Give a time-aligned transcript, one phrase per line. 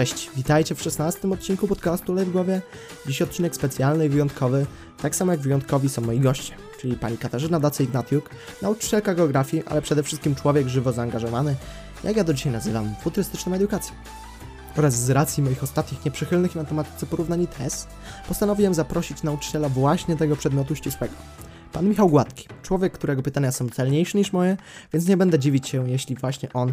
[0.00, 2.62] Cześć, witajcie w 16 odcinku podcastu Lej w Głowie.
[3.06, 4.66] Dziś odcinek specjalny i wyjątkowy,
[5.02, 8.30] tak samo jak wyjątkowi są moi goście, czyli pani Katarzyna Dacy-Ignatiuk,
[8.62, 11.56] nauczycielka geografii, ale przede wszystkim człowiek żywo zaangażowany,
[12.04, 13.94] jak ja do dzisiaj nazywam, futurystyczną edukacją.
[14.76, 17.88] Oraz z racji moich ostatnich nieprzychylnych matematyce porównań test,
[18.28, 21.14] postanowiłem zaprosić nauczyciela właśnie tego przedmiotu ścisłego.
[21.72, 24.56] Pan Michał Gładki, człowiek, którego pytania są celniejsze niż moje,
[24.92, 26.72] więc nie będę dziwić się, jeśli właśnie on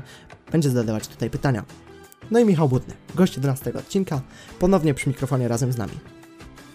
[0.51, 1.63] będzie zadawać tutaj pytania.
[2.31, 4.21] No i Michał Budny, gość 11 odcinka,
[4.59, 5.93] ponownie przy mikrofonie razem z nami.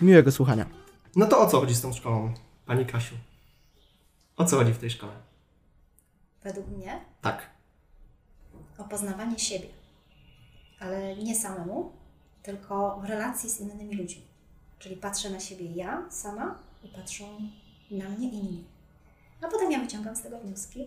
[0.00, 0.66] Miłego słuchania.
[1.16, 2.34] No to o co chodzi z tą szkołą,
[2.66, 3.14] Pani Kasiu?
[4.36, 5.12] O co chodzi w tej szkole?
[6.44, 7.50] Według mnie Tak.
[8.78, 9.68] o poznawanie siebie,
[10.80, 11.92] ale nie samemu,
[12.42, 14.22] tylko w relacji z innymi ludźmi.
[14.78, 17.24] Czyli patrzę na siebie ja sama i patrzą
[17.90, 18.64] na mnie inni.
[19.42, 20.86] A potem ja wyciągam z tego wnioski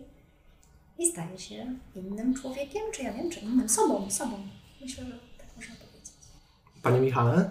[1.00, 4.48] i staję się innym człowiekiem, czy ja wiem, czy innym sobą, sobą.
[4.82, 6.12] Myślę, że tak można powiedzieć.
[6.84, 7.50] Panie Michale?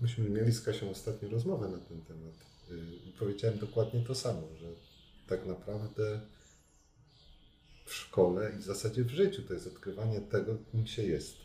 [0.00, 2.34] Myśmy mieli z Kasią ostatnio rozmowę na ten temat.
[2.70, 2.76] Yy,
[3.08, 4.66] I powiedziałem dokładnie to samo, że
[5.28, 6.20] tak naprawdę
[7.84, 11.36] w szkole i w zasadzie w życiu to jest odkrywanie tego, kim się jest.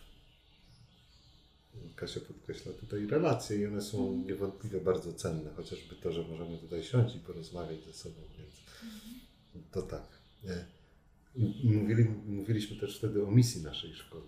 [1.95, 6.83] Kasia podkreśla tutaj relacje i one są niewątpliwie bardzo cenne, chociażby to, że możemy tutaj
[6.83, 8.64] siąść i porozmawiać ze sobą, więc
[9.71, 10.07] to tak.
[11.63, 14.23] Mówili, mówiliśmy też wtedy o misji naszej szkoły,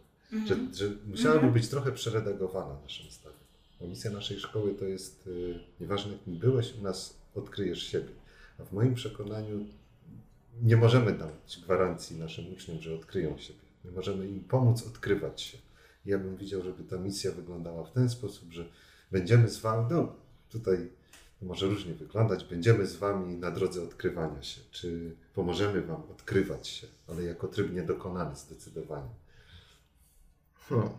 [0.48, 3.38] że, że musiałaby być trochę przeredagowana naszym zdaniem.
[3.80, 8.10] Bo misja naszej szkoły to jest, y, nieważne kim byłeś, u nas odkryjesz siebie.
[8.60, 9.66] A w moim przekonaniu
[10.64, 13.60] nie możemy dać gwarancji naszym uczniom, że odkryją siebie.
[13.86, 15.58] My możemy im pomóc odkrywać się.
[16.06, 18.66] Ja bym widział, żeby ta misja wyglądała w ten sposób, że
[19.12, 20.16] będziemy z Wami, no
[20.50, 20.90] tutaj
[21.42, 26.88] może różnie wyglądać, będziemy z Wami na drodze odkrywania się, czy pomożemy Wam odkrywać się,
[27.08, 29.10] ale jako tryb niedokonany zdecydowanie.
[30.70, 30.90] Hmm.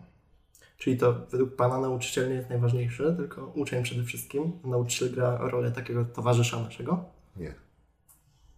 [0.77, 4.51] Czyli to według Pana nauczyciel nie jest najważniejszy, tylko uczeń przede wszystkim.
[4.63, 7.05] Nauczyciel gra rolę takiego towarzysza naszego.
[7.35, 7.53] Nie.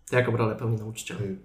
[0.09, 1.17] To jaką rolę pełni nauczyciel?
[1.23, 1.37] Y,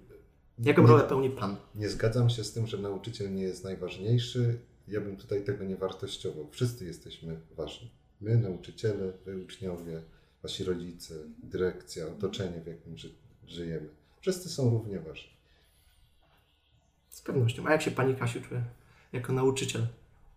[0.59, 1.55] Jaką nie- rolę pełni Pan?
[1.75, 4.59] Nie zgadzam się z tym, że nauczyciel nie jest najważniejszy.
[4.87, 6.47] Ja bym tutaj tego nie wartościował.
[6.51, 7.91] Wszyscy jesteśmy ważni.
[8.21, 10.01] My, nauczyciele, wy, uczniowie,
[10.47, 11.13] wasi rodzice,
[11.43, 13.09] dyrekcja, otoczenie, w jakim ży
[13.47, 13.89] żyjemy.
[14.21, 15.29] Wszyscy są równie ważni.
[17.09, 17.67] Z pewnością.
[17.67, 18.63] A jak się Pani Kasiu czuje
[19.13, 19.87] jako nauczyciel?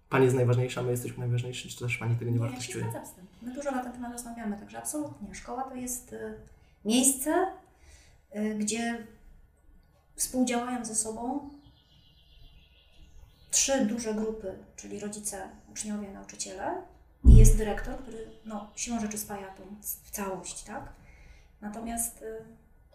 [0.08, 2.84] Pani jest najważniejsza, my jesteśmy najważniejsi, czy też Pani tego nie ja się wartościuje?
[2.84, 3.26] zgadzam z tym.
[3.42, 5.34] My dużo na ten temat rozmawiamy, także absolutnie.
[5.34, 6.34] Szkoła to jest y,
[6.84, 7.46] miejsce,
[8.36, 9.06] y, gdzie
[10.16, 11.50] współdziałają ze sobą
[13.50, 16.82] trzy duże grupy, czyli rodzice, uczniowie, nauczyciele
[17.24, 19.62] i jest dyrektor, który no, siłą rzeczy spaja tą
[20.02, 20.92] w całość, tak?
[21.60, 22.26] Natomiast y,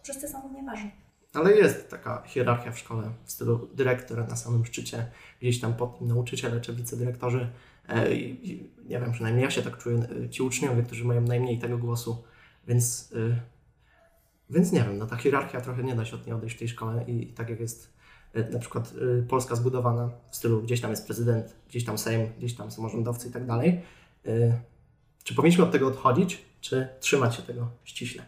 [0.02, 0.90] wszyscy są równie ważni.
[1.32, 5.06] Ale jest taka hierarchia w szkole w stylu dyrektora na samym szczycie,
[5.40, 7.48] gdzieś tam pod nauczyciele czy wicedyrektorzy.
[7.88, 8.08] E,
[8.84, 12.24] nie wiem, przynajmniej ja się tak czuję, e, ci uczniowie, którzy mają najmniej tego głosu,
[12.68, 13.36] więc, y,
[14.50, 16.68] więc nie wiem, no ta hierarchia trochę nie da się od niej odejść w tej
[16.68, 17.92] szkole i, tak jak jest
[18.36, 22.28] y, na przykład y, Polska zbudowana w stylu gdzieś tam jest prezydent, gdzieś tam Sejm,
[22.38, 23.80] gdzieś tam samorządowcy i tak dalej.
[24.26, 24.60] Y,
[25.24, 28.24] Czy powinniśmy od tego odchodzić, czy trzymać się tego ściśle?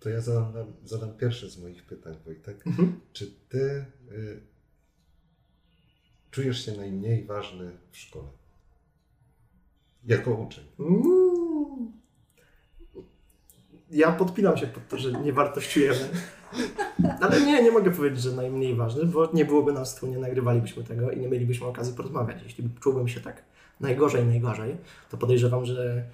[0.00, 2.66] To ja zadam, zadam pierwsze z moich pytań, Wojtek.
[2.66, 3.00] Mhm.
[3.12, 4.40] Czy ty y,
[6.30, 8.28] czujesz się najmniej ważny w szkole?
[10.04, 10.64] Jako uczeń.
[10.80, 11.92] Mm.
[13.90, 16.08] Ja podpinam się pod to, że nie wartościujemy.
[17.20, 20.84] Ale nie, nie mogę powiedzieć, że najmniej ważny, bo nie byłoby nas tu, nie nagrywalibyśmy
[20.84, 22.42] tego i nie mielibyśmy okazji porozmawiać.
[22.42, 23.42] Jeśli czułbym się tak
[23.80, 24.76] najgorzej, najgorzej,
[25.10, 26.04] to podejrzewam, że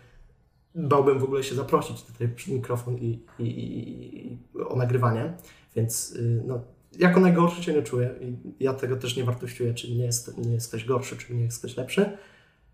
[0.74, 5.32] bałbym w ogóle się zaprosić tutaj przy mikrofon i, i, i, i o nagrywanie.
[5.76, 6.60] Więc y, no,
[6.98, 10.52] jako najgorszy się nie czuję i ja tego też nie wartościuję, czy nie jest, nie
[10.52, 12.16] jest ktoś gorszy, czy nie jest ktoś lepszy.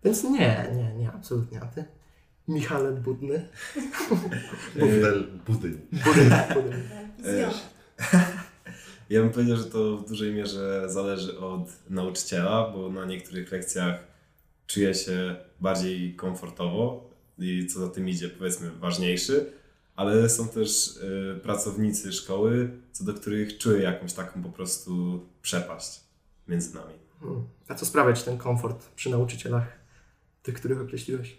[0.03, 1.61] Więc nie, nie, nie, absolutnie.
[1.61, 1.85] A ty?
[2.47, 3.49] Michale Budny?
[4.79, 5.77] Burdel, budyń.
[5.91, 6.81] Budyn, budyn.
[7.23, 7.51] Wizjon.
[9.09, 14.08] Ja bym powiedział, że to w dużej mierze zależy od nauczyciela, bo na niektórych lekcjach
[14.69, 19.51] czuję się bardziej komfortowo i co za tym idzie, powiedzmy, ważniejszy,
[19.95, 25.99] ale są też y, pracownicy szkoły, co do których czuję jakąś taką po prostu przepaść
[26.47, 26.93] między nami.
[27.19, 27.43] Hmm.
[27.67, 29.79] A co sprawia Ci ten komfort przy nauczycielach,
[30.43, 31.37] tych, których określiłeś?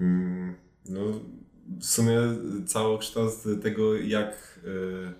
[0.00, 0.54] Mm,
[0.88, 1.00] No,
[1.80, 2.20] w sumie
[2.66, 5.12] całokształt tego, jak y,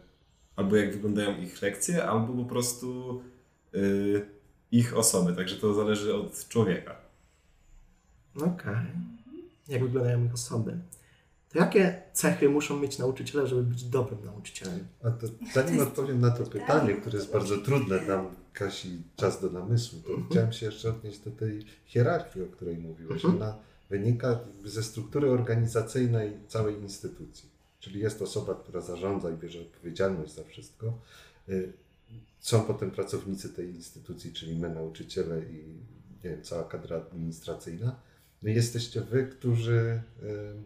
[0.57, 3.21] albo jak wyglądają ich lekcje, albo po prostu
[3.75, 4.27] y,
[4.71, 5.37] ich osoby.
[5.37, 7.10] Także to zależy od człowieka.
[8.41, 8.87] Okej.
[9.69, 10.79] Jak wyglądają ich osoby?
[11.53, 14.87] to jakie cechy muszą mieć nauczyciele, żeby być dobrym nauczycielem?
[15.05, 19.51] A to, zanim odpowiem na to pytanie, które jest bardzo trudne, dam Kasi czas do
[19.51, 23.25] namysłu, to chciałem się jeszcze odnieść do tej hierarchii, o której mówiłeś.
[23.25, 23.43] Mhm.
[23.43, 23.57] Ona
[23.91, 27.49] wynika ze struktury organizacyjnej całej instytucji.
[27.81, 30.99] Czyli jest osoba, która zarządza i bierze odpowiedzialność za wszystko.
[31.49, 31.73] Y,
[32.41, 35.65] Są potem pracownicy tej instytucji, czyli my, nauczyciele i
[36.25, 37.97] nie wiem, cała kadra administracyjna.
[38.43, 40.63] Jesteście wy, którzy y,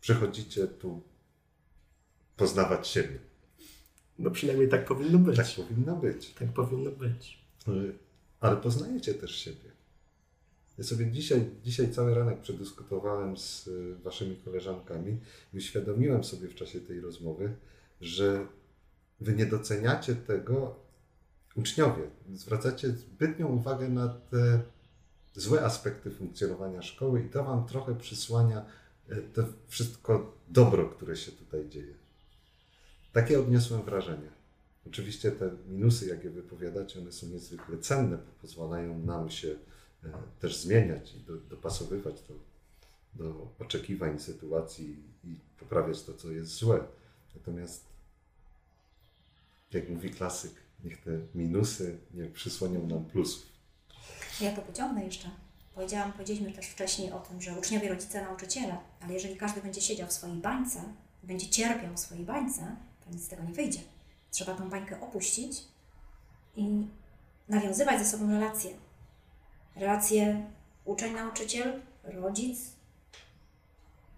[0.00, 1.02] przychodzicie tu
[2.36, 3.18] poznawać siebie.
[4.18, 5.36] No przynajmniej tak powinno być.
[5.36, 6.34] Tak powinno być.
[6.34, 7.38] Tak powinno być.
[7.68, 7.92] Y,
[8.40, 9.76] Ale poznajecie też siebie.
[10.78, 15.18] Ja sobie dzisiaj, dzisiaj cały ranek przedyskutowałem z y, waszymi koleżankami
[15.54, 17.56] i uświadomiłem sobie w czasie tej rozmowy,
[18.00, 18.46] że
[19.20, 20.76] wy nie doceniacie tego,
[21.54, 22.02] uczniowie,
[22.34, 24.60] zwracacie zbytnią uwagę na te
[25.36, 28.66] złe aspekty funkcjonowania szkoły i to wam trochę przysłania
[29.10, 31.94] y, to wszystko dobro, które się tutaj dzieje.
[33.12, 34.28] Takie odniosłem wrażenie.
[34.86, 39.56] Oczywiście te minusy, jakie wypowiadacie, one są niezwykle cenne, bo pozwalają nam się
[40.04, 42.34] e, też zmieniać i do, dopasowywać do,
[43.14, 46.84] do oczekiwań sytuacji i poprawiać to, co jest złe.
[47.34, 47.84] Natomiast,
[49.72, 50.52] jak mówi klasyk,
[50.84, 53.55] niech te minusy nie przysłonią nam plusów.
[54.40, 55.30] Ja to pociągnę jeszcze.
[55.74, 60.08] Powiedziałam, powiedzieliśmy też wcześniej o tym, że uczniowie, rodzice, nauczyciele, ale jeżeli każdy będzie siedział
[60.08, 60.82] w swojej bańce,
[61.22, 63.80] będzie cierpiał w swojej bańce, to nic z tego nie wyjdzie.
[64.30, 65.62] Trzeba tą bańkę opuścić
[66.56, 66.86] i
[67.48, 68.70] nawiązywać ze sobą relacje.
[69.76, 70.46] Relacje
[70.84, 72.58] uczeń-nauczyciel, rodzic,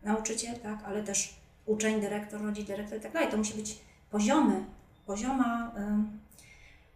[0.02, 1.34] nauczyciel, tak, ale też
[1.66, 3.30] uczeń, dyrektor, rodzic, dyrektor i tak dalej.
[3.30, 3.78] To musi być
[4.10, 4.64] poziomy,
[5.06, 5.72] pozioma.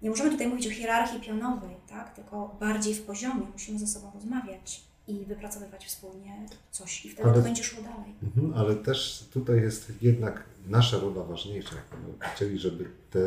[0.03, 2.15] Nie możemy tutaj mówić o hierarchii pionowej, tak?
[2.15, 3.47] tylko bardziej w poziomie.
[3.53, 8.15] Musimy ze sobą rozmawiać i wypracowywać wspólnie coś i wtedy Ale- to będzie szło dalej.
[8.23, 13.21] Mhm, ale też tutaj jest jednak nasza rola ważniejsza jako nauczycieli, żeby te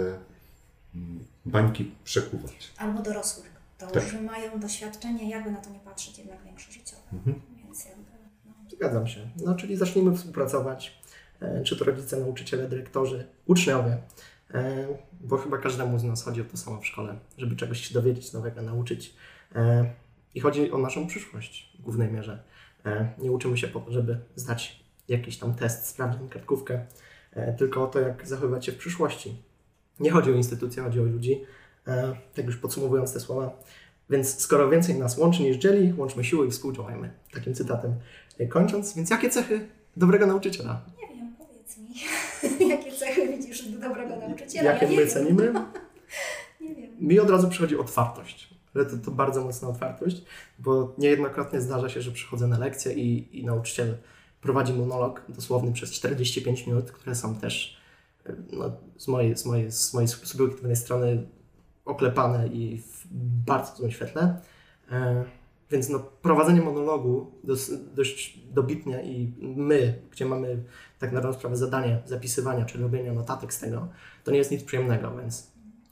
[0.95, 2.71] mm, bańki przekuwać.
[2.77, 3.55] Albo dorosłych.
[3.77, 4.03] To Tak.
[4.03, 7.01] już mają doświadczenie, jakby na to nie patrzeć, jednak większe życiowe.
[7.13, 7.41] Mhm.
[7.63, 8.11] Więc jakby,
[8.45, 8.51] no.
[8.71, 9.29] Zgadzam się.
[9.45, 10.99] No, czyli zacznijmy współpracować,
[11.41, 13.97] e, czy to rodzice, nauczyciele, dyrektorzy, uczniowie,
[15.21, 18.33] bo chyba każdemu z nas chodzi o to samo w szkole, żeby czegoś się dowiedzieć
[18.33, 19.15] nowego, nauczyć.
[19.55, 19.85] E,
[20.35, 22.43] I chodzi o naszą przyszłość w głównej mierze.
[22.85, 26.85] E, Nie uczymy się po to, żeby zdać jakiś tam test, sprawdzian, kartkówkę,
[27.33, 29.35] e, tylko o to, jak zachowywać się w przyszłości.
[29.99, 31.41] Nie chodzi o instytucje, chodzi o ludzi.
[31.87, 33.59] E, Tak już podsumowując te słowa.
[34.09, 37.11] Więc skoro więcej nas łączy niż dzieli, łączmy siły i współdziałajmy.
[37.33, 37.95] Takim cytatem
[38.39, 38.95] e, kończąc.
[38.95, 40.81] Więc jakie cechy dobrego nauczyciela?
[41.65, 41.77] Powiedz
[42.59, 44.71] mi, jakie cechy widzisz do dobrego nauczyciela?
[44.71, 45.07] Jakie ja my wiem.
[45.07, 45.53] cenimy?
[46.61, 46.91] Nie wiem.
[46.99, 48.55] Mi od razu przychodzi otwartość.
[48.73, 50.23] To, to bardzo mocna otwartość,
[50.59, 53.97] bo niejednokrotnie zdarza się, że przychodzę na lekcję i, i nauczyciel
[54.41, 57.77] prowadzi monolog dosłowny przez 45 minut, które są też
[58.25, 61.27] e, no, z, mojej, z, mojej, z mojej subiektywnej strony
[61.85, 63.07] oklepane i w
[63.45, 64.41] bardzo złym świetle.
[65.75, 70.63] Więc no, prowadzenie monologu dos, dość dobitnie i my, gdzie mamy
[70.99, 73.87] tak na dobrą sprawę zadanie zapisywania czy robienia notatek z tego,
[74.23, 75.51] to nie jest nic przyjemnego, więc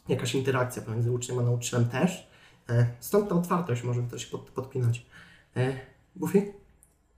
[0.10, 2.28] jakaś interakcja pomiędzy uczniem a nauczycielem też.
[2.70, 5.06] E, Stąd ta otwartość może to się pod, podpinać.
[5.56, 5.74] E,
[6.16, 6.54] Buffy?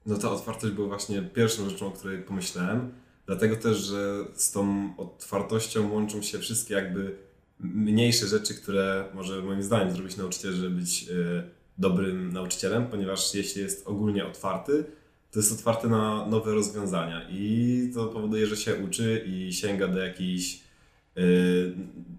[0.06, 2.91] No ta otwartość była właśnie pierwszą rzeczą, o której pomyślałem.
[3.25, 7.17] Dlatego też, że z tą otwartością łączą się wszystkie jakby
[7.59, 13.62] mniejsze rzeczy, które może moim zdaniem zrobić nauczyciel, żeby być e, dobrym nauczycielem, ponieważ jeśli
[13.62, 14.86] jest ogólnie otwarty,
[15.32, 20.00] to jest otwarty na nowe rozwiązania i to powoduje, że się uczy i sięga do
[20.00, 20.60] jakichś
[21.17, 21.22] e,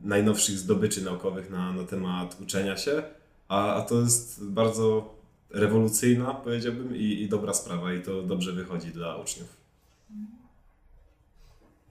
[0.04, 3.02] najnowszych zdobyczy naukowych na, na temat uczenia się,
[3.48, 5.14] a, a to jest bardzo
[5.50, 9.56] rewolucyjna, powiedziałbym, i, i dobra sprawa, i to dobrze wychodzi dla uczniów.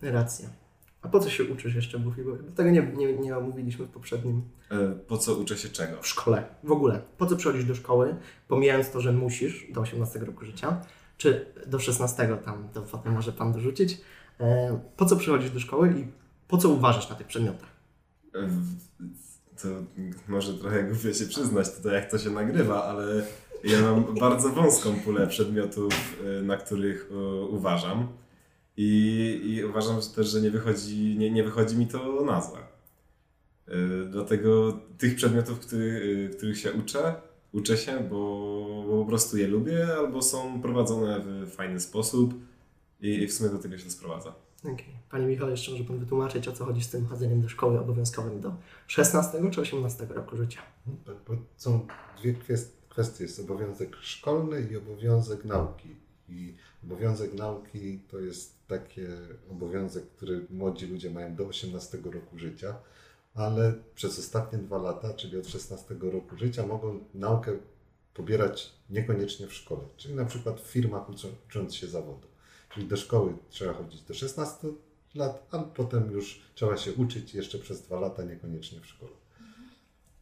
[0.01, 0.64] Racja.
[1.05, 2.23] A po co się uczysz jeszcze, Buffy?
[2.23, 4.41] Bo tego nie, nie, nie omówiliśmy w poprzednim.
[4.71, 6.01] E, Po co uczę się czego?
[6.01, 6.43] W szkole.
[6.63, 7.01] W ogóle.
[7.17, 8.15] Po co przychodzisz do szkoły,
[8.47, 10.81] pomijając to, że musisz do 18 roku życia,
[11.17, 13.97] czy do 16 tam, to potem może Pan dorzucić.
[14.39, 16.07] E, po co przychodzisz do szkoły i
[16.47, 17.69] po co uważasz na tych przedmiotach?
[18.35, 18.49] E,
[19.61, 19.67] To
[20.27, 23.23] może trochę głupio się przyznać tutaj, jak to się nagrywa, ale
[23.63, 25.93] ja mam bardzo wąską pulę przedmiotów,
[26.43, 27.09] na których
[27.49, 28.07] uważam.
[28.77, 32.57] I, I uważam że też, że nie wychodzi, nie, nie wychodzi mi to nazwa.
[33.67, 33.73] E,
[34.09, 37.15] Dlatego tych przedmiotów, który, e, których się uczę,
[37.53, 38.15] uczę się, bo,
[38.87, 42.33] bo po prostu je lubię, albo są prowadzone w fajny sposób
[43.01, 44.35] i, i w sumie do tego się to sprowadza.
[44.63, 44.85] Okej.
[45.11, 48.41] Panie Michale, jeszcze może Pan wytłumaczyć, o co chodzi z tym chodzeniem do szkoły obowiązkowym
[48.41, 48.55] do
[48.87, 50.61] 16 czy 18 roku życia?
[51.27, 51.87] Bo są
[52.21, 53.23] dwie kwest- kwestie.
[53.23, 55.89] Jest obowiązek szkolny i obowiązek nauki.
[56.29, 56.53] I
[56.85, 59.01] obowiązek nauki to jest taki
[59.51, 62.75] obowiązek, który młodzi ludzie mają do 18 roku życia,
[63.33, 67.57] ale przez ostatnie dwa lata, czyli od 16 roku życia, mogą naukę
[68.13, 71.09] pobierać niekoniecznie w szkole, czyli na przykład w firmach
[71.47, 72.27] ucząc się zawodu.
[72.69, 74.67] Czyli do szkoły trzeba chodzić do 16
[75.15, 79.11] lat, a potem już trzeba się uczyć jeszcze przez dwa lata, niekoniecznie w szkole.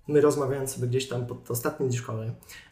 [0.07, 2.31] My rozmawiając sobie gdzieś tam pod ostatni dzień szkoły,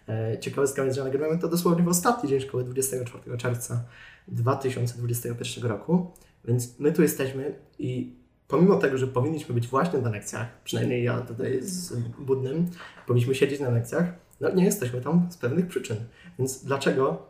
[0.10, 3.84] e, ciekawostka jest, że nagrywamy to dosłownie w ostatni dzień szkoły, 24 czerwca
[4.28, 6.12] 2021 roku,
[6.46, 8.16] więc my tu jesteśmy i
[8.48, 12.70] pomimo tego, że powinniśmy być właśnie na lekcjach, przynajmniej ja tutaj z Budnym,
[13.08, 15.98] powinniśmy siedzieć na lekcjach, no nie jesteśmy tam z pewnych przyczyn.
[16.40, 17.28] Więc dlaczego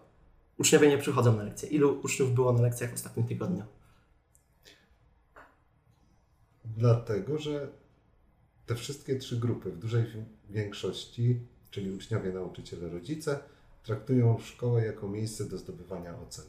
[0.58, 1.70] uczniowie nie przychodzą na lekcje?
[1.70, 3.64] Ilu uczniów było na lekcjach w ostatnim tygodniu?
[6.66, 7.68] Dlatego, że
[8.72, 10.06] te wszystkie trzy grupy w dużej
[10.50, 11.40] większości,
[11.72, 13.40] czyli uczniowie, nauczyciele, rodzice,
[13.84, 16.46] traktują szkołę jako miejsce do zdobywania ocen.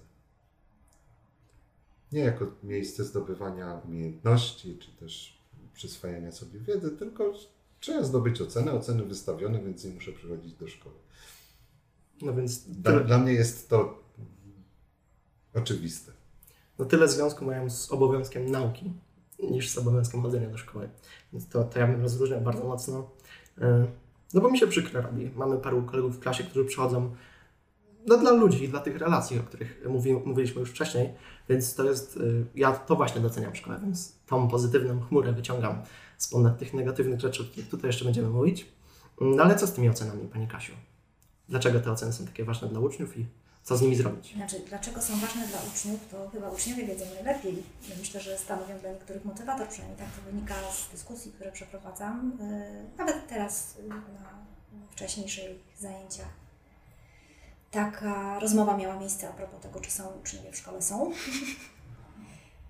[2.12, 5.42] Nie jako miejsce zdobywania umiejętności, czy też
[5.74, 7.32] przyswajania sobie wiedzy, tylko
[7.80, 10.96] trzeba zdobyć ocenę, oceny wystawione, więc nie muszę przychodzić do szkoły.
[12.20, 14.02] No więc dla, dla mnie jest to
[15.54, 16.12] oczywiste.
[16.78, 18.92] No tyle związku mają z obowiązkiem nauki
[19.50, 20.88] niż z obowiązkiem chodzenia do szkoły.
[21.32, 23.10] Więc to, to ja bym rozróżniał bardzo mocno.
[23.60, 23.86] E,
[24.34, 25.30] no bo mi się przykro robi.
[25.36, 27.10] Mamy paru kolegów w klasie, którzy przychodzą
[28.06, 31.14] no, dla ludzi, dla tych relacji, o których mówi, mówiliśmy już wcześniej,
[31.48, 32.20] więc to jest, e,
[32.54, 35.82] ja to właśnie doceniam szkołę, więc tą pozytywną chmurę wyciągam
[36.18, 38.66] z ponad tych negatywnych rzeczy, o których tutaj jeszcze będziemy mówić.
[39.20, 40.72] No ale co z tymi ocenami, Pani Kasiu?
[41.48, 43.26] Dlaczego te oceny są takie ważne dla uczniów i
[43.62, 44.34] co z nimi zrobić?
[44.34, 47.62] Znaczy, dlaczego są ważne dla uczniów, to chyba uczniowie wiedzą najlepiej.
[47.88, 52.32] Ja myślę, że stanowią dla niektórych motywator, przynajmniej tak to wynika z dyskusji, które przeprowadzam,
[52.40, 54.02] y, nawet teraz y, na
[54.90, 56.42] wcześniejszych zajęciach.
[57.70, 61.12] Taka rozmowa miała miejsce a propos tego, czy są uczniowie w szkole są.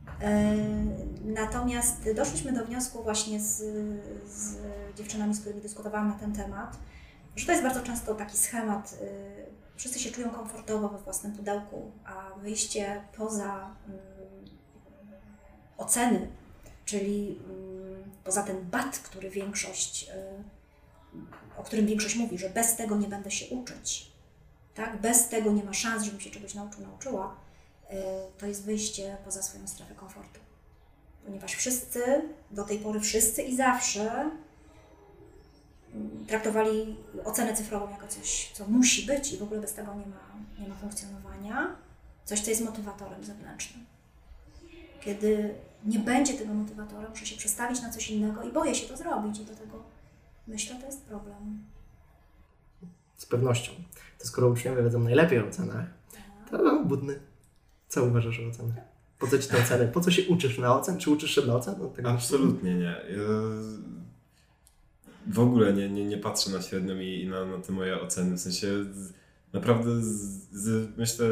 [0.03, 3.57] Y, natomiast doszliśmy do wniosku właśnie z,
[4.27, 4.57] z
[4.97, 6.77] dziewczynami, z którymi dyskutowałam na ten temat,
[7.37, 8.95] że to jest bardzo często taki schemat
[9.83, 13.99] wszyscy się czują komfortowo we własnym pudełku, a wyjście poza um,
[15.79, 16.29] oceny,
[16.85, 20.11] czyli um, poza ten bat, który większość,
[21.13, 24.13] um, o którym większość mówi, że bez tego nie będę się uczyć,
[24.75, 25.01] tak?
[25.01, 27.37] bez tego nie ma szans, żebym się czegoś nauczył, nauczyła,
[27.91, 27.95] y,
[28.39, 30.41] to jest wyjście poza swoją strefę komfortu.
[31.25, 32.03] Ponieważ wszyscy,
[32.51, 34.31] do tej pory wszyscy i zawsze
[36.27, 40.63] traktowali ocenę cyfrową jako coś, co musi być i w ogóle bez tego nie ma,
[40.63, 41.77] nie ma funkcjonowania,
[42.25, 43.85] coś, co jest motywatorem zewnętrznym.
[45.01, 48.97] Kiedy nie będzie tego motywatora, muszę się przestawić na coś innego i boję się to
[48.97, 49.83] zrobić i do tego
[50.47, 51.65] myślę, to jest problem.
[53.17, 53.73] Z pewnością.
[54.19, 55.87] To skoro uczniowie wiedzą najlepiej o ocenach,
[56.51, 57.21] to budny.
[57.89, 58.85] Co uważasz o ocenach?
[59.19, 59.89] Po co ci te oceny?
[59.89, 60.99] Po co się uczysz na ocen?
[60.99, 61.75] Czy uczysz się na ocen?
[62.03, 62.97] No, Absolutnie nie
[65.27, 68.37] w ogóle nie, nie, nie patrzę na średnią i, i na, na te moje oceny.
[68.37, 69.13] W sensie z,
[69.53, 71.27] naprawdę z, z, myślę,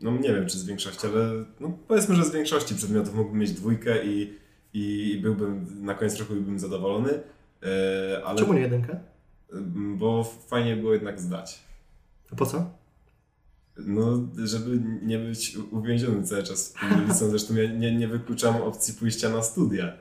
[0.00, 3.52] no nie wiem czy z większości, ale no powiedzmy, że z większości przedmiotów mógłbym mieć
[3.52, 4.34] dwójkę i,
[4.72, 7.10] i, byłbym na koniec roku byłbym zadowolony.
[7.62, 9.00] E, ale, Czemu nie jedynkę?
[9.96, 11.58] Bo fajnie było jednak zdać.
[12.32, 12.70] A po co?
[13.76, 16.74] No, żeby nie być uwięziony cały czas
[17.08, 19.92] w Zresztą ja nie, nie wykluczam opcji pójścia na studia.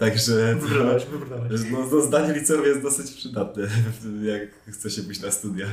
[0.00, 1.60] Także wybrałeś, wybrałeś.
[1.70, 3.62] No, no, zdanie liceum jest dosyć przydatne,
[4.32, 5.66] jak chce się pójść na studia.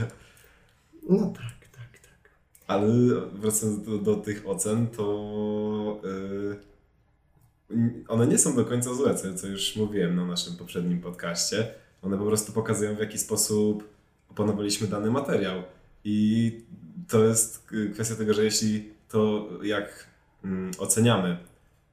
[1.10, 2.30] No tak, tak, tak.
[2.68, 2.88] Ale
[3.34, 6.02] wracając do, do tych ocen, to
[7.70, 11.68] yy, one nie są do końca złe, co, co już mówiłem na naszym poprzednim podcaście.
[12.02, 13.90] One po prostu pokazują, w jaki sposób
[14.30, 15.64] opanowaliśmy dany materiał.
[16.04, 16.52] I
[17.08, 20.08] to jest kwestia tego, że jeśli to, jak
[20.44, 21.38] mm, oceniamy,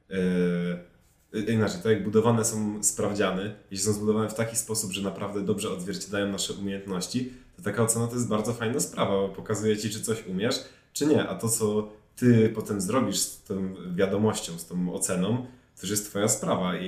[0.08, 0.93] yy,
[1.34, 5.70] inaczej, tak jak budowane są sprawdziany, jeśli są zbudowane w taki sposób, że naprawdę dobrze
[5.70, 10.02] odzwierciedlają nasze umiejętności, to taka ocena to jest bardzo fajna sprawa, bo pokazuje ci, czy
[10.02, 11.28] coś umiesz, czy nie.
[11.28, 15.36] A to, co ty potem zrobisz z tą wiadomością, z tą oceną,
[15.76, 16.86] to już jest twoja sprawa i,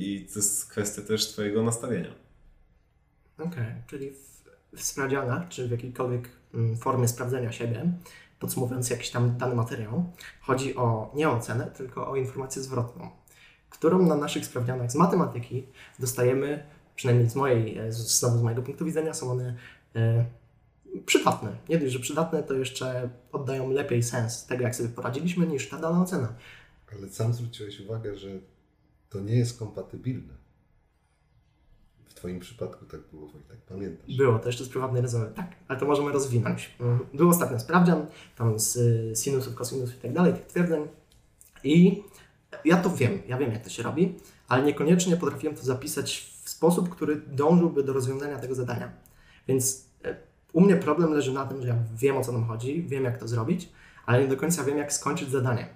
[0.00, 2.14] i to jest kwestia też twojego nastawienia.
[3.38, 4.44] Okej, okay, czyli w,
[4.76, 7.92] w sprawdzianach, czy w jakiejkolwiek mm, formie sprawdzenia siebie,
[8.38, 13.10] podsumowując jakiś tam dany materiał, chodzi o nie o ocenę, tylko o informację zwrotną
[13.74, 15.66] którą na naszych sprawdzianach z matematyki
[15.98, 16.64] dostajemy,
[16.96, 19.56] przynajmniej z mojej, e, znowu z mojego punktu widzenia, są one
[19.96, 20.24] e,
[21.06, 21.56] przydatne.
[21.68, 25.78] Nie dość, że przydatne, to jeszcze oddają lepiej sens tego, jak sobie poradziliśmy, niż ta
[25.78, 26.28] dana ocena.
[26.98, 28.28] Ale sam zwróciłeś uwagę, że
[29.10, 30.34] to nie jest kompatybilne.
[32.06, 34.16] w Twoim przypadku tak było, Wojtek, pamiętasz?
[34.16, 36.74] Było to jeszcze z prywatnej rozmowy, tak, ale to możemy rozwinąć.
[36.80, 40.88] Mm, Był ostatnio sprawdzian, tam z y, sinusów, kosinusów i tak dalej, tych twierdzeń
[41.64, 42.02] i
[42.64, 44.14] ja to wiem, ja wiem jak to się robi,
[44.48, 48.90] ale niekoniecznie potrafiłem to zapisać w sposób, który dążyłby do rozwiązania tego zadania.
[49.48, 50.16] Więc e,
[50.52, 53.18] u mnie problem leży na tym, że ja wiem o co nam chodzi, wiem jak
[53.18, 53.68] to zrobić,
[54.06, 55.68] ale nie do końca wiem jak skończyć zadanie.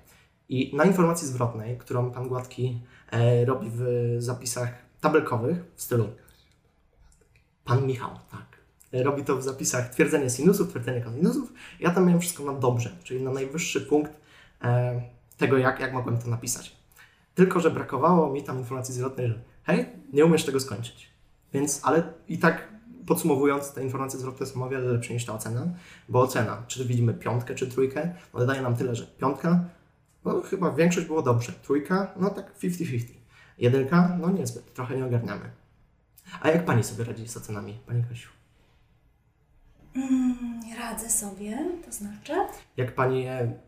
[0.49, 2.81] I na informacji zwrotnej, którą pan Gładki
[3.11, 3.83] e, robi w
[4.19, 4.69] zapisach
[5.01, 6.09] tabelkowych w stylu
[7.65, 8.59] Pan Michał, tak.
[8.93, 11.53] Robi to w zapisach twierdzenie sinusów, twierdzenie kosinusów.
[11.81, 14.13] Ja tam miałem wszystko na dobrze, czyli na najwyższy punkt
[14.63, 15.03] e,
[15.39, 16.77] tego, jak, jak mogłem to napisać.
[17.35, 21.11] Tylko, że brakowało mi tam informacji zwrotnej, że hej, nie umiesz tego skończyć.
[21.53, 22.69] Więc, ale i tak
[23.07, 25.67] podsumowując, te informacje zwrotne są o wiele lepsze niż ta ocena,
[26.09, 29.65] bo ocena, czy widzimy piątkę, czy trójkę, no daje nam tyle, że piątka,
[30.25, 33.05] no chyba większość było dobrze, trójka, no tak 50-50.
[33.59, 35.51] Jedynka, no niezbyt, trochę nie ogarniamy.
[36.41, 38.29] A jak Pani sobie radzi z ocenami, Pani Kasiu?
[39.95, 42.33] Mm, radzę sobie, to znaczy
[42.77, 43.59] Jak Pani je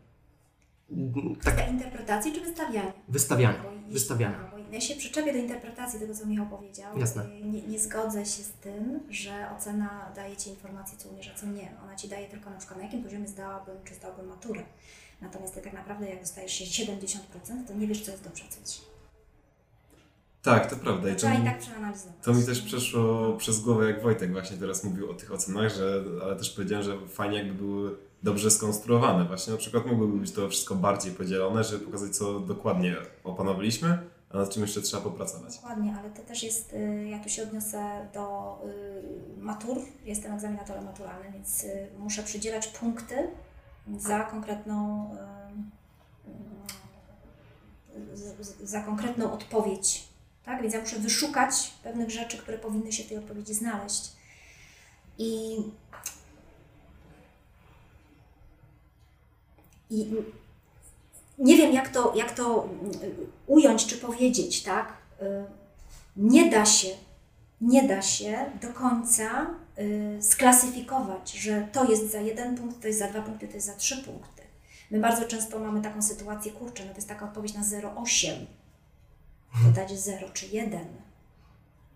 [0.91, 2.93] mm, tak kwestia interpretacji czy wystawiania?
[3.07, 4.51] wystawiania, jeśli- wystawiania.
[4.51, 6.99] bo Ja się przyczepię do interpretacji tego, co Michał powiedział.
[6.99, 7.25] Jasne.
[7.43, 11.45] Nie, nie zgodzę się z tym, że ocena daje Ci informację, co umiesz, a co
[11.47, 11.71] nie.
[11.83, 14.63] Ona Ci daje tylko na przykład, na jakim poziomie zdałabym, czy zdałbym maturę.
[15.21, 18.71] Natomiast Ty tak naprawdę, jak dostajesz się 70%, to nie wiesz, co jest dobrze, co
[18.73, 18.85] źle.
[20.41, 21.09] Tak, to prawda.
[21.09, 22.15] I To to, mi, tak przeanalizować.
[22.23, 26.03] to mi też przeszło przez głowę, jak Wojtek właśnie teraz mówił o tych ocenach, że,
[26.23, 29.25] ale też powiedziałem, że fajnie jakby były dobrze skonstruowane.
[29.25, 33.97] Właśnie na przykład mogłoby być to wszystko bardziej podzielone, żeby pokazać, co dokładnie opanowaliśmy,
[34.29, 35.55] a nad czym jeszcze trzeba popracować.
[35.55, 38.57] Dokładnie, ale to też jest, y, ja tu się odniosę do
[39.37, 43.15] y, matur, jestem egzaminatorem maturalnym, więc y, muszę przydzielać punkty
[43.97, 45.09] za konkretną,
[48.63, 50.07] za konkretną odpowiedź,
[50.45, 50.61] tak?
[50.61, 54.11] Więc ja muszę wyszukać pewnych rzeczy, które powinny się w tej odpowiedzi znaleźć.
[55.17, 55.57] I,
[59.91, 60.11] i
[61.37, 62.69] nie wiem, jak to, jak to
[63.03, 63.11] y,
[63.47, 64.93] ująć czy powiedzieć, tak?
[65.21, 65.25] Y,
[66.15, 66.87] Nie da się,
[67.61, 69.47] nie da się do końca
[69.79, 73.67] y, sklasyfikować, że to jest za jeden punkt, to jest za dwa punkty, to jest
[73.67, 74.41] za trzy punkty.
[74.91, 78.31] My bardzo często mamy taką sytuację, kurczę, no to jest taka odpowiedź na 0,8,
[79.63, 80.79] to dać 0 czy 1.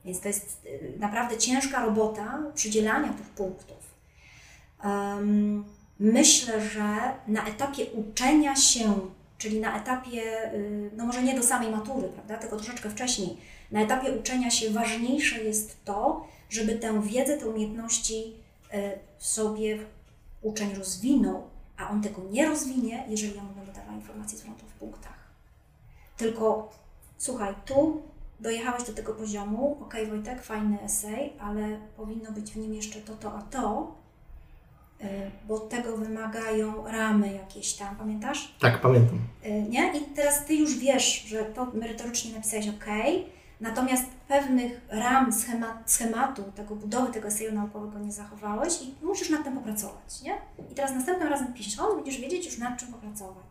[0.06, 3.96] Więc to jest y, naprawdę ciężka robota przydzielania tych punktów.
[4.84, 5.66] Em,
[6.00, 9.00] myślę, że na etapie uczenia się,
[9.38, 13.38] czyli na etapie, y, no może nie do samej matury, prawda, tylko troszeczkę wcześniej,
[13.72, 18.34] na etapie uczenia się ważniejsze jest to, żeby tę wiedzę, te umiejętności
[18.74, 18.78] y,
[19.18, 19.80] sobie
[20.42, 21.44] uczeń rozwinął,
[21.78, 25.26] a on tego nie rozwinie, jeżeli ja mu będę dawała informacje zwrotne w punktach.
[26.18, 26.72] Tylko
[27.18, 28.02] słuchaj, tu
[28.40, 33.16] dojechałeś do tego poziomu, ok Wojtek, fajny esej, ale powinno być w nim jeszcze to,
[33.16, 33.96] to, a to,
[35.48, 38.56] bo tego wymagają ramy jakieś tam, pamiętasz?
[38.60, 39.20] Tak, pamiętam.
[39.46, 39.98] Y, Nie?
[39.98, 42.86] I teraz ty już wiesz, że to merytorycznie napisałeś ok,
[43.62, 49.44] natomiast pewnych ram, schemat, schematu, tego budowy tego eseju naukowego nie zachowałeś i musisz nad
[49.44, 50.38] tym popracować, nie?
[50.72, 53.46] I teraz następnym razem pisząc, będziesz wiedzieć już nad czym popracować.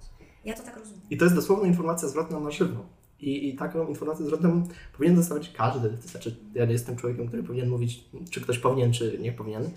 [0.45, 1.01] Ja to tak rozumiem.
[1.11, 2.85] I to jest dosłowna informacja zwrotna na żywo.
[3.21, 4.63] I, I taką informację zwrotną
[4.97, 5.91] powinien dostawać każdy.
[5.91, 9.71] To znaczy, ja nie jestem człowiekiem, który powinien mówić, czy ktoś powinien, czy nie powinien.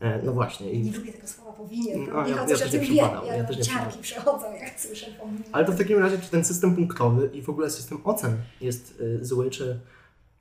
[0.00, 0.66] E, no właśnie.
[0.66, 2.06] Nie I, lubię tego słowa powinien.
[2.12, 2.86] No, ja- ja o też nie tym wie.
[2.86, 5.42] przypadam, Ja, ja też nie ciarki przechodzą, jak słyszę powinien.
[5.52, 9.00] ale to w takim razie, czy ten system punktowy i w ogóle system ocen jest
[9.00, 9.80] y, zły, czy,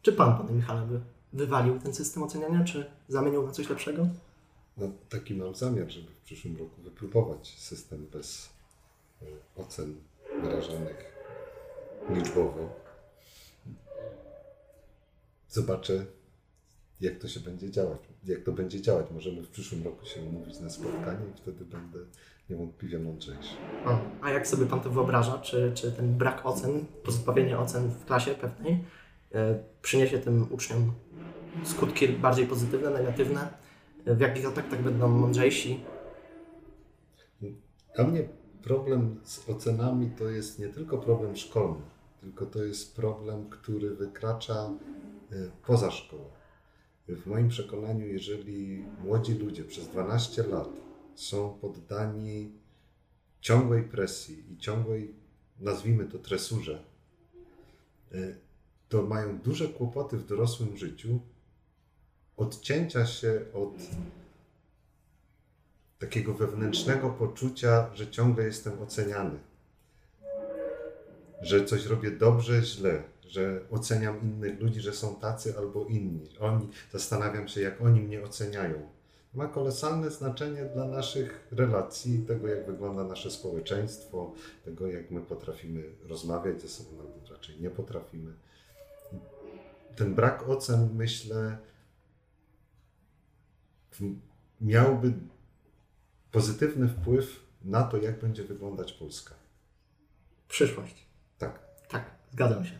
[0.02, 1.00] czy pan, panie Michale, by
[1.34, 4.08] wywalił ten system oceniania, czy zamienił na coś lepszego?
[4.78, 8.50] No, taki mam zamiar, żeby w przyszłym roku wypróbować system bez
[9.22, 9.26] e,
[9.62, 9.96] ocen
[10.44, 11.06] wyrażanych
[12.10, 12.70] liczbowo.
[15.50, 16.06] Zobaczę,
[17.02, 18.00] jak to się będzie działać.
[18.24, 19.06] Jak to będzie działać.
[19.12, 22.00] Możemy w przyszłym roku się umówić na spotkanie i wtedy będę
[22.50, 23.56] niewątpliwie mądrzejszy.
[23.86, 25.38] A, a jak sobie pan to wyobraża?
[25.38, 28.84] Czy, czy ten brak ocen, pozbawienie ocen w klasie pewnej
[29.34, 30.92] e, przyniesie tym uczniom
[31.64, 33.54] skutki bardziej pozytywne, negatywne?
[34.06, 35.80] E, w jakich aspektach będą mądrzejsi?
[37.96, 38.24] Dla mnie
[38.64, 41.82] problem z ocenami to jest nie tylko problem szkolny,
[42.22, 44.70] tylko to jest problem, który wykracza
[45.32, 46.39] y, poza szkołę.
[47.16, 50.70] W moim przekonaniu, jeżeli młodzi ludzie przez 12 lat
[51.16, 52.52] są poddani
[53.42, 55.14] ciągłej presji i ciągłej,
[55.60, 56.84] nazwijmy to, tresurze,
[58.14, 58.36] y,
[58.90, 61.20] to mają duże kłopoty w dorosłym życiu
[62.40, 63.74] odcięcia się od
[66.00, 69.40] takiego wewnętrznego poczucia, że ciągle jestem oceniany.
[71.42, 76.30] Że coś robię dobrze, źle, że oceniam innych ludzi, że są tacy albo inni.
[76.40, 78.90] Oni, zastanawiam się, jak oni mnie oceniają.
[79.34, 84.34] Ma kolosalne znaczenie dla naszych relacji, tego jak wygląda nasze społeczeństwo,
[84.66, 88.34] tego jak my potrafimy rozmawiać ze sobą, albo raczej nie potrafimy.
[89.96, 91.58] Ten brak ocen, myślę,
[94.62, 95.14] miałby
[96.32, 99.36] pozytywny wpływ na to, jak będzie wyglądać Polska.
[100.48, 101.06] Przyszłość.
[101.38, 101.60] Tak.
[101.90, 102.80] Tak, zgadzam się.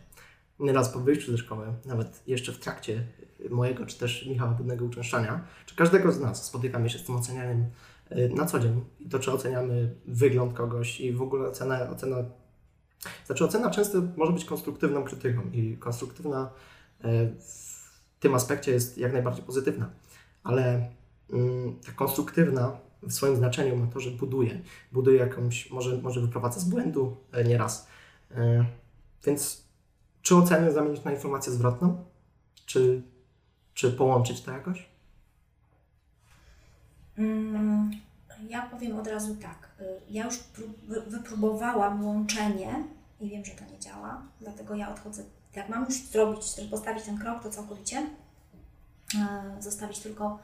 [0.60, 3.06] Nieraz po wyjściu ze szkoły, nawet jeszcze w trakcie
[3.50, 7.66] mojego, czy też Michała Budnego uczęszczania, czy każdego z nas spotykamy się z tym ocenianiem
[8.12, 8.84] y, na co dzień.
[9.00, 12.16] I to, czy oceniamy wygląd kogoś i w ogóle ocena, ocena
[13.26, 16.50] znaczy ocena często może być konstruktywną krytyką i konstruktywna
[17.00, 17.06] y,
[17.40, 19.90] w tym aspekcie jest jak najbardziej pozytywna,
[20.42, 20.90] ale
[21.32, 24.60] mm, ta konstruktywna w swoim znaczeniu ma to, że buduje.
[24.92, 27.88] Buduje jakąś, może, może wyprowadza z błędu e, nieraz.
[29.26, 29.69] Więc
[30.22, 32.04] czy ocenę zamienić na informację zwrotną?
[32.66, 33.02] Czy,
[33.74, 34.88] czy połączyć to jakoś?
[37.18, 37.90] Mm,
[38.48, 39.68] ja powiem od razu tak.
[39.80, 40.38] Y, ja już
[41.06, 42.84] wypróbowałam łączenie
[43.20, 45.24] i wiem, że to nie działa, dlatego ja odchodzę.
[45.54, 48.06] Jak mam już zrobić, postawić ten krok, to całkowicie
[49.18, 50.38] e, zostawić tylko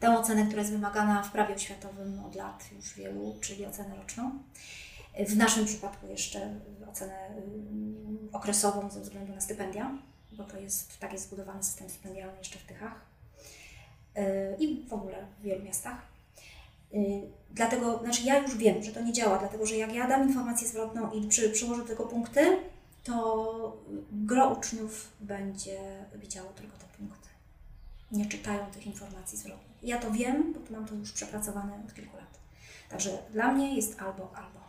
[0.00, 4.30] tę ocenę, która jest wymagana w prawie oświatowym od lat już wielu, czyli ocenę roczną.
[5.24, 9.98] W naszym przypadku jeszcze ocenę y, okresową ze względu na stypendia,
[10.32, 13.00] bo to jest, tak jest zbudowany system stypendialny jeszcze w Tychach
[14.16, 14.22] y,
[14.58, 15.98] i w ogóle w wielu miastach.
[16.94, 16.98] Y,
[17.50, 20.68] dlatego, znaczy ja już wiem, że to nie działa, dlatego że jak ja dam informację
[20.68, 22.58] zwrotną i przy, przyłożę do tego punkty,
[23.04, 23.76] to
[24.12, 25.78] gro uczniów będzie
[26.14, 27.28] widziało tylko te punkty.
[28.12, 29.76] Nie czytają tych informacji zwrotnych.
[29.82, 32.38] Ja to wiem, bo mam to już przepracowane od kilku lat.
[32.88, 34.65] Także dla mnie jest albo, albo.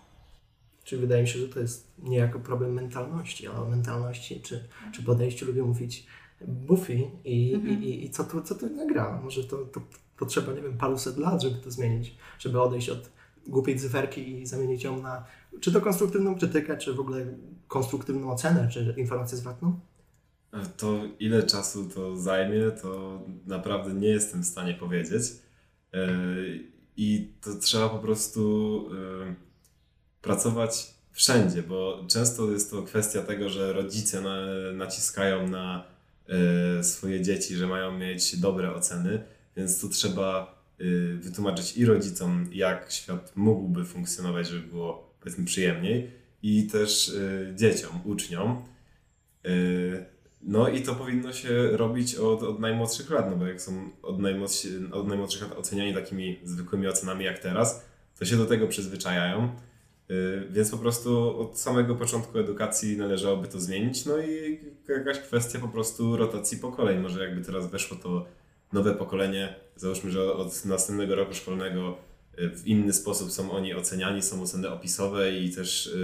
[0.88, 5.04] Czyli wydaje mi się, że to jest niejako problem mentalności, a o mentalności czy, czy
[5.04, 6.08] podejściu lubię mówić
[6.48, 7.84] Buffy i, mhm.
[7.84, 9.22] i, i, co tu, co tu nagra.
[9.24, 9.82] Może to, to
[10.18, 13.10] potrzeba, nie wiem, paruset lat, żeby to zmienić, żeby odejść od
[13.48, 15.26] głupiej cyferki i zamienić ją na
[15.60, 17.26] czy to konstruktywną krytykę, czy w ogóle
[17.68, 19.80] konstruktywną ocenę, czy informację zwrotną?
[20.78, 25.24] To ile czasu to zajmie, to naprawdę nie jestem w stanie powiedzieć.
[25.94, 26.08] E,
[26.98, 28.86] I to trzeba po prostu
[29.32, 29.47] e,
[30.28, 34.22] pracować wszędzie, bo często jest to kwestia tego, że rodzice
[34.74, 35.86] naciskają na
[36.80, 39.24] e, swoje dzieci, że mają mieć dobre oceny,
[39.58, 40.58] więc tu trzeba
[41.20, 46.12] wytłumaczyć i rodzicom, jak świat mógłby funkcjonować, żeby było powiedzmy przyjemniej,
[46.44, 47.12] i też
[47.56, 48.62] dzieciom, uczniom.
[50.42, 54.20] No i to powinno się robić od, od najmłodszych lat, no bo jak są od,
[54.20, 57.86] najmłodszy, od najmłodszych lat oceniani takimi zwykłymi ocenami jak teraz,
[58.20, 59.50] to się do tego przyzwyczajają.
[60.10, 65.60] Yy, więc po prostu od samego początku edukacji należałoby to zmienić, no i jakaś kwestia
[65.60, 67.00] po prostu rotacji pokoleń.
[67.00, 68.26] Może jakby teraz weszło to
[68.74, 71.98] nowe pokolenie, załóżmy, że od następnego roku szkolnego
[72.38, 75.96] yy, w inny sposób są oni oceniani, są oceny opisowe i też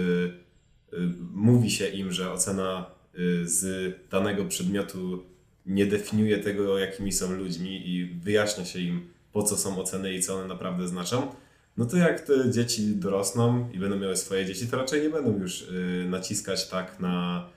[0.92, 5.24] yy, mówi się im, że ocena Y, z danego przedmiotu
[5.66, 10.22] nie definiuje tego, jakimi są ludźmi i wyjaśnia się im, po co są oceny i
[10.22, 11.36] co one naprawdę znaczą,
[11.78, 15.40] no to jak te dzieci dorosną i będą miały swoje dzieci, to raczej nie będą
[15.40, 17.50] już y, naciskać tak na,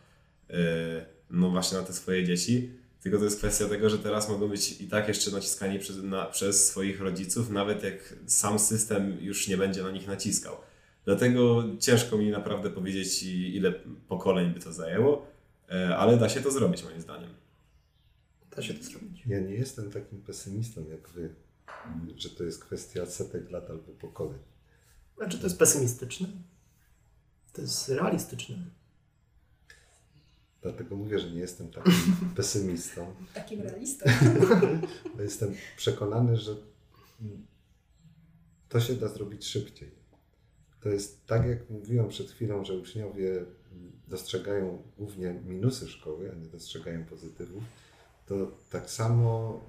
[0.50, 0.55] y,
[1.31, 2.70] no właśnie na te swoje dzieci,
[3.02, 6.24] tylko to jest kwestia tego, że teraz mogą być i tak jeszcze naciskani przez, na,
[6.24, 10.57] przez swoich rodziców, nawet jak sam system już nie będzie na nich naciskał.
[11.05, 13.72] Dlatego ciężko mi naprawdę powiedzieć, ile
[14.09, 15.26] pokoleń by to zajęło.
[15.70, 17.31] E, ale da się to zrobić moim zdaniem.
[18.57, 19.22] Da się to zrobić.
[19.26, 21.35] Ja nie jestem takim pesymistą jak wy,
[22.16, 24.38] że to jest kwestia setek lat albo pokoleń.
[25.16, 26.29] Znaczy to jest pesymistyczne?
[27.52, 28.57] To jest realistyczne.
[30.62, 31.92] Dlatego mówię, że nie jestem takim
[32.37, 33.14] pesymistą.
[33.35, 34.11] Takim realistą.
[35.18, 36.57] jestem przekonany, że
[38.68, 39.90] to się da zrobić szybciej.
[40.81, 43.44] To jest tak, jak mówiłem przed chwilą, że uczniowie
[44.09, 47.64] dostrzegają głównie minusy szkoły, a nie dostrzegają pozytywów,
[48.26, 48.35] to
[48.70, 49.61] tak samo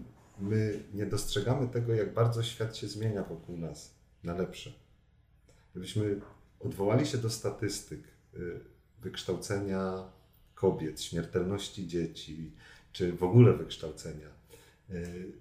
[0.00, 4.72] y, my nie dostrzegamy tego, jak bardzo świat się zmienia wokół nas na lepsze.
[5.72, 6.20] Gdybyśmy
[6.60, 8.00] odwołali się do statystyk
[8.34, 8.60] y,
[9.00, 10.04] wykształcenia
[10.54, 12.52] kobiet, śmiertelności dzieci,
[12.92, 14.28] czy w ogóle wykształcenia,
[14.90, 15.32] y,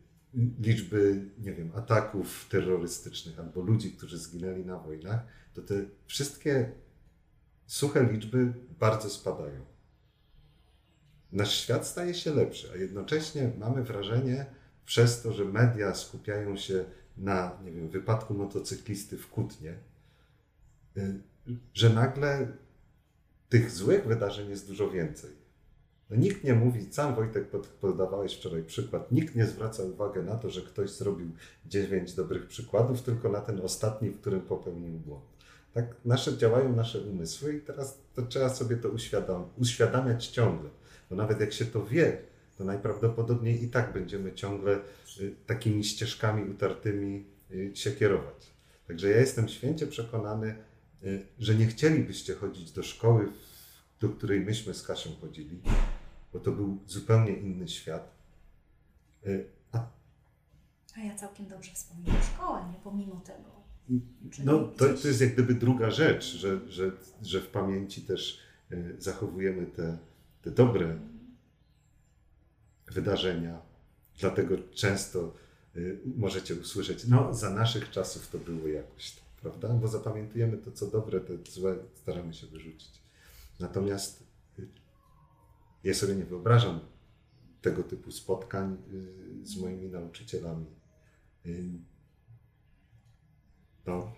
[0.59, 6.71] liczby, nie wiem, ataków terrorystycznych albo ludzi, którzy zginęli na wojnach, to te wszystkie
[7.67, 9.65] suche liczby bardzo spadają.
[11.31, 14.45] Nasz świat staje się lepszy, a jednocześnie mamy wrażenie,
[14.89, 16.85] przez to, że media skupiają się
[17.17, 19.73] na nie wiem, wypadku motocyklisty w Kutnie,
[20.97, 21.21] y,
[21.73, 22.47] że nagle
[23.49, 25.29] tych złych wydarzeń jest dużo więcej.
[26.09, 30.35] No, nikt nie mówi, sam Wojtek pod- podawałeś wczoraj przykład, nikt nie zwraca uwagi na
[30.35, 31.31] to, że ktoś zrobił
[31.65, 35.25] 9 dobrych przykładów, tylko na ten ostatni, w którym popełnił błąd.
[35.73, 40.69] Tak nasze działają nasze umysły i teraz to trzeba sobie to uświadam, uświadamiać ciągle.
[41.09, 42.28] Bo nawet jak się to wie,
[42.59, 44.79] to najprawdopodobniej i tak będziemy ciągle
[45.19, 48.53] y, takimi ścieżkami utartymi y, się kierować.
[48.87, 50.55] Także ja jestem święcie przekonany,
[51.03, 53.31] y, że nie chcielibyście chodzić do szkoły,
[53.99, 55.61] do której myśmy z Kasią chodzili,
[56.33, 58.11] bo to był zupełnie inny świat.
[59.71, 59.87] A
[60.97, 63.49] A ja całkiem dobrze wspominam szkołę, nie pomimo tego.
[64.31, 66.91] Czyli No, to, to jest jak gdyby druga rzecz, że, że,
[67.21, 68.39] że w pamięci też
[68.97, 69.97] zachowujemy te,
[70.41, 70.99] te dobre
[72.91, 73.61] wydarzenia.
[74.19, 75.33] Dlatego często
[75.75, 79.69] y, możecie usłyszeć, no za naszych czasów to było jakoś tak, prawda?
[79.69, 83.01] Bo zapamiętujemy to, co dobre, te złe staramy się wyrzucić.
[83.59, 84.23] Natomiast
[84.59, 84.67] y,
[85.83, 86.79] ja sobie nie wyobrażam
[87.61, 88.77] tego typu spotkań
[89.43, 90.65] y, z moimi nauczycielami.
[93.85, 94.11] No,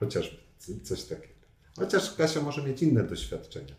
[0.00, 0.36] chociażby
[0.82, 1.34] coś takiego.
[1.76, 3.74] Chociaż Kasia może mieć inne doświadczenia.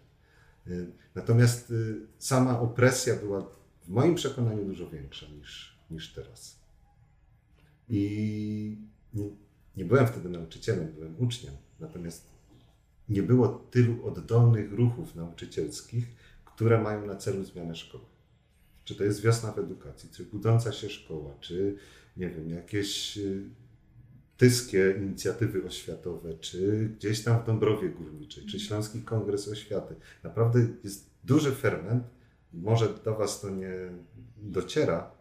[1.16, 1.74] Natomiast
[2.18, 3.48] sama opresja była
[3.86, 6.60] w moim przekonaniu dużo większa niż, niż teraz.
[7.90, 8.78] I
[9.14, 9.30] nie,
[9.78, 11.54] nie byłem wtedy nauczycielem, byłem uczniem.
[11.80, 12.36] Natomiast
[13.10, 16.06] nie było tylu oddolnych ruchów nauczycielskich,
[16.46, 18.04] które mają na celu zmianę szkoły.
[18.84, 21.78] Czy to jest wiosna w edukacji, czy budząca się szkoła, czy
[22.18, 23.44] nie wiem, jakieś y,
[24.38, 29.96] tyskie inicjatywy oświatowe, czy gdzieś tam w Dąbrowie Górniczej, czy Śląski Kongres Oświaty.
[30.24, 32.04] Naprawdę jest duży ferment.
[32.56, 33.70] Może do Was to nie
[34.38, 35.12] dociera,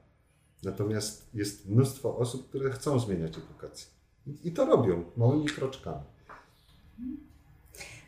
[0.63, 3.87] natomiast jest mnóstwo osób, które chcą zmieniać edukację.
[4.45, 6.03] I- to robią małymi kroczkami.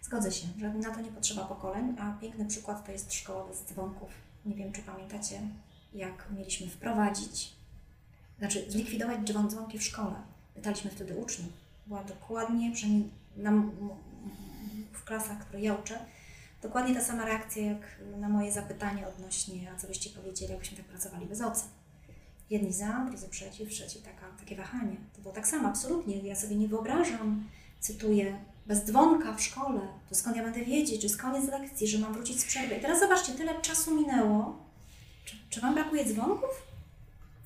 [0.02, 3.64] Zgodzę się, że na to nie potrzeba pokoleń, a piękny przykład to jest szkoła bez
[3.64, 4.08] dzwonków.
[4.46, 5.40] Nie wiem, czy pamiętacie,
[5.94, 7.52] jak mieliśmy wprowadzić,
[8.38, 10.14] znaczy zlikwidować dzwon- dzwonki w szkole.
[10.54, 11.52] Pytaliśmy wtedy uczniów.
[11.86, 13.90] Była dokładnie, przynajmniej na, m- m-
[14.92, 15.98] w klasach, które ja uczę,
[16.66, 20.86] dokładnie ta sama reakcja jak na moje zapytanie odnośnie, a co byście powiedzieli, jakbyśmy tak
[20.86, 21.68] pracowali bez ocen.
[22.50, 24.96] Jedni za, drudzy przeciw, trzeci taka, takie wahanie.
[25.16, 26.18] To było tak samo, absolutnie.
[26.18, 27.44] Ja sobie nie wyobrażam,
[27.80, 31.98] cytuję, bez dzwonka w szkole, to skąd ja będę wiedzieć, że jest koniec lekcji, że
[31.98, 32.74] mam wrócić z przerwy.
[32.74, 34.56] I teraz zobaczcie, tyle czasu minęło.
[35.24, 36.50] Czy, czy Wam brakuje dzwonków?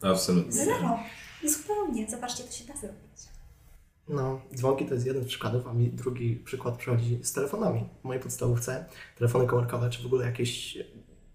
[0.03, 0.53] Absolutnie.
[0.53, 0.99] Zero.
[1.45, 2.11] Zupełnie.
[2.11, 3.21] Zobaczcie, to się da zrobić.
[4.11, 7.85] No, dzwonki to jest jeden z przykładów, a mi drugi przykład przychodzi z telefonami.
[8.01, 8.85] W mojej podstawówce
[9.19, 10.79] telefony komórkowe, czy w ogóle jakieś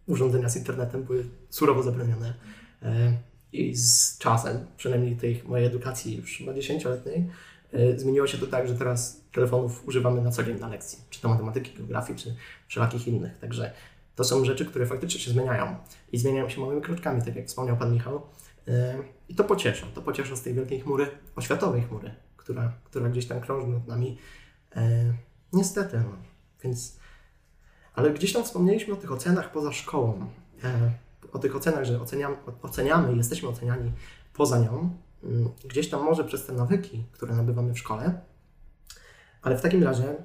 [0.07, 2.33] urządzenia z internetem były surowo zabronione.
[2.81, 3.17] E,
[3.53, 7.29] I z czasem, przynajmniej tej mojej edukacji już chyba dziesięcioletniej,
[7.73, 11.21] e, zmieniło się to tak, że teraz telefonów używamy na co dzień na lekcji, czy
[11.21, 12.35] to matematyki, geografii, czy
[12.67, 13.37] wszelakich innych.
[13.37, 13.73] Także
[14.15, 15.75] to są rzeczy, które faktycznie się zmieniają
[16.11, 18.21] i zmieniają się małymi kroczkami, tak jak wspomniał Pan Michał.
[18.67, 18.97] E,
[19.29, 23.41] I to pociesza, to pociesza z tej wielkiej chmury, oświatowej chmury, która, która gdzieś tam
[23.41, 24.17] krąży nad nami.
[24.75, 25.13] E,
[25.53, 26.17] niestety, no.
[26.63, 26.99] Więc,
[27.93, 30.27] ale gdzieś tam wspomnieliśmy o tych ocenach poza szkołą.
[30.63, 30.91] E,
[31.33, 33.91] o tych ocenach, że oceniam, oceniamy, jesteśmy oceniani
[34.33, 34.89] poza nią.
[35.23, 38.21] Mm, Gdzieś tam może przez te nawyki, które nabywamy w szkole.
[39.41, 40.15] Ale w takim razie,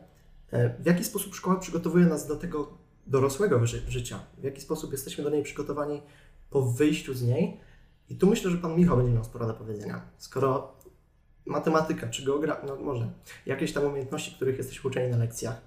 [0.51, 4.19] e, w jaki sposób szkoła przygotowuje nas do tego dorosłego ży- życia?
[4.39, 6.03] W jaki sposób jesteśmy do niej przygotowani
[6.51, 7.61] po wyjściu z niej?
[8.09, 10.01] I tu myślę, że Pan Michał będzie miał sporo do powiedzenia.
[10.19, 10.73] Skoro
[11.51, 13.11] matematyka czy geografia, no może
[13.47, 15.61] jakieś tam umiejętności, których jesteśmy uczeni na lekcjach,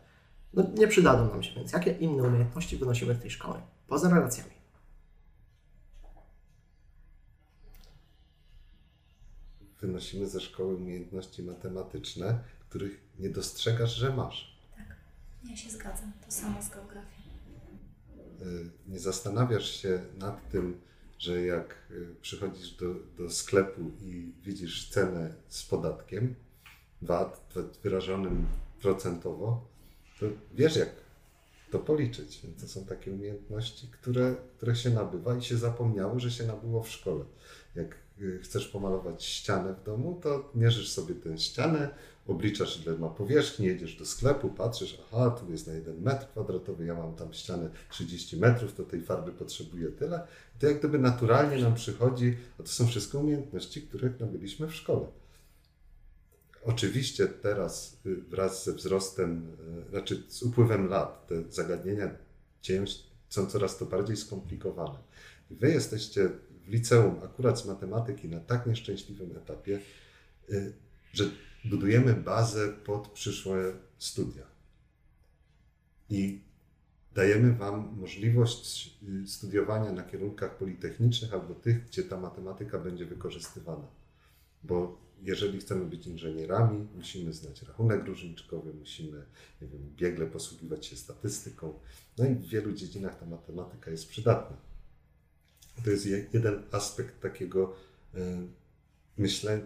[0.54, 3.60] no nie przydadzą nam się, więc jakie inne umiejętności wynosimy z tej szkoły?
[3.88, 4.52] Poza relacjami.
[9.82, 14.58] Wynosimy ze szkoły umiejętności matematyczne, których nie dostrzegasz, że masz.
[14.78, 14.96] Tak.
[15.50, 16.12] Ja się zgadzam.
[16.26, 17.22] To samo z geografią.
[18.42, 20.82] Y, Nie zastanawiasz się nad tym,
[21.24, 26.36] że jak y, przychodzisz do, do sklepu i widzisz cenę z podatkiem,
[27.02, 28.46] VAT wyrażonym
[28.82, 29.66] procentowo,
[30.20, 30.90] to wiesz jak
[31.72, 32.40] to policzyć.
[32.44, 36.84] Więc to są takie umiejętności, które, które się nabywa i się zapomniało, że się nabyło
[36.84, 37.26] w szkole.
[37.76, 41.90] Jak y, chcesz pomalować ścianę w domu, to mierzysz sobie tę ścianę,
[42.28, 46.86] obliczasz ile ma powierzchni, jedziesz do sklepu, patrzysz, aha, tu jest na 1 metr kwadratowy,
[46.86, 50.28] ja mam tam ścianę 30 metrów, to tej farby potrzebuję tyle.
[50.56, 54.76] I to jak gdyby naturalnie nam przychodzi, a to są wszystko umiejętności, których nabyliśmy w
[54.76, 55.06] szkole.
[56.66, 59.48] Oczywiście teraz y, wraz ze wzrostem,
[59.88, 62.10] y, znaczy z upływem lat, te zagadnienia
[63.30, 64.98] są coraz to bardziej skomplikowane.
[65.52, 66.30] Wy jesteście
[66.66, 69.80] w liceum akurat z matematyki na tak nieszczęśliwym etapie,
[70.50, 70.74] y,
[71.14, 71.24] że
[71.66, 74.44] budujemy bazę pod przyszłe studia.
[76.10, 76.42] I
[77.16, 83.88] dajemy Wam możliwość y, studiowania na kierunkach politechnicznych albo tych, gdzie ta matematyka będzie wykorzystywana.
[84.64, 89.26] Bo jeżeli chcemy być inżynierami, musimy znać rachunek różniczkowy, musimy
[89.62, 91.74] nie wiem, biegle posługiwać się statystyką.
[92.18, 94.58] No i w wielu dziedzinach ta matematyka jest przydatna.
[95.86, 97.74] To jest je- jeden aspekt takiego
[98.16, 98.20] y,
[99.18, 99.64] myślenia,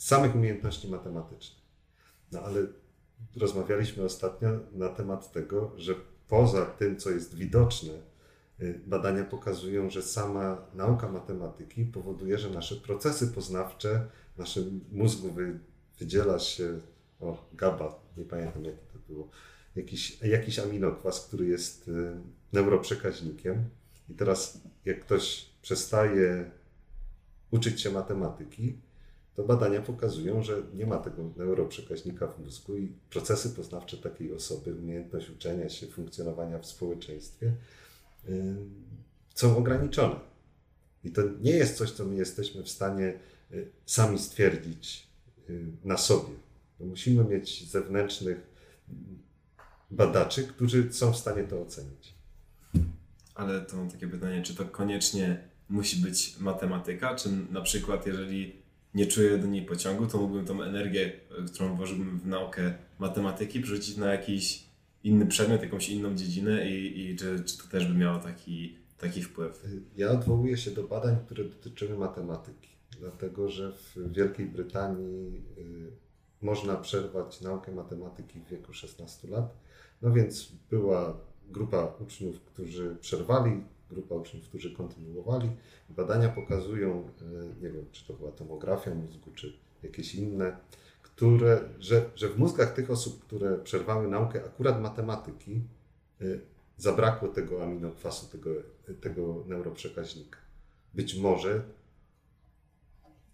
[0.00, 1.64] samych umiejętności matematycznych.
[2.32, 2.66] No ale
[3.36, 5.94] rozmawialiśmy ostatnio na temat tego, że
[6.28, 7.92] poza tym, co jest widoczne,
[8.60, 14.06] y, badania pokazują, że sama nauka matematyki powoduje, że nasze procesy poznawcze,
[14.38, 15.58] naszym mózgu wy,
[15.98, 16.80] wydziela się,
[17.20, 19.28] o, GABA, nie pamiętam jak to było,
[19.76, 22.16] jakiś, jakiś aminokwas, który jest y,
[22.52, 23.64] neuroprzekaźnikiem.
[24.08, 26.50] I teraz, jak ktoś przestaje
[27.50, 28.78] uczyć się matematyki,
[29.40, 34.74] to badania pokazują, że nie ma tego neuroprzekaźnika w mózgu i procesy poznawcze takiej osoby,
[34.74, 37.52] umiejętność uczenia się, funkcjonowania w społeczeństwie
[38.28, 38.56] y,
[39.34, 40.20] są ograniczone.
[41.04, 43.18] I to nie jest coś, co my jesteśmy w stanie
[43.52, 45.08] y, sami stwierdzić
[45.50, 46.34] y, na sobie.
[46.80, 48.46] Musimy mieć zewnętrznych
[48.88, 49.18] mm,
[49.90, 52.14] badaczy, którzy są w stanie to ocenić.
[53.34, 58.59] Ale to mam takie pytanie, czy to koniecznie musi być matematyka, czy na przykład jeżeli
[58.94, 63.60] nie czuję do niej pociągu, to mógłbym tą energię, e, którą włożyłbym w naukę matematyki,
[63.60, 64.64] przerzucić na jakiś
[65.04, 69.22] inny przedmiot, jakąś inną dziedzinę i, i czy, czy to też by miało taki, taki
[69.22, 69.64] wpływ?
[69.64, 72.68] Y, Ja odwołuję się do badań, które dotyczyły matematyki,
[73.00, 75.92] dlatego że w Wielkiej Brytanii y,
[76.42, 79.56] można przerwać naukę matematyki w wieku 16 lat.
[80.02, 81.16] No więc była
[81.48, 85.50] grupa uczniów, którzy przerwali, grupa uczniów, którzy kontynuowali.
[85.88, 90.56] Badania pokazują, y, nie wiem, czy to była tomografia mózgu, czy jakieś inne,
[91.02, 95.62] które, że, że w mózgach tych osób, które przerwały naukę akurat matematyki,
[96.20, 96.40] y,
[96.76, 98.50] zabrakło tego aminokwasu, tego,
[99.00, 100.38] tego neuroprzekaźnika.
[100.94, 101.62] Być może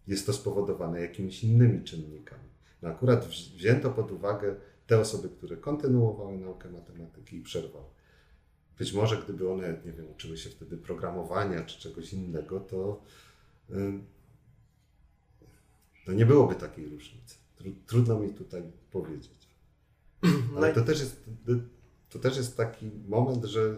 [0.07, 2.49] jest to spowodowane jakimiś innymi czynnikami.
[2.83, 4.55] No akurat wzi- wzięto pod uwagę
[4.87, 7.85] te osoby, które kontynuowały naukę matematyki i przerwały.
[8.79, 13.03] Być może gdyby one, nie wiem, uczyły się wtedy programowania czy czegoś innego, to
[16.07, 17.37] no nie byłoby takiej różnicy.
[17.57, 19.49] Tru, trudno mi tutaj powiedzieć.
[20.57, 21.25] Ale to też jest,
[22.11, 23.77] to też jest taki moment, że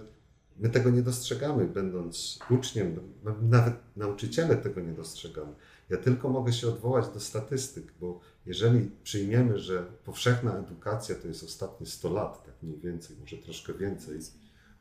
[0.57, 3.01] my tego nie dostrzegamy, będąc uczniem,
[3.43, 5.53] nawet nauczyciele tego nie dostrzegamy.
[5.89, 11.45] Ja tylko mogę się odwołać do statystyk, bo jeżeli przyjmiemy, że powszechna edukacja to jest
[11.45, 14.19] ostatnie 100 lat, tak mniej więcej, może troszkę więcej,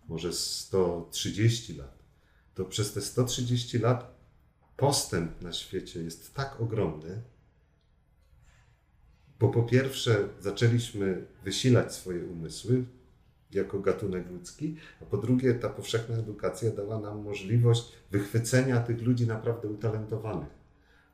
[0.08, 2.04] może 130 lat,
[2.56, 4.18] to przez te 130 lat
[4.78, 7.22] postęp na świecie jest tak ogromny,
[9.40, 12.86] bo po pierwsze zaczęliśmy wysilać swoje umysły
[13.52, 19.28] jako gatunek ludzki, a po drugie ta powszechna edukacja dała nam możliwość wychwycenia tych ludzi
[19.28, 20.50] naprawdę utalentowanych,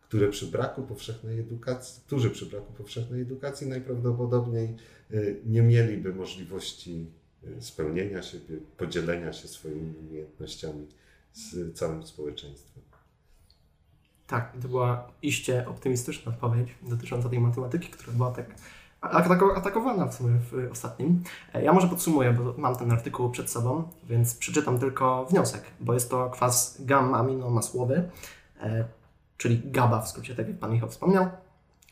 [0.02, 4.76] które przy braku powszechnej edukacji, którzy przy braku powszechnej edukacji najprawdopodobniej
[5.12, 7.12] y, nie mieliby możliwości
[7.60, 10.88] spełnienia siebie, podzielenia się swoimi umiejętnościami
[11.34, 12.84] z całym społeczeństwem.
[14.28, 18.46] Tak, to była iście optymistyczna odpowiedź dotycząca tej matematyki, która była tak
[19.02, 21.24] atako- atakowana w sumie w ostatnim.
[21.54, 25.94] E, Ja może podsumuję, bo mam ten artykuł przed sobą, więc przeczytam tylko wniosek, bo
[25.94, 28.04] jest to kwas gamma-aminomasłowy,
[28.62, 28.86] e,
[29.38, 31.28] czyli GABA w skrócie, tak jak Pan Michał wspomniał.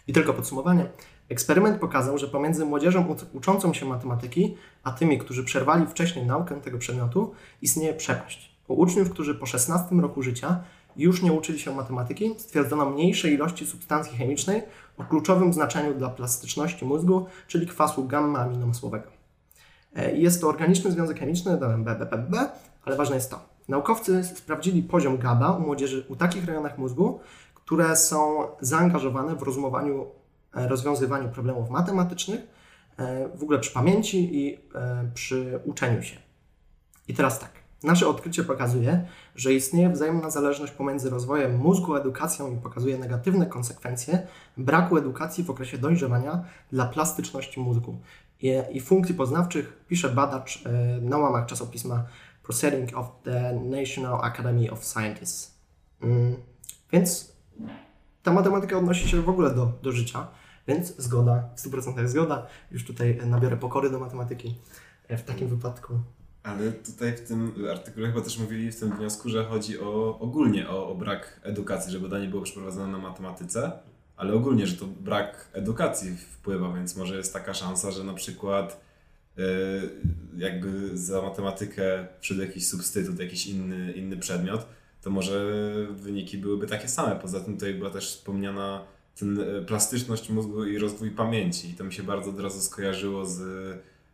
[0.08, 0.90] I tylko podsumowanie.
[1.32, 6.62] Eksperyment pokazał, że pomiędzy młodzieżą uc- uczącą się matematyki, a tymi, którzy przerwali wcześniej naukę
[6.62, 8.56] tego przedmiotu, istnieje przepaść.
[8.68, 10.64] U uczniów, którzy po 16 roku życia
[10.98, 14.62] już nie uczyli się matematyki, stwierdzono mniejsze ilości substancji chemicznej
[14.98, 19.08] o kluczowym znaczeniu dla plastyczności mózgu, czyli kwasu gamma-aminomasłowego.
[19.96, 22.50] E, Jest to organiczny związek chemiczny, dodałem BBBB,
[22.86, 23.40] ale ważne jest to.
[23.70, 27.20] Naukowcy sprawdzili poziom GABA u młodzieży u takich rejonach mózgu,
[27.56, 30.06] które są zaangażowane w rozumowaniu,
[30.54, 32.42] rozwiązywaniu problemów matematycznych,
[32.98, 36.18] e, w ogóle przy pamięci i e, przy uczeniu się.
[37.08, 37.52] I teraz tak.
[37.84, 44.28] Nasze odkrycie pokazuje, że istnieje wzajemna zależność pomiędzy rozwojem mózgu edukacją i pokazuje negatywne konsekwencje
[44.58, 48.00] braku edukacji w okresie dojrzewania dla plastyczności mózgu
[48.42, 50.72] i, i funkcji poznawczych, pisze badacz e,
[51.02, 52.04] na łamach czasopisma
[52.44, 55.56] Proceeding of the National Academy of Sciences.
[56.02, 56.36] Mm,
[56.92, 57.36] więc
[58.24, 60.28] ta matematyka odnosi się w ogóle do, do życia,
[60.74, 62.48] więc zgoda, w 100% zgoda.
[62.72, 64.56] Już tutaj nabiorę pokory do matematyki
[65.08, 65.94] e, w takim wypadku.
[66.44, 70.70] Ale tutaj w tym artykule chyba też mówili w tym wniosku, że chodzi o ogólnie
[70.70, 73.72] o, o brak edukacji, że badanie było przeprowadzone na matematyce,
[74.18, 78.82] ale ogólnie, że to brak edukacji wpływa, więc może jest taka szansa, że na przykład
[79.38, 79.42] e,
[80.38, 84.68] jakby za matematykę wszedł jakiś substytut, jakiś inny, inny przedmiot,
[85.02, 85.52] to może
[85.92, 87.16] wyniki byłyby takie same.
[87.16, 88.84] Poza tym tutaj była też wspomniana
[89.20, 91.70] ten e, plastyczność mózgu i rozwój pamięci.
[91.70, 93.42] I to mi się bardzo od razu skojarzyło z,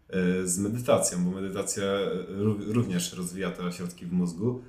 [0.10, 2.10] e, z medytacją, bo medytacja e,
[2.44, 4.62] ró- również rozwija te ośrodki w mózgu.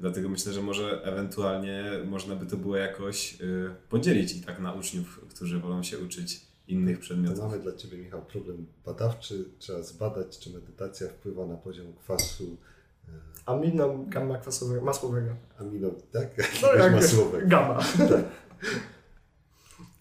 [0.00, 3.38] Dlatego myślę, że może ewentualnie można by to było jakoś
[3.88, 7.38] podzielić i tak na uczniów, którzy wolą się uczyć innych To przedmiotów.
[7.38, 9.44] mamy dla Ciebie, Michał, problem badawczy.
[9.58, 12.56] Trzeba zbadać, czy medytacja wpływa na poziom kwasu
[13.46, 15.36] Amino gamma kwasowego, masłowego.
[15.58, 16.28] amino, tak?
[16.62, 17.48] No jak masłowego.
[17.48, 17.78] gamma.
[17.98, 18.24] Tak.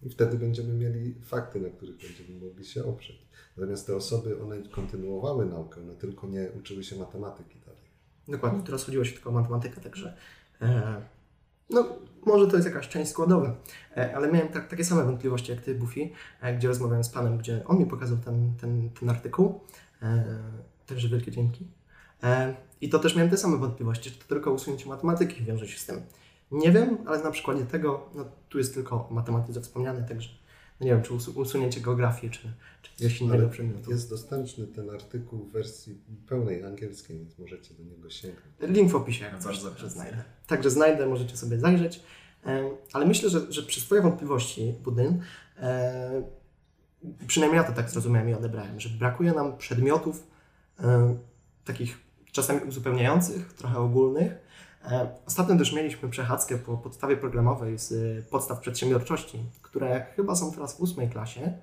[0.03, 3.27] I wtedy będziemy mieli fakty, na których będziemy mogli się oprzeć.
[3.57, 7.81] Natomiast te osoby, one kontynuowały naukę, one tylko nie uczyły się matematyki dalej.
[8.27, 10.17] Dokładnie, teraz chodziło się tylko o matematykę, także
[10.61, 11.01] e,
[11.69, 11.85] no
[12.25, 13.55] może to jest jakaś część składowa,
[13.97, 16.09] e, ale miałem tak, takie same wątpliwości jak Ty, Buffy,
[16.41, 19.59] e, gdzie rozmawiałem z Panem, gdzie on mi pokazał ten, ten, ten artykuł,
[20.85, 21.67] także wielkie dzięki.
[22.23, 25.79] E, I to też miałem te same wątpliwości, czy to tylko usunięcie matematyki wiąże się
[25.79, 26.01] z tym.
[26.51, 30.29] Nie wiem, ale na przykładzie tego, no tu jest tylko o matematyce wspomniane, także
[30.79, 32.39] no nie wiem, czy usu- usunięcie geografii, czy,
[32.81, 33.91] czy jakiegoś innego Ale przedmiotu.
[33.91, 35.97] jest dostępny ten artykuł w wersji
[36.27, 38.45] pełnej angielskiej, więc możecie do niego sięgnąć.
[38.61, 39.89] Link w opisie, jak Ja coś, bardzo chętnie.
[39.89, 40.23] znajdę.
[40.47, 42.03] Także znajdę, możecie sobie zajrzeć.
[42.93, 45.21] Ale myślę, że, że przez Twoje wątpliwości, Budyn,
[47.27, 50.27] przynajmniej ja to tak zrozumiałem i odebrałem, że brakuje nam przedmiotów
[51.65, 51.97] takich
[52.31, 54.31] czasami uzupełniających, trochę ogólnych.
[54.85, 60.51] E, Ostatnio też mieliśmy przechadzkę po podstawie programowej z e, podstaw przedsiębiorczości, które chyba są
[60.51, 61.53] teraz w ósmej klasie.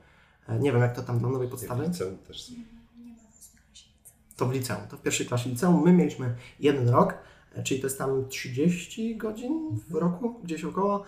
[0.48, 1.84] E, Nie wiem, jak to tam dla nowej podstawy.
[1.84, 2.52] w liceum też są.
[2.52, 4.36] Nie ma w ósmej klasie liceum.
[4.36, 5.84] To w liceum, to w pierwszej klasie liceum.
[5.84, 7.14] My mieliśmy jeden rok,
[7.64, 11.04] czyli to jest tam 30 godzin w roku, gdzieś około.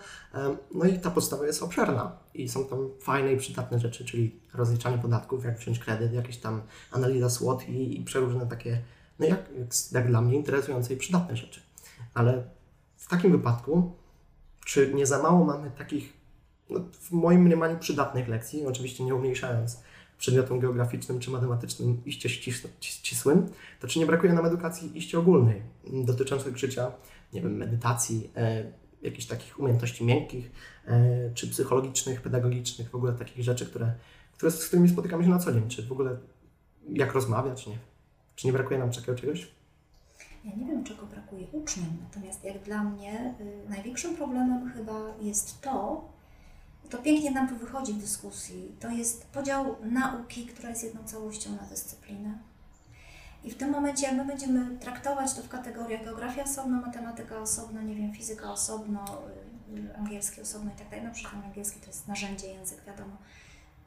[0.75, 4.97] No i ta podstawa jest obszerna i są tam fajne i przydatne rzeczy, czyli rozliczanie
[4.97, 8.81] podatków, jak wziąć kredyt, jakieś tam analiza SWOT i, i przeróżne takie,
[9.19, 11.61] no jak, jak, jak dla mnie, interesujące i przydatne rzeczy.
[12.13, 12.43] Ale
[12.97, 13.91] w takim wypadku,
[14.65, 16.13] czy nie za mało mamy takich,
[16.69, 19.83] no, w moim mniemaniu, przydatnych lekcji, oczywiście nie umniejszając
[20.17, 23.49] przedmiotom geograficznym czy matematycznym iście ścis- ścisłym,
[23.79, 25.61] to czy nie brakuje nam edukacji iście ogólnej,
[25.93, 26.91] m, dotyczących życia,
[27.33, 28.63] nie wiem, medytacji, e,
[29.01, 30.51] jakichś takich umiejętności miękkich,
[30.87, 33.93] e, czy psychologicznych, pedagogicznych, w ogóle takich rzeczy, które,
[34.33, 36.17] które, z którymi spotykamy się na co dzień, czy w ogóle
[36.93, 37.77] jak rozmawiać, nie
[38.35, 39.51] Czy nie brakuje nam czegoś?
[40.45, 45.61] Ja nie wiem, czego brakuje uczniom, natomiast jak dla mnie y, największym problemem chyba jest
[45.61, 46.05] to,
[46.89, 51.51] to pięknie nam tu wychodzi w dyskusji, to jest podział nauki, która jest jedną całością
[51.51, 52.37] na dyscyplinę.
[53.43, 57.81] I w tym momencie, jak my będziemy traktować to w kategoriach geografia osobno, matematyka osobno,
[57.81, 59.21] nie wiem, fizyka osobno,
[59.77, 63.17] y, angielski osobno i tak dalej, no przykład angielski to jest narzędzie, język, wiadomo,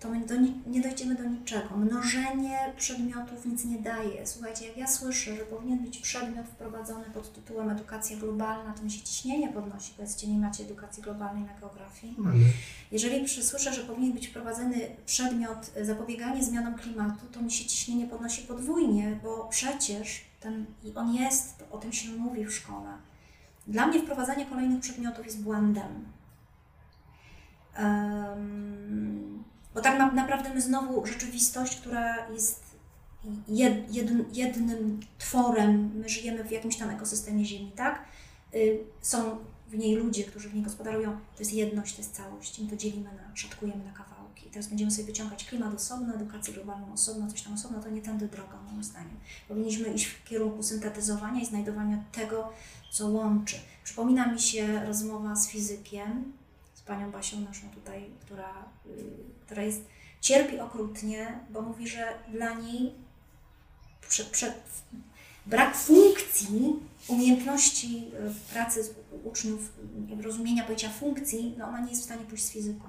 [0.05, 1.77] to my do, ni- nie dojdziemy do niczego.
[1.77, 4.27] Mnożenie przedmiotów nic nie daje.
[4.27, 8.91] Słuchajcie, jak ja słyszę, że powinien być przedmiot wprowadzony pod tytułem edukacja globalna, to mi
[8.91, 9.93] się ciśnienie podnosi.
[9.97, 12.17] Powiedzcie, nie macie edukacji globalnej na geografii.
[12.93, 14.77] Jeżeli przy- słyszę, że powinien być wprowadzony
[15.07, 20.95] przedmiot e, zapobieganie zmianom klimatu, to mi się ciśnienie podnosi podwójnie, bo przecież ten, i
[20.95, 22.91] on jest, o tym się mówi w szkole.
[23.67, 26.05] Dla mnie wprowadzanie kolejnych przedmiotów jest błędem.
[27.77, 29.45] Em,
[29.75, 32.65] bo tak na, naprawdę my znowu rzeczywistość, która jest
[33.49, 38.05] jed, jedn, jednym tworem, my żyjemy w jakimś tam ekosystemie Ziemi, tak?
[38.55, 42.59] Y, są w niej ludzie, którzy w niej gospodarują, to jest jedność, to jest całość.
[42.59, 44.51] My to dzielimy na, szatkujemy na kawałki.
[44.51, 48.29] Teraz będziemy sobie wyciągać klimat osobno, edukację globalną osobno, coś tam osobno, to nie tędy
[48.29, 49.17] droga moim zdaniem.
[49.49, 52.53] Powinniśmy iść w kierunku syntetyzowania i znajdowania tego,
[52.91, 53.57] co łączy.
[53.85, 56.33] Przypomina mi się rozmowa z fizykiem,
[56.75, 59.85] z panią Basią naszą tutaj, która, y, która jest,
[60.21, 62.95] cierpi okrutnie, bo mówi, że dla niej
[64.09, 64.55] prze, prze,
[65.47, 66.77] brak funkcji,
[67.09, 68.05] umiejętności
[68.51, 69.73] y, pracy z uczniów,
[70.23, 72.89] rozumienia pojęcia funkcji, no ona nie jest w stanie pójść z fizyką.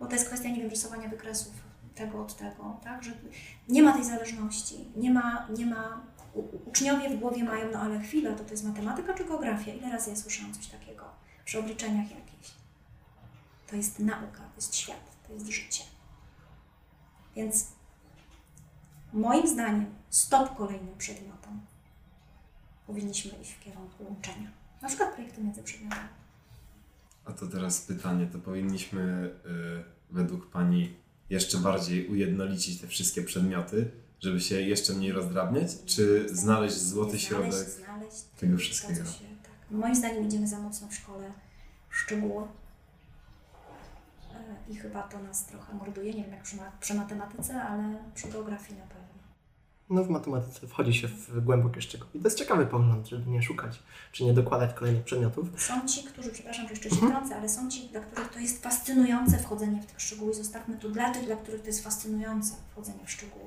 [0.00, 1.52] Bo to jest kwestia, nie wiem, rysowania wykresów
[1.94, 3.02] tego od tego, tak?
[3.02, 3.12] Że
[3.68, 6.06] nie ma tej zależności, nie ma, nie ma
[6.66, 9.72] uczniowie w głowie mają, no ale chwila, to to jest matematyka czy geografia?
[9.72, 11.04] Ile razy ja słyszałam coś takiego
[11.44, 12.65] przy obliczeniach jakichś?
[13.70, 15.82] To jest nauka, to jest świat, to jest życie.
[17.36, 17.66] Więc
[19.12, 21.60] moim zdaniem stop kolejnym przedmiotom.
[22.86, 24.50] Powinniśmy iść w kierunku łączenia.
[24.82, 26.08] Na przykład projektu międzyprzedmiotowe.
[27.24, 29.30] A to teraz pytanie, to powinniśmy
[30.10, 30.94] y, według Pani
[31.30, 33.90] jeszcze bardziej ujednolicić te wszystkie przedmioty,
[34.20, 37.52] żeby się jeszcze mniej rozdrabniać, czy znaleźć złoty Znaleźć- środek?
[37.68, 39.04] znaleźć tego to, wszystkiego?
[39.04, 39.52] Się, tak.
[39.70, 41.32] Moim zdaniem idziemy za mocno w szkole
[41.90, 42.44] w szczegóły.
[44.68, 46.14] I chyba to nas trochę morduje.
[46.14, 49.06] Nie wiem jak przy, ma- przy matematyce, ale przy geografii na pewno.
[49.90, 52.10] No w matematyce wchodzi się w głębokie szczegóły.
[52.14, 53.82] I to jest ciekawy pogląd, żeby nie szukać,
[54.12, 55.62] czy nie dokładać kolejnych przedmiotów.
[55.62, 58.62] Są ci, którzy, przepraszam, że jeszcze się wtrącę, ale są ci, dla których to jest
[58.62, 60.34] fascynujące wchodzenie w te szczegóły.
[60.34, 63.44] Zostawmy to dla tych, dla których to jest fascynujące wchodzenie w szczegóły.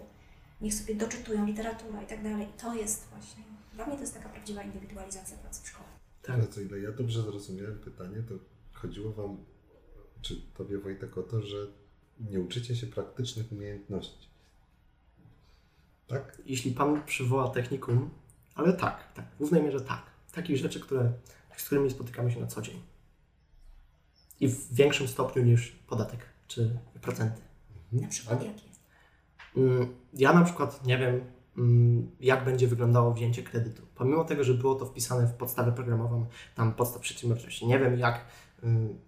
[0.62, 2.48] Niech sobie doczytują literatura i tak dalej.
[2.48, 3.44] I to jest właśnie,
[3.74, 5.90] dla mnie to jest taka prawdziwa indywidualizacja pracy w szkole.
[6.22, 6.36] Tak.
[6.36, 8.34] Ale co ile ja dobrze zrozumiałem pytanie, to
[8.74, 9.38] chodziło Wam,
[10.22, 11.58] czy Tobie Wojtek o to, że
[12.20, 14.28] nie uczycie się praktycznych umiejętności.
[16.08, 16.42] Tak?
[16.46, 18.10] Jeśli Pan przywoła technikum,
[18.56, 20.04] ale tak, tak, w głównej mierze tak.
[20.32, 21.14] Takich rzeczy, które,
[21.58, 22.82] z którymi spotykamy się na co dzień.
[24.40, 27.42] I w większym stopniu niż podatek czy procenty.
[27.92, 28.80] Na przykład jaki jest?
[29.58, 31.22] Mm, Ja na przykład nie wiem,
[31.58, 33.84] mm, jak będzie wyglądało wzięcie kredytu.
[33.96, 37.68] Pomimo tego, że było to wpisane w podstawę programową, tam podstaw przedsiębiorczości.
[37.68, 38.26] Nie wiem, jak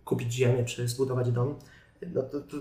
[0.05, 1.55] kupić ziemię, czy zbudować dom.
[2.13, 2.57] No to, to,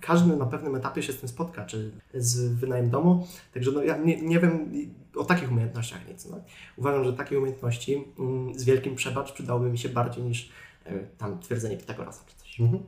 [0.00, 3.26] każdy na pewnym etapie się z tym spotka, czy z wynajem domu.
[3.54, 4.72] Także no, ja nie, nie wiem
[5.16, 6.26] o takich umiejętnościach nic.
[6.26, 6.40] No.
[6.76, 10.50] Uważam, że takie umiejętności mm, z wielkim przebacz przydałyby mi się bardziej niż
[10.84, 12.60] e, tam twierdzenie Pitagorasa czy coś.
[12.60, 12.82] Mhm.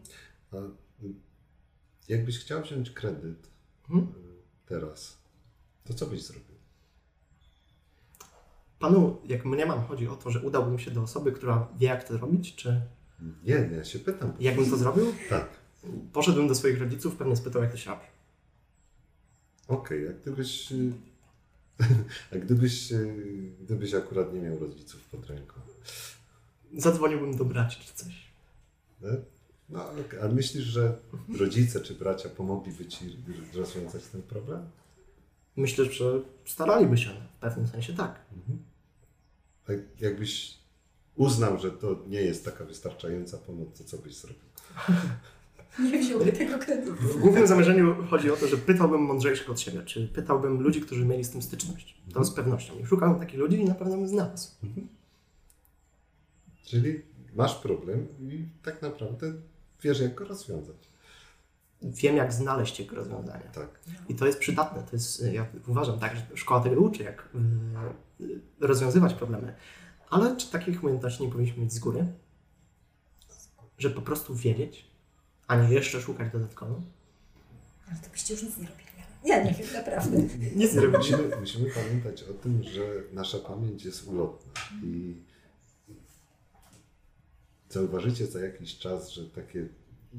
[0.52, 1.14] A y,
[2.08, 3.52] jakbyś chciał wziąć kredyt
[3.90, 4.04] Mhm.
[4.04, 5.18] y, teraz,
[5.84, 6.52] to co byś zrobił?
[8.78, 12.04] Panu, jak mnie mam, chodzi o to, że udałbym się do osoby, która wie, jak
[12.04, 12.80] to zrobić, czy
[13.44, 14.32] Nie, ja się pytam.
[14.40, 15.12] jakbym to zrobił?
[15.28, 15.48] Tak.
[16.12, 18.02] Poszedłbym do swoich rodziców, pewnie spytał, jak to się robi.
[19.68, 20.72] Okej, a gdybyś.
[22.32, 22.92] A gdybyś,
[23.60, 25.60] gdybyś akurat nie miał rodziców pod ręką.
[26.76, 28.32] Zadzwoniłbym do braci czy coś.
[29.00, 29.08] Nie?
[29.68, 30.20] No, okej.
[30.20, 30.98] a myślisz, że
[31.38, 33.16] rodzice czy bracia pomogliby ci
[33.54, 34.70] rozwiązać ten problem?
[35.56, 38.20] Myślę, że staraliby się, w pewnym sensie tak.
[39.68, 40.58] A jakbyś
[41.16, 44.42] uznał, że to nie jest taka wystarczająca pomoc, to co byś zrobił?
[45.78, 46.92] Nie wziąłby tego kredytu.
[46.94, 51.04] W głównym zamierzeniu chodzi o to, że pytałbym mądrzejszych od siebie, czy pytałbym ludzi, którzy
[51.04, 52.02] mieli z tym styczność.
[52.14, 52.78] To z pewnością.
[52.78, 54.50] I szukałem takich ludzi i na pewno bym znalazł.
[56.64, 57.02] Czyli
[57.34, 59.32] masz problem i tak naprawdę
[59.82, 60.92] wiesz, jak go rozwiązać.
[61.82, 63.50] Wiem, jak znaleźć jego rozwiązania.
[63.54, 63.80] Tak.
[64.08, 64.82] I to jest przydatne.
[64.82, 67.28] To jest, ja uważam tak, że szkoła tego uczy, jak
[68.20, 69.54] y, rozwiązywać problemy.
[70.12, 72.06] Ale czy takich umiejętności nie powinniśmy mieć z góry?
[73.78, 74.90] Że po prostu wiedzieć,
[75.46, 76.82] a nie jeszcze szukać dodatkowo?
[77.88, 78.88] Ale to byście już nic nie robili.
[79.24, 80.22] Ja nie wiem, naprawdę.
[80.56, 80.88] Nic nie.
[80.88, 82.82] Musimy, musimy pamiętać o tym, że
[83.12, 84.52] nasza pamięć jest ulotna
[84.84, 85.16] i
[87.68, 89.68] zauważycie za jakiś czas, że takie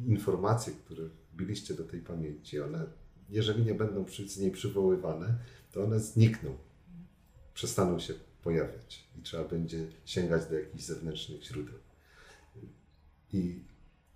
[0.05, 2.85] informacje, które wbiliście do tej pamięci, one,
[3.29, 5.35] jeżeli nie będą z niej przywoływane,
[5.71, 6.57] to one znikną,
[7.53, 8.13] przestaną się
[8.43, 11.79] pojawiać i trzeba będzie sięgać do jakichś zewnętrznych źródeł.
[13.33, 13.59] I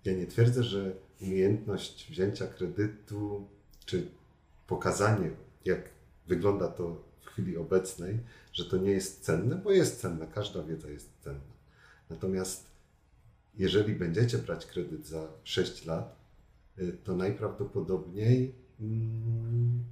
[0.04, 3.48] ja nie twierdzę, że umiejętność wzięcia kredytu
[3.86, 4.08] czy
[4.66, 5.30] pokazanie,
[5.64, 5.90] jak
[6.26, 8.18] wygląda to w chwili obecnej,
[8.52, 11.58] że to nie jest cenne, bo jest cenne, każda wiedza jest cenna.
[12.10, 12.66] Natomiast
[13.54, 16.16] jeżeli będziecie brać kredyt za 6 lat,
[16.78, 19.84] y, to najprawdopodobniej mm,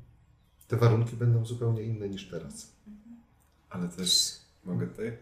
[0.69, 2.76] te warunki będą zupełnie inne niż teraz.
[3.71, 4.33] Ale też
[4.65, 5.19] mogę tutaj?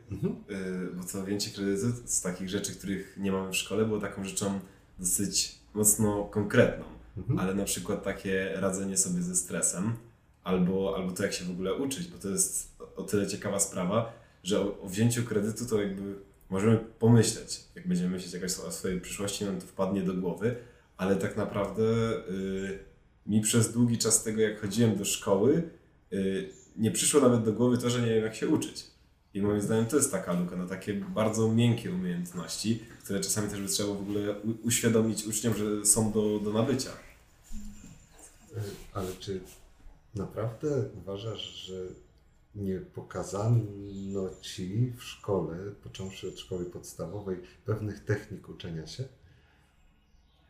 [0.49, 4.25] Yy, bo to wzięcie kredytu z takich rzeczy, których nie mamy w szkole, było taką
[4.25, 4.61] rzeczą
[4.99, 6.85] dosyć mocno konkretną.
[7.17, 7.39] Mhm.
[7.39, 9.93] Ale na przykład takie radzenie sobie ze stresem,
[10.45, 14.13] albo, albo to jak się w ogóle uczyć, bo to jest o tyle ciekawa sprawa,
[14.43, 16.15] że o, o wzięciu kredytu to jakby
[16.51, 20.57] możemy pomyśleć, jak będziemy myśleć jakoś o swojej przyszłości, nam to wpadnie do głowy,
[20.97, 22.79] ale tak naprawdę y,
[23.27, 25.63] mi przez długi czas tego, jak chodziłem do szkoły,
[26.13, 28.87] y, nie przyszło nawet do głowy to, że nie wiem jak się uczyć.
[29.35, 33.61] I moim zdaniem to jest taka luka na takie bardzo miękkie umiejętności, które czasami też
[33.61, 36.91] by trzeba w ogóle uświadomić uczniom, że są do, do nabycia.
[38.93, 39.41] Ale czy
[40.15, 41.75] naprawdę uważasz, że
[42.55, 49.05] nie pokazano ci w szkole, począwszy od szkoły podstawowej, pewnych technik uczenia się?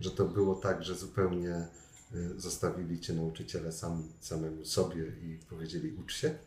[0.00, 1.66] Że to było tak, że zupełnie
[2.36, 6.38] zostawili cię nauczyciele sam, samemu sobie i powiedzieli ucz się?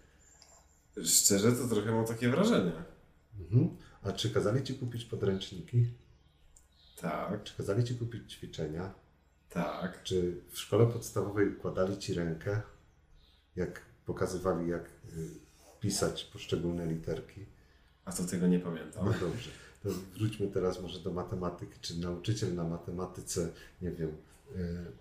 [1.03, 2.71] Szczerze to trochę mam takie wrażenie.
[3.39, 3.77] Mhm.
[4.03, 5.85] A czy kazali ci kupić podręczniki?
[7.01, 8.93] Tak, Czy kazali ci kupić ćwiczenia?
[9.49, 10.03] tak.
[10.03, 12.61] Czy w szkole podstawowej układali ci rękę,
[13.55, 14.89] jak pokazywali, jak y,
[15.79, 17.45] pisać poszczególne literki?
[18.05, 19.05] A to tego nie pamiętam.
[19.05, 19.49] No dobrze.
[19.83, 21.79] To wróćmy teraz może do matematyki.
[21.81, 23.49] Czy nauczyciel na matematyce,
[23.81, 24.13] nie wiem, y,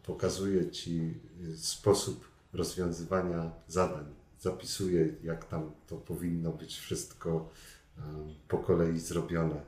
[0.03, 4.05] pokazuje ci y, sposób rozwiązywania zadań?
[4.41, 7.51] Zapisuje, jak tam to powinno być wszystko
[7.99, 8.01] y,
[8.49, 9.61] po kolei zrobione?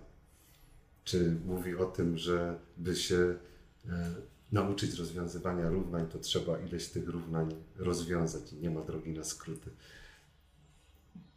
[1.04, 3.34] Czy mówi o tym, że by się
[4.52, 9.70] nauczyć rozwiązywania równań, to trzeba ileś tych równań rozwiązać i nie ma drogi na skróty.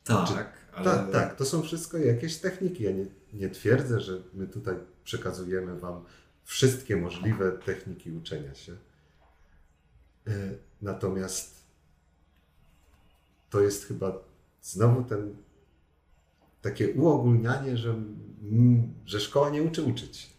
[0.03, 0.85] Tak, ale...
[0.85, 2.83] Tak, tak, to są wszystko jakieś techniki.
[2.83, 6.03] Ja nie, nie twierdzę, że my tutaj przekazujemy Wam
[6.43, 8.75] wszystkie możliwe techniki uczenia się.
[10.27, 10.31] E,
[10.81, 11.61] Natomiast
[13.49, 14.13] to jest chyba
[14.61, 15.35] znowu ten
[16.61, 17.95] takie uogólnianie, że,
[19.05, 20.29] że szkoła nie uczy uczyć.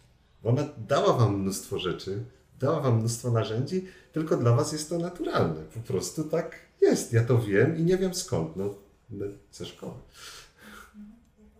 [0.43, 2.23] Ona dała Wam mnóstwo rzeczy,
[2.59, 5.61] dała Wam mnóstwo narzędzi, tylko dla Was jest to naturalne.
[5.61, 7.13] Po prostu tak jest.
[7.13, 8.55] Ja to wiem i nie wiem skąd.
[8.55, 8.75] No,
[9.09, 9.93] no ze szkoły.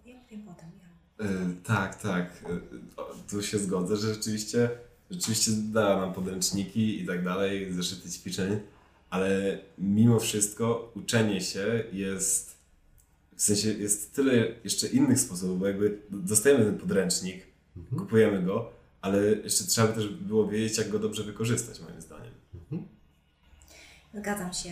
[0.05, 0.69] Ja powiem potem.
[0.79, 0.85] Ja.
[0.89, 0.89] E,
[1.63, 2.25] tak, tak.
[2.45, 2.59] E,
[3.29, 4.69] Tu się zgodzę, że rzeczywiście,
[5.11, 8.59] rzeczywiście dała nam podręczniki i tak dalej, zeszyty ćwiczeń,
[9.09, 12.55] ale mimo wszystko uczenie się jest,
[13.35, 17.99] w sensie jest tyle jeszcze innych sposobów, bo jakby dostajemy ten podręcznik, Mhm.
[18.01, 22.31] kupujemy go, ale jeszcze trzeba by też było wiedzieć, jak go dobrze wykorzystać, moim zdaniem.
[22.55, 22.87] Mhm.
[24.13, 24.69] Zgadzam się.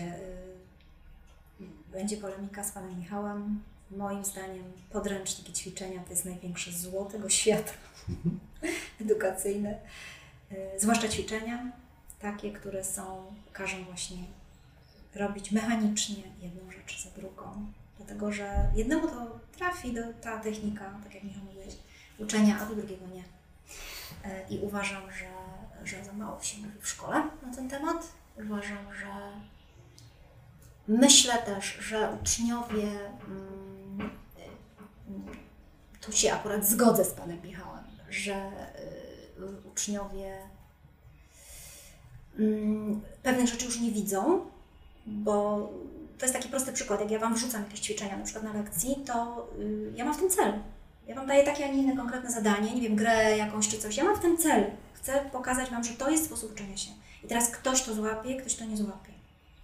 [1.61, 3.59] y, Będzie polemika z panem Michałem.
[3.91, 7.71] Moim zdaniem podręcznik i ćwiczenia to jest największe zło tego świata
[9.01, 9.79] edukacyjne.
[10.51, 11.71] Y, Zwłaszcza ćwiczenia,
[12.19, 14.17] takie, które są, każą właśnie
[15.15, 17.71] robić mechanicznie jedną rzecz za drugą.
[17.97, 21.75] Dlatego, że jednemu to trafi do, ta technika, tak jak Michał mówiłeś,
[22.19, 23.21] uczenia, a do drugiego nie.
[23.21, 25.27] Y, I uważam, że,
[25.85, 28.11] że za mało się mówi w szkole na ten temat.
[28.37, 29.31] Uważam, że
[30.87, 32.83] myślę też, że uczniowie,
[33.27, 33.60] mm,
[36.01, 38.51] tu się akurat zgodzę z Panem Michałem, że
[39.39, 40.37] y, uczniowie
[42.39, 44.45] mm, pewnych rzeczy już nie widzą,
[45.05, 45.69] bo
[46.17, 47.01] to jest taki prosty przykład.
[47.01, 50.17] Jak ja Wam wrzucam jakieś ćwiczenia, na przykład na lekcji, to y, ja mam w
[50.17, 50.53] tym cel.
[51.07, 53.97] Ja Wam daję takie, a nie inne konkretne zadanie, nie wiem, grę jakąś czy coś.
[53.97, 54.71] Ja mam w tym cel.
[54.93, 56.91] Chcę pokazać Wam, że to jest sposób uczenia się.
[57.23, 59.11] I teraz ktoś to złapie, ktoś to nie złapie.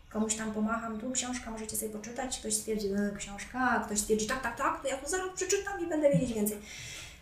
[0.09, 4.43] Komuś tam pomacham, tu książka, możecie sobie poczytać, ktoś stwierdzi, e, książka, ktoś stwierdzi, tak,
[4.43, 6.57] tak, tak, to ja to zaraz przeczytam i będę wiedzieć więcej.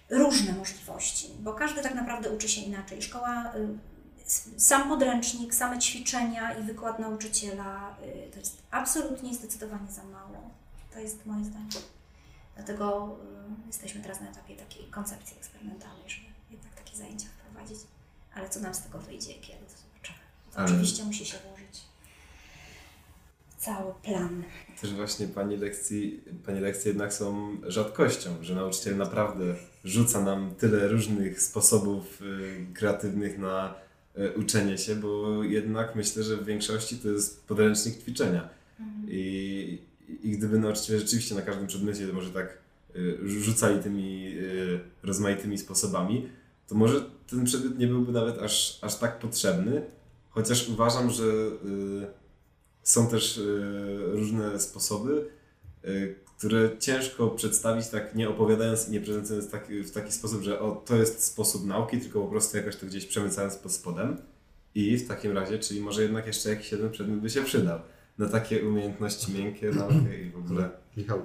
[0.10, 3.02] Różne możliwości, bo każdy tak naprawdę uczy się inaczej.
[3.02, 7.96] Szkoła, y, sam podręcznik, same ćwiczenia i wykład nauczyciela
[8.28, 10.50] y, to jest absolutnie i zdecydowanie za mało.
[10.94, 11.70] To jest moje zdanie.
[12.56, 13.18] Dlatego
[13.64, 17.78] y, jesteśmy teraz na etapie takiej koncepcji eksperymentalnej, żeby jednak takie zajęcia wprowadzić.
[18.36, 20.20] Ale co nam z tego wyjdzie, kiedy to zobaczymy.
[20.52, 21.55] To Ale- Oczywiście musi się włożyć
[23.66, 24.44] cały plan.
[24.82, 29.44] Też właśnie pani lekcji, pani lekcje jednak są rzadkością, że nauczyciel naprawdę
[29.84, 33.76] rzuca nam tyle różnych sposobów y, kreatywnych na
[34.18, 38.50] y, uczenie się, bo jednak myślę, że w większości to jest podręcznik ćwiczenia.
[39.08, 39.82] I,
[40.24, 42.58] I gdyby nauczyciele rzeczywiście na każdym przedmiocie może tak
[42.96, 44.36] y, rzucali tymi
[45.04, 46.30] rozmaitymi sposobami,
[46.68, 49.82] to może ten przedmiot nie byłby nawet aż, aż tak potrzebny,
[50.30, 51.24] chociaż uważam, że
[52.86, 55.28] są też y, różne sposoby,
[55.86, 60.72] y, które ciężko przedstawić tak nie opowiadając i nie prezentując w taki sposób, że o,
[60.72, 64.18] to jest sposób nauki, tylko po prostu jakoś to gdzieś przemycając pod spodem.
[64.76, 67.80] I w takim razie, czyli może jednak jeszcze jakiś jeden przedmiot by się przydał
[68.18, 70.70] na takie umiejętności miękkie, naukę i w ogóle.
[70.98, 71.22] Michał,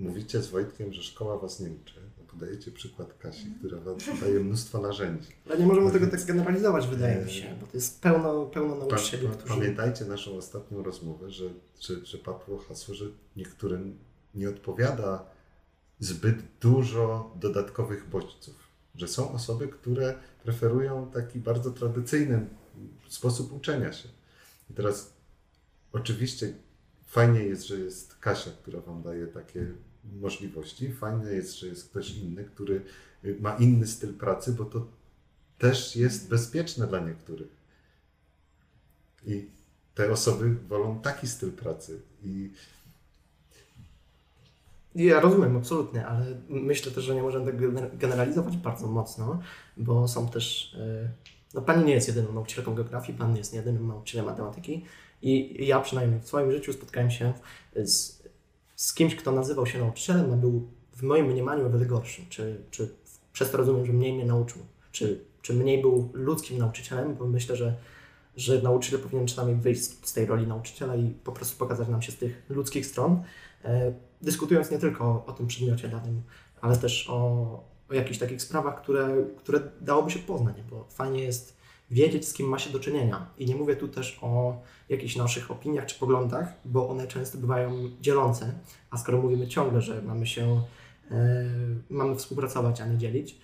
[0.00, 1.94] mówicie z Wojtkiem, że szkoła was nie uczy.
[2.18, 5.28] No Podajecie przykład Kasi, która wam daje mnóstwo narzędzi.
[5.46, 8.80] Ale nie możemy tego tak generalizować, wydaje mi się, bo to jest pełno, pełno Pa,
[8.80, 9.54] nauczycieli, pa, którzy...
[9.54, 13.04] pamiętajcie naszą ostatnią rozmowę, że, że, że padło hasło, że
[13.36, 13.98] niektórym
[14.34, 15.26] nie odpowiada
[15.98, 18.54] zbyt dużo dodatkowych bodźców.
[18.94, 22.46] Że są osoby, które preferują taki bardzo tradycyjny
[23.08, 24.08] sposób uczenia się.
[24.70, 25.12] I teraz
[25.92, 26.54] oczywiście
[27.06, 29.66] fajnie jest, że jest Kasia, która Wam daje takie
[30.20, 30.92] możliwości.
[30.92, 32.82] Fajne jest, że jest ktoś inny, który
[33.40, 34.86] ma inny styl pracy, bo to
[35.58, 37.48] też jest bezpieczne dla niektórych.
[39.26, 39.46] I
[39.94, 42.00] te osoby wolą taki styl pracy.
[42.24, 42.50] I
[44.94, 49.40] Ja rozumiem, absolutnie, ale myślę też, że nie możemy tak gener- generalizować bardzo mocno,
[49.76, 50.74] bo są też.
[50.80, 51.08] e,
[51.54, 54.84] No, pani nie jest jedyną nauczycielką geografii, pan nie jest jedynym nauczycielem matematyki.
[55.22, 57.32] I ja przynajmniej w swoim życiu spotkałem się
[57.84, 58.19] z,
[58.80, 62.22] z kimś, kto nazywał się nauczycielem, a był w moim mniemaniu o wiele gorszy.
[62.28, 62.94] Czy, czy
[63.32, 64.62] przez to rozumiem, że mniej mnie nauczył?
[64.92, 67.14] Czy, czy mniej był ludzkim nauczycielem?
[67.14, 67.74] Bo myślę, że,
[68.36, 72.12] że nauczyciel powinien przynajmniej wyjść z- tej roli nauczyciela i po prostu pokazać nam się
[72.12, 73.22] z tych ludzkich stron.
[73.64, 76.22] E, dyskutując nie tylko o, o tym przedmiocie danym,
[76.60, 77.14] ale też o,
[77.90, 81.56] o jakichś takich sprawach, które, które dałoby się poznać, bo fajnie jest
[81.90, 83.26] wiedzieć, z kim ma się do czynienia.
[83.38, 87.90] I nie mówię tu też o jakichś naszych opiniach czy poglądach, bo one często bywają
[88.00, 88.54] dzielące,
[88.90, 90.62] a skoro mówimy ciągle, że mamy się,
[91.10, 91.44] e,
[91.90, 93.38] mamy współpracować, a nie dzielić,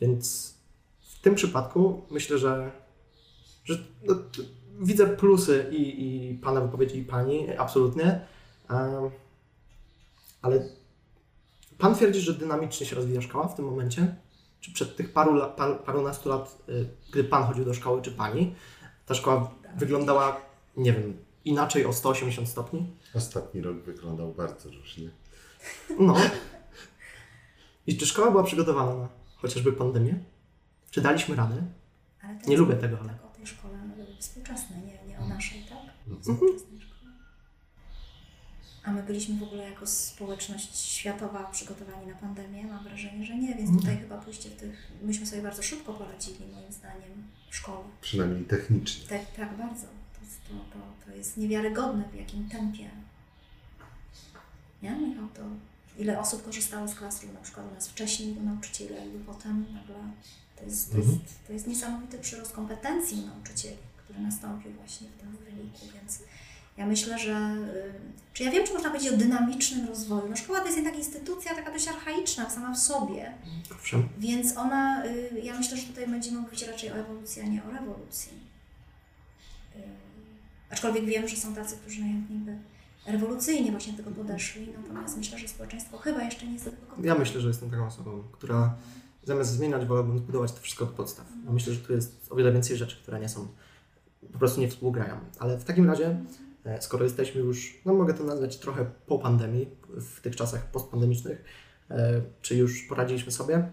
[0.00, 0.54] więc
[1.00, 2.70] w tym przypadku myślę, że,
[3.64, 4.14] że no,
[4.80, 8.20] widzę plusy i, i Pana wypowiedzi, i Pani, absolutnie.
[8.70, 9.10] Em,
[10.42, 10.68] ale
[11.78, 14.16] Pan twierdzi, że dynamicznie się rozwija szkoła w tym momencie?
[14.62, 18.12] Czy przed tych paru, la- par, parunastu lat, y, gdy Pan chodził do szkoły, czy
[18.12, 18.54] Pani,
[19.06, 20.40] ta szkoła wyglądała,
[20.76, 22.96] nie wiem, inaczej o 180 stopni?
[23.14, 25.10] Ostatni rok wyglądał bardzo różnie.
[25.98, 26.14] No.
[27.86, 30.18] I czy szkoła była przygotowana na chociażby pandemię?
[30.90, 31.62] Czy daliśmy radę?
[32.46, 35.78] Nie lubię tego, ale- Tak, o tej szkole no, współczesnej, nie, nie o naszej, tak?
[36.28, 36.38] Mhm.
[38.84, 42.64] A my byliśmy w ogóle jako społeczność światowa przygotowani na pandemię?
[42.66, 44.92] Mam wrażenie, że nie, więc tutaj chyba pójście w tych...
[45.02, 47.84] Myśmy sobie bardzo szybko poradzili, moim zdaniem, w szkole.
[48.00, 49.08] Przynajmniej technicznie.
[49.08, 49.86] Tak, tak bardzo.
[49.86, 52.90] To, jest- to, to, to jest niewiarygodne, w jakim tempie.
[54.82, 55.28] Nie, Michał?
[55.28, 55.42] To
[55.98, 59.94] ile osób korzystało z Classroom na przykład u nas wcześniej, do nauczyciele, i potem nagle
[60.56, 61.18] to jest, to, Mhm.
[61.22, 66.18] jest, to jest niesamowity przyrost kompetencji nauczycieli, który nastąpił właśnie w tym wyniku, więc
[66.76, 70.28] ja myślę, że y, czy ja wiem, czy można powiedzieć o dynamicznym rozwoju.
[70.30, 73.32] No szkoła to jest jednak instytucja taka dość archaiczna sama w sobie,
[73.74, 74.08] Owszem.
[74.18, 77.70] więc ona, y, ja myślę, że tutaj będziemy mówić raczej o ewolucji, a nie o
[77.70, 78.32] rewolucji.
[79.76, 79.78] Y,
[80.70, 82.56] Aczkolwiek wiem, że są tacy, którzy najchętniej by
[83.06, 86.82] rewolucyjnie właśnie do tego podeszli, natomiast myślę, że społeczeństwo chyba jeszcze nie jest do tego
[86.86, 87.08] gotowe.
[87.08, 88.74] Ja myślę, że jestem taką osobą, która
[89.24, 91.26] zamiast zmieniać, wolałbym zbudować to wszystko od podstaw.
[91.44, 93.48] Bo myślę, że tu jest o wiele więcej rzeczy, które nie są,
[94.32, 95.14] po prostu nie współgrają.
[95.38, 96.16] Ale w takim razie,
[96.80, 101.44] skoro jesteśmy już, no mogę to nazwać trochę po pandemii, w tych czasach postpandemicznych,
[101.90, 103.68] e, czy już poradziliśmy sobie,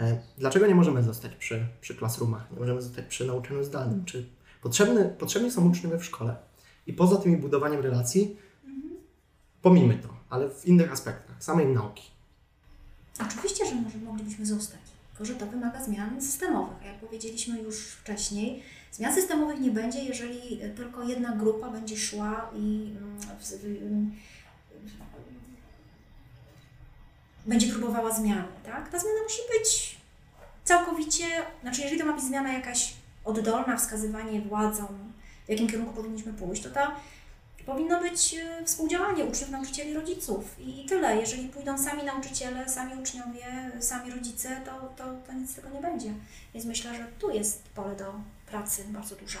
[0.00, 4.04] e, dlaczego nie możemy zostać przy, przy classroomach, nie możemy zostać przy nauczaniu zdalnym?
[4.04, 4.28] Czy
[4.62, 6.36] potrzebny, potrzebni są uczniowie w szkole?
[6.86, 8.36] I poza tymi budowaniem relacji,
[9.62, 12.10] pomijmy to, ale w innych aspektach, samej nauki.
[13.26, 14.80] Oczywiście, że może moglibyśmy zostać,
[15.10, 16.84] tylko że to wymaga zmian systemowych.
[16.84, 18.62] Jak powiedzieliśmy już wcześniej,
[18.94, 23.44] zmian systemowych nie będzie, jeżeli tylko jedna grupa będzie szła i mm, w,
[27.46, 28.44] będzie próbowała zmiany.
[28.64, 28.88] Tak?
[28.88, 29.98] Ta zmiana musi być
[30.64, 31.24] całkowicie,
[31.62, 35.12] znaczy jeżeli to ma być zmiana jakaś oddolna, wskazywanie władzom,
[35.46, 36.96] w jakim kierunku powinniśmy pójść, to ta
[37.66, 41.16] Powinno być e, współdziałanie uczniów, nauczycieli, rodziców i i tyle.
[41.16, 45.80] Jeżeli pójdą sami nauczyciele, sami uczniowie, sami rodzice, to, to, to nic z tego nie
[45.80, 46.12] będzie.
[46.54, 48.14] Więc myślę, że tu jest pole do
[48.46, 49.38] pracy bardzo dużo,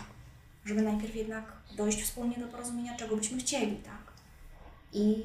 [0.64, 4.12] żeby najpierw jednak dojść wspólnie do porozumienia, czego byśmy chcieli, tak?
[4.92, 5.24] I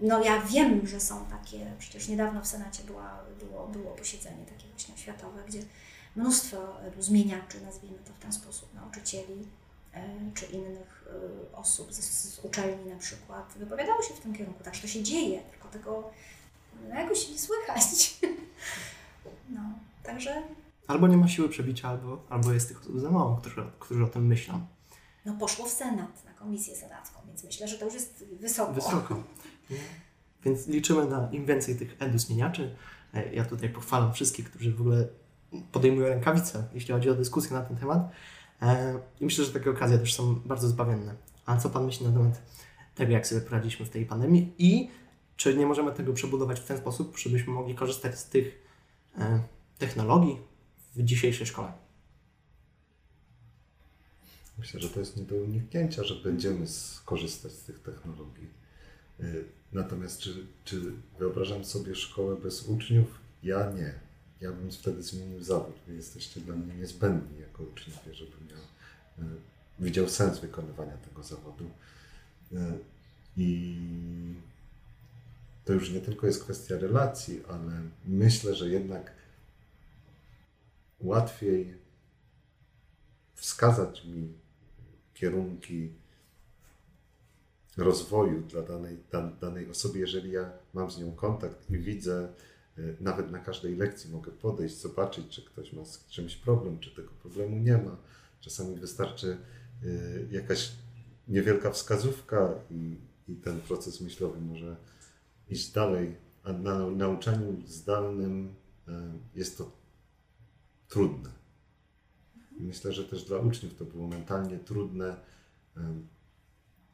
[0.00, 4.68] no ja wiem, że są takie, przecież niedawno w Senacie była, było, było posiedzenie takie
[4.68, 5.62] właśnie światowe, gdzie
[6.16, 9.48] mnóstwo zmieniaczy, nazwijmy to w ten sposób, nauczycieli,
[9.94, 11.04] e, czy innych
[11.52, 12.00] e, osób z,
[12.34, 14.64] z uczelni na przykład wypowiadało się w tym kierunku.
[14.64, 16.10] Także to się dzieje, tylko tego
[16.88, 17.84] no, jakoś nie słychać.
[19.50, 19.60] No,
[20.02, 20.42] także
[20.88, 24.08] Albo nie ma siły przebicia, albo, albo jest tych osób za mało, którzy, którzy o
[24.08, 24.66] tym myślą.
[25.24, 28.72] no, poszło w Senat, na komisję senacką, więc myślę, że to już jest wysoko.
[28.72, 29.22] Wysoko.
[30.44, 32.76] Więc liczymy na im więcej tych edusmieniaczy.
[33.14, 35.08] E, Ja tutaj pochwalam wszystkich, którzy w ogóle
[35.72, 38.10] podejmują rękawice, jeśli chodzi o dyskusję na ten temat.
[38.62, 41.14] E, I myślę, że takie okazje też są bardzo zbawienne.
[41.46, 42.42] A co Pan myśli na temat
[42.94, 44.90] tego, jak sobie poradziliśmy w tej pandemii i
[45.36, 48.62] czy nie możemy tego przebudować w ten sposób, żebyśmy mogli korzystać z tych
[49.18, 49.40] e,
[49.78, 50.47] technologii
[50.98, 51.72] w dzisiejszej szkole?
[54.58, 58.48] Myślę, że to jest nie do uniknięcia, że będziemy skorzystać z tych technologii.
[59.20, 60.80] Y, Natomiast czy, czy
[61.18, 63.18] wyobrażam sobie szkołę bez uczniów?
[63.42, 63.94] Ja nie.
[64.40, 65.74] Ja bym wtedy zmienił zawód.
[65.86, 68.56] Wy jesteście dla mnie niezbędni jako uczniowie, żebym ja
[69.24, 69.28] y,
[69.78, 71.64] widział sens wykonywania tego zawodu.
[72.52, 72.56] Y,
[73.36, 73.76] I
[75.64, 79.12] to już nie tylko jest kwestia relacji, ale myślę, że jednak
[81.00, 81.74] łatwiej
[83.34, 84.38] wskazać mi
[85.14, 85.92] kierunki
[87.76, 92.28] rozwoju dla danej, dan, danej osoby, jeżeli ja mam z nią kontakt i widzę,
[92.78, 96.94] y, nawet na każdej lekcji mogę podejść, zobaczyć, czy ktoś ma z czymś problem, czy
[96.94, 97.96] tego problemu nie ma.
[98.40, 99.36] Czasami wystarczy
[99.84, 100.72] y, jakaś
[101.28, 102.96] niewielka wskazówka i,
[103.28, 104.76] i ten proces myślowy może
[105.48, 106.16] iść dalej.
[106.42, 108.54] A na nauczaniu zdalnym
[108.88, 108.92] y,
[109.34, 109.77] jest to
[110.88, 111.30] trudne.
[112.60, 115.16] Myślę, że też dla uczniów to było mentalnie trudne,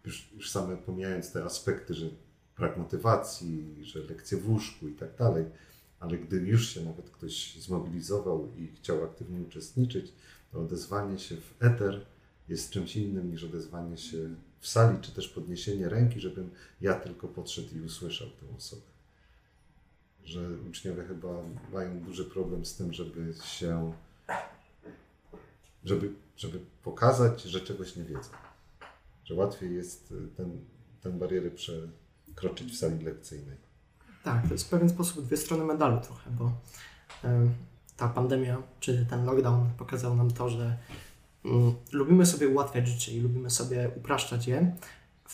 [0.05, 2.07] już, już same pomijając te aspekty, że
[2.57, 5.45] brak motywacji, że lekcje w łóżku i tak dalej,
[6.01, 10.13] ale gdy już się nawet ktoś zmobilizował i chciał aktywnie uczestniczyć,
[10.53, 12.07] to odezwanie się w eter
[12.49, 17.29] jest czymś innym niż odezwanie się w sali, czy też podniesienie ręki, żebym ja tylko
[17.29, 18.94] podszedł i usłyszał tę osobę.
[20.25, 21.29] Że uczniowie chyba
[21.73, 23.93] mają duży problem z tym, żeby się,
[25.85, 28.31] żeby, żeby pokazać, że czegoś nie wiedzą.
[29.25, 30.65] Że łatwiej jest y, ten,
[31.01, 33.57] tę barierę przekroczyć w sali lekcyjnej.
[34.25, 36.53] Tak, to jest w pewien sposób dwie strony medalu trochę, bo
[37.25, 37.49] e,
[37.97, 40.79] ta pandemia czy ten lockdown pokazał nam to, że
[41.45, 44.77] mm, lubimy sobie ułatwiać życie i lubimy sobie upraszczać je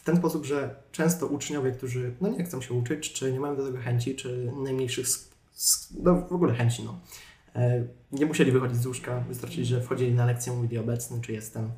[0.01, 3.57] w ten sposób, że często uczniowie, którzy no nie chcą się uczyć, czy nie mają
[3.57, 5.07] do tego chęci, czy najmniejszych,
[6.03, 7.01] no w ogóle chęci, no,
[7.57, 11.71] e, nie musieli wychodzić z łóżka, wystarczy, że wchodzili na lekcję, mówili obecny, czy jestem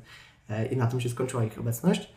[0.49, 2.09] e, i na tym się skończyła ich obecność,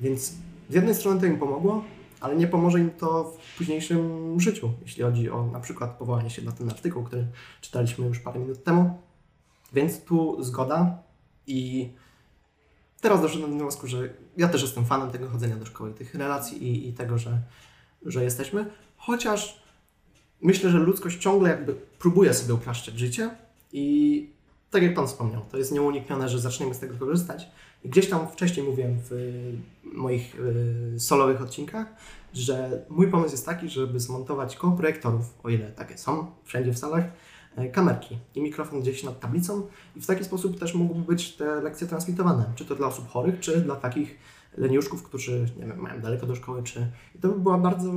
[0.00, 0.32] więc
[0.70, 1.84] z jednej strony to im pomogło,
[2.20, 6.42] ale nie pomoże im to w późniejszym życiu, jeśli chodzi o na przykład powołanie się
[6.42, 7.26] na ten artykuł, który
[7.60, 8.98] czytaliśmy już parę minut temu.
[9.72, 11.02] Więc tu zgoda
[11.46, 11.90] i
[13.04, 16.64] teraz doszedłem do wniosku, że ja też jestem fanem tego chodzenia do szkoły, tych relacji
[16.64, 17.38] i, i tego, że,
[18.06, 19.62] że jesteśmy, chociaż
[20.42, 23.30] myślę, że ludzkość ciągle jakby próbuje sobie upraszczać życie
[23.72, 24.26] i
[24.70, 27.48] tak jak Pan wspomniał, to jest nieuniknione, że zaczniemy z tego korzystać.
[27.84, 29.52] I gdzieś tam wcześniej mówiłem w y,
[29.84, 30.36] moich
[30.94, 31.86] y, solowych odcinkach,
[32.34, 36.78] że mój pomysł jest taki, żeby zmontować koło projektorów, o ile takie są wszędzie w
[36.78, 37.04] salach,
[37.72, 41.86] kamerki i mikrofon gdzieś nad tablicą i w taki sposób też mogłyby być te lekcje
[41.86, 44.18] transmitowane, czy to dla osób chorych, czy dla takich
[44.56, 47.92] leniuszków, którzy nie wiem, mają daleko do szkoły, czy i to by była bardzo,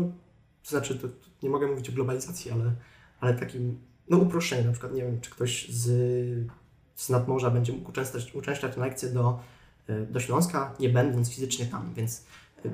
[0.64, 1.08] to znaczy to,
[1.44, 2.72] nie mogę mówić o globalizacji, ale,
[3.20, 3.80] ale takim,
[4.10, 5.86] no uproszczenie, na przykład nie wiem, czy ktoś z,
[6.96, 9.40] z nadmorza będzie mógł uczęszczać, uczęszczać lekcje do,
[9.88, 12.26] e, do Śląska, nie będąc fizycznie tam, więc
[12.66, 12.70] e,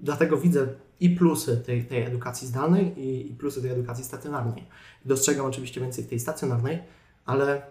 [0.00, 0.68] dlatego widzę
[1.00, 4.64] i plusy tej, tej edukacji zdalnej i, i plusy tej edukacji stacjonarnej.
[5.04, 6.78] Dostrzegam oczywiście więcej tej stacjonarnej,
[7.24, 7.62] ale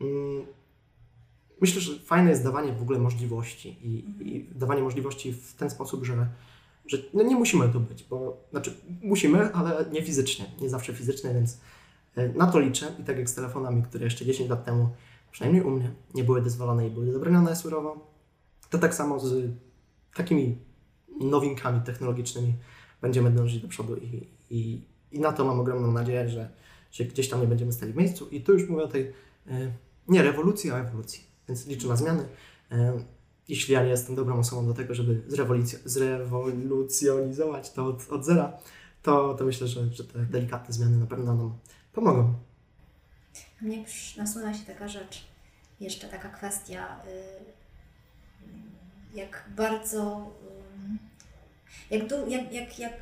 [0.00, 0.46] mm,
[1.60, 6.04] myślę, że fajne jest dawanie w ogóle możliwości i, i dawanie możliwości w ten sposób,
[6.04, 6.28] że,
[6.86, 11.34] że no nie musimy tu być, bo znaczy musimy, ale nie fizycznie, nie zawsze fizycznie,
[11.34, 11.60] więc
[12.16, 14.88] e, na to liczę i tak jak z telefonami, które jeszcze 10 lat temu,
[15.30, 18.14] przynajmniej u mnie, nie były dozwolone i były zabronione surowo,
[18.70, 19.50] to tak samo z
[20.14, 20.58] takimi
[21.20, 22.54] nowinkami technologicznymi
[23.04, 24.80] będziemy dążyć do przodu i, i,
[25.12, 26.50] i na to mam ogromną nadzieję, że,
[26.92, 29.12] że gdzieś tam nie będziemy stali w miejscu i tu już mówię o tej
[29.46, 29.70] e,
[30.08, 32.28] nie rewolucji, a ewolucji, więc liczę na zmiany.
[32.72, 33.04] E,
[33.48, 38.58] jeśli ja nie jestem dobrą osobą do tego, żeby zrewolucjo- zrewolucjonizować to od, od zera,
[39.02, 41.58] to, to myślę, że, że te delikatne zmiany na pewno nam
[41.92, 42.34] pomogą.
[43.60, 43.84] Mnie
[44.16, 45.24] nasunęła się taka rzecz,
[45.80, 47.54] jeszcze taka kwestia, y,
[49.18, 50.30] jak bardzo,
[51.90, 52.92] jak, du- jak, jak, jak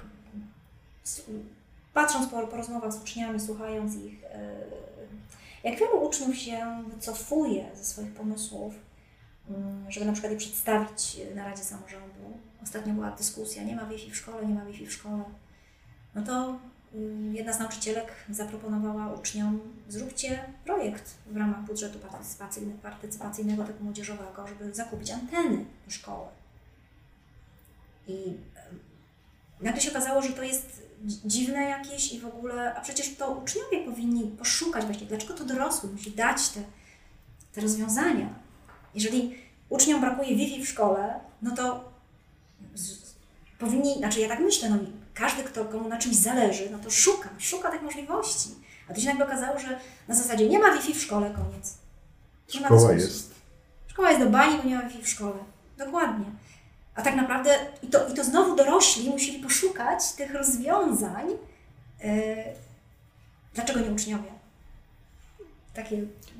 [1.95, 4.27] patrząc po, po rozmowach z uczniami, słuchając ich, y,
[5.65, 9.53] jak wielu uczniów się wycofuje ze swoich pomysłów, y,
[9.89, 12.39] żeby na przykład je przedstawić na Radzie Samorządu.
[12.63, 15.25] Ostatnio była dyskusja, nie ma Wi-Fi w szkole, nie ma Wi-Fi w szkole.
[16.15, 16.59] No to
[16.95, 16.99] y,
[17.33, 24.75] jedna z nauczycielek zaproponowała uczniom, zróbcie projekt w ramach budżetu partycypacyjnego, partycypacyjnego typu młodzieżowego, żeby
[24.75, 26.27] zakupić anteny do szkoły.
[28.09, 28.37] I
[29.63, 33.31] nagle się okazało, że to jest dzi- dziwne jakieś i w ogóle, a przecież to
[33.31, 36.61] uczniowie powinni poszukać właśnie, dlaczego to dorosły musi dać te,
[37.53, 38.29] te rozwiązania.
[38.95, 39.39] Jeżeli
[39.69, 41.93] uczniom brakuje Wi-Fi w szkole, no to
[42.75, 43.15] z,
[43.59, 44.77] powinni, znaczy ja tak myślę, no
[45.15, 48.49] każdy, kto komu na czymś zależy, no to szuka, szuka tych możliwości.
[48.91, 51.75] A tu się nagle okazało, że na zasadzie nie ma Wi-Fi w szkole, koniec.
[52.55, 53.33] Nie Szkoła jest
[53.87, 55.35] Szkoła jest do bani, bo nie ma Wi-Fi w szkole.
[55.79, 56.25] Dokładnie.
[56.95, 57.51] A tak naprawdę
[57.83, 61.29] i to, i to znowu dorośli musieli poszukać tych rozwiązań.
[62.05, 62.09] Yy,
[63.55, 64.31] dlaczego nie uczniowie?
[65.75, 65.97] Takie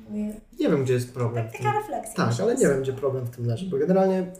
[0.09, 0.25] moje,
[0.59, 1.49] Nie wiem, gdzie jest problem.
[1.49, 1.63] tym.
[1.63, 2.15] taka refleksja.
[2.15, 4.31] Tak, ale nie wiem, gdzie problem w tym leży, bo generalnie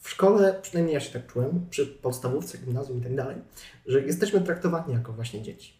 [0.00, 3.36] w szkole, przynajmniej ja się tak czułem, przy podstawówce, gimnazjum i tak dalej,
[3.86, 5.72] że jesteśmy traktowani jako właśnie dzieci.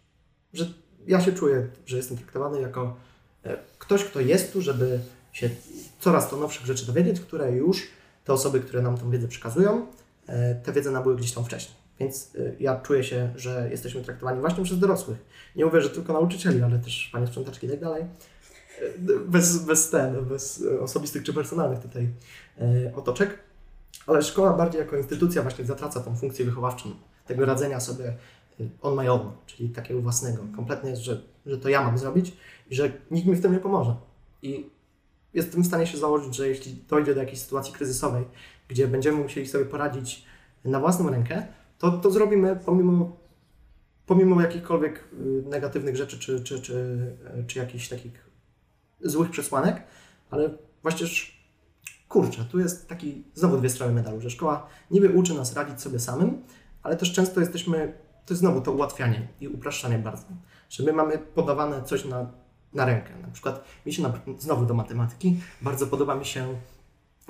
[0.52, 0.66] Że
[1.06, 2.96] ja się czuję, że jestem traktowany jako
[3.44, 5.00] e, ktoś, kto jest tu, żeby
[5.32, 5.50] się
[6.00, 7.88] coraz to nowszych rzeczy dowiedzieć, które już
[8.30, 9.86] te osoby, które nam tą wiedzę przekazują,
[10.26, 11.76] e, tę wiedzę nabyły gdzieś tam wcześniej.
[12.00, 15.18] Więc e, ja czuję się, że jesteśmy traktowani właśnie przez dorosłych.
[15.56, 18.02] Nie mówię, że tylko nauczycieli, ale też panie sprzątaczki i tak dalej.
[18.02, 18.08] E,
[19.28, 22.08] Bez, bez ten, bez osobistych czy personalnych tutaj
[22.96, 23.38] otoczek.
[24.06, 26.90] Ale szkoła bardziej jako instytucja właśnie zatraca tą funkcję wychowawczą,
[27.26, 28.14] tego radzenia sobie
[28.82, 30.42] on my own, czyli takiego własnego.
[30.56, 32.36] Kompletnie jest, że, że to ja mam zrobić
[32.70, 33.94] i że nikt mi w tym nie pomoże.
[34.42, 34.70] I
[35.34, 38.24] jestem w stanie się założyć, że jeśli dojdzie do jakiejś sytuacji kryzysowej,
[38.68, 40.24] gdzie będziemy musieli sobie poradzić
[40.64, 41.46] na własną rękę,
[41.78, 43.16] to to zrobimy pomimo,
[44.06, 46.74] pomimo jakichkolwiek y, negatywnych rzeczy, czy, czy, czy,
[47.38, 48.30] y, czy jakichś takich
[49.00, 49.82] złych przesłanek,
[50.30, 50.50] ale
[50.82, 51.06] właśnie
[52.08, 55.98] kurczę, tu jest taki znowu dwie strony medalu, że szkoła niby uczy nas radzić sobie
[55.98, 56.42] samym,
[56.82, 57.92] ale też często jesteśmy
[58.26, 60.26] to jest znowu to ułatwianie i upraszczanie bardzo.
[60.68, 62.32] Że my mamy podawane coś na,
[62.74, 63.10] na rękę.
[63.22, 66.54] Na przykład mi się, znowu do matematyki, bardzo podoba mi się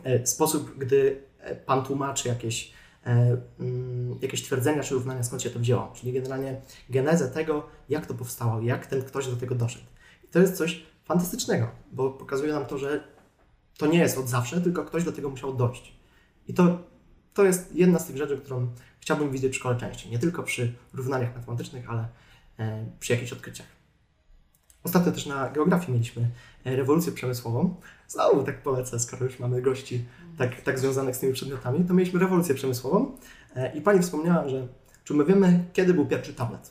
[0.04, 2.72] e, sposób, gdy e, Pan tłumaczy jakieś,
[3.06, 5.92] e, mm, jakieś twierdzenia czy równania, skąd się to wzięło.
[5.94, 6.60] Czyli generalnie
[6.90, 9.84] genezę tego, jak to powstało, jak ten ktoś do tego doszedł.
[10.24, 13.04] I to jest coś fantastycznego, bo pokazuje nam to, że
[13.78, 16.00] to nie jest od zawsze, tylko ktoś do tego musiał dojść.
[16.48, 16.78] I to,
[17.34, 18.68] to jest jedna z tych rzeczy, którą
[19.00, 20.10] chciałbym widzieć w szkole częściej.
[20.10, 22.08] Nie tylko przy równaniach matematycznych, ale
[23.00, 23.79] przy jakichś odkryciach.
[24.84, 26.30] Ostatnio też na geografii mieliśmy
[26.64, 27.74] e, rewolucję przemysłową.
[28.08, 30.04] Znowu tak polecę, skoro już mamy gości
[30.38, 33.16] tak, tak związanych z tymi przedmiotami, to mieliśmy rewolucję przemysłową
[33.56, 34.68] e, i Pani wspomniała, że
[35.04, 36.70] czy my wiemy, kiedy był pierwszy tablet?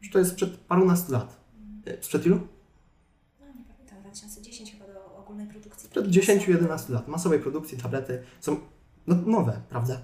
[0.00, 1.36] Że to jest sprzed parunastu lat.
[1.86, 2.40] E, Sprzed ilu?
[3.40, 5.86] No nie pamiętam, 2010 chyba do ogólnej produkcji.
[5.86, 8.56] Sprzed 10-11 lat masowej produkcji tablety są
[9.06, 10.00] no, nowe, prawda?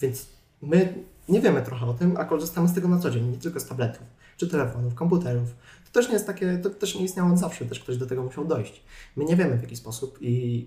[0.00, 0.26] Więc
[0.62, 3.60] my nie wiemy trochę o tym, a korzystamy z tego na co dzień, nie tylko
[3.60, 4.02] z tabletów,
[4.36, 5.48] czy telefonów, komputerów.
[5.94, 8.44] Też nie jest takie, to też nie istniało od zawsze, też ktoś do tego musiał
[8.44, 8.84] dojść.
[9.16, 10.66] My nie wiemy w jaki sposób i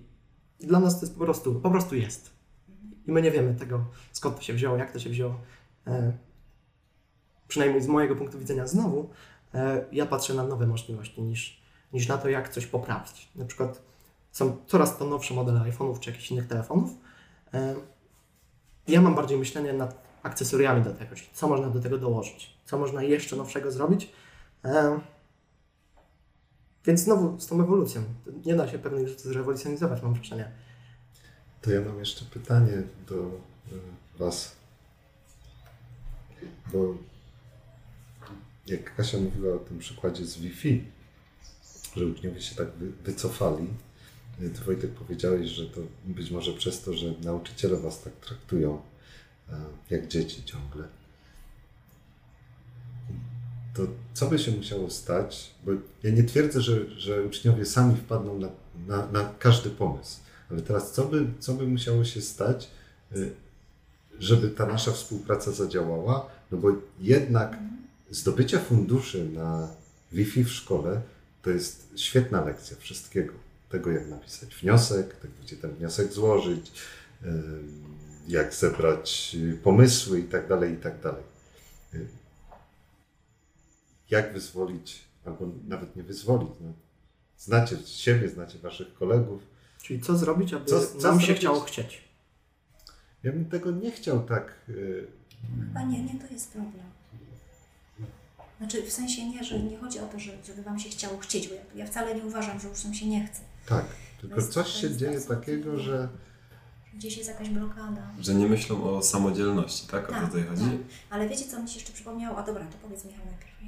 [0.59, 2.29] dla nas to jest po prostu, po prostu jest.
[3.07, 5.35] I my nie wiemy tego, skąd to się wzięło, jak to się wzięło.
[5.87, 6.13] E,
[7.47, 9.09] Przynajmniej z mojego punktu widzenia znowu,
[9.53, 11.61] e, ja patrzę na nowe możliwości niż,
[11.93, 13.29] niż na to, jak coś poprawić.
[13.35, 13.81] Na przykład
[14.31, 16.91] są coraz to nowsze modele iPhone'ów czy jakichś innych telefonów.
[17.53, 17.75] E,
[18.87, 22.77] Ja mam bardziej myślenie nad akcesoriami do tego, czyli co można do tego dołożyć, co
[22.77, 24.09] można jeszcze nowszego zrobić.
[26.87, 28.03] Więc znowu z tą ewolucją.
[28.45, 30.51] Nie da się pewnych rzeczy zrewolucjonizować, mam wrażenie.
[31.61, 34.55] To ja mam jeszcze pytanie do y, Was.
[36.73, 36.95] Bo
[38.67, 40.83] jak Kasia mówiła o tym przykładzie z Wi-Fi,
[41.95, 43.67] że uczniowie się tak wy, wycofali,
[44.37, 48.81] Ty Wojtek powiedziałeś, że to być może przez to, że nauczyciele Was tak traktują
[49.49, 49.55] e,
[49.89, 50.87] jak dzieci ciągle.
[53.77, 55.51] To co by się musiało stać?
[55.65, 55.71] Bo
[56.03, 58.49] ja nie twierdzę, że, że uczniowie sami wpadną na,
[58.87, 60.19] na, na każdy pomysł.
[60.51, 62.69] Ale teraz co by, co by musiało się stać,
[63.15, 63.31] y,
[64.19, 66.29] żeby ta nasza współpraca zadziałała?
[66.51, 67.57] No bo jednak
[68.11, 69.67] zdobycie funduszy na
[70.11, 71.01] Wi-Fi w szkole
[71.41, 73.33] to jest świetna lekcja wszystkiego.
[73.69, 76.71] Tego, jak napisać wniosek, tego, gdzie ten wniosek złożyć,
[77.25, 77.83] ym,
[78.27, 81.23] jak zebrać y, pomysły i tak dalej, i tak dalej.
[81.93, 82.07] Y,
[84.09, 86.73] Jak wyzwolić, albo nawet nie wyzwolić, no.
[87.37, 89.41] znacie siebie, znacie waszych kolegów,
[89.83, 92.01] Czyli co zrobić, aby Co- co nam się chciało chcieć.
[93.23, 94.53] Ja bym tego nie chciał tak.
[94.69, 95.07] y,
[95.67, 96.83] Chyba nie, nie to jest problem.
[98.57, 101.47] Znaczy w sensie nie, że nie chodzi o to, że, żeby Wam się chciało chcieć,
[101.47, 103.41] bo ja, ja wcale nie uważam, że już nam się nie chce.
[103.67, 103.85] tak,
[104.21, 106.09] tylko jest- coś się dzieje takiego, że
[106.93, 108.11] Gdzieś jest jakaś blokada.
[108.19, 110.09] Że nie myślą o samodzielności, tak?
[110.09, 110.61] O to tutaj chodzi?
[110.61, 110.71] tak.
[111.09, 112.37] Ale wiecie, co mi się jeszcze przypomniało?
[112.37, 113.25] A dobra, to powiedz Michał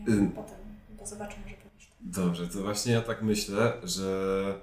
[0.08, 0.32] Ym.
[0.32, 0.58] potem,
[1.00, 1.89] bo zobaczymy, że powiesz.
[2.02, 4.60] Dobrze, to właśnie ja tak myślę, że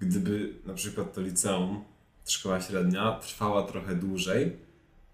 [0.00, 1.84] gdyby na przykład to liceum,
[2.26, 4.56] szkoła średnia trwała trochę dłużej,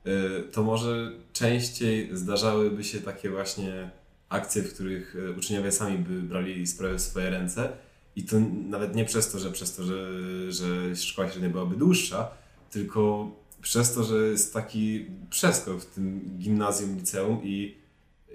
[0.06, 3.90] y, to może częściej zdarzałyby się takie właśnie
[4.28, 7.72] akcje, w których y, uczniowie sami by brali sprawę w swoje ręce
[8.16, 8.36] i to
[8.68, 10.12] nawet nie przez to, że przez to, że,
[10.52, 12.30] że szkoła średnia byłaby dłuższa,
[12.70, 13.30] tylko
[13.62, 17.81] przez to, że jest taki przeskok w tym gimnazjum, liceum i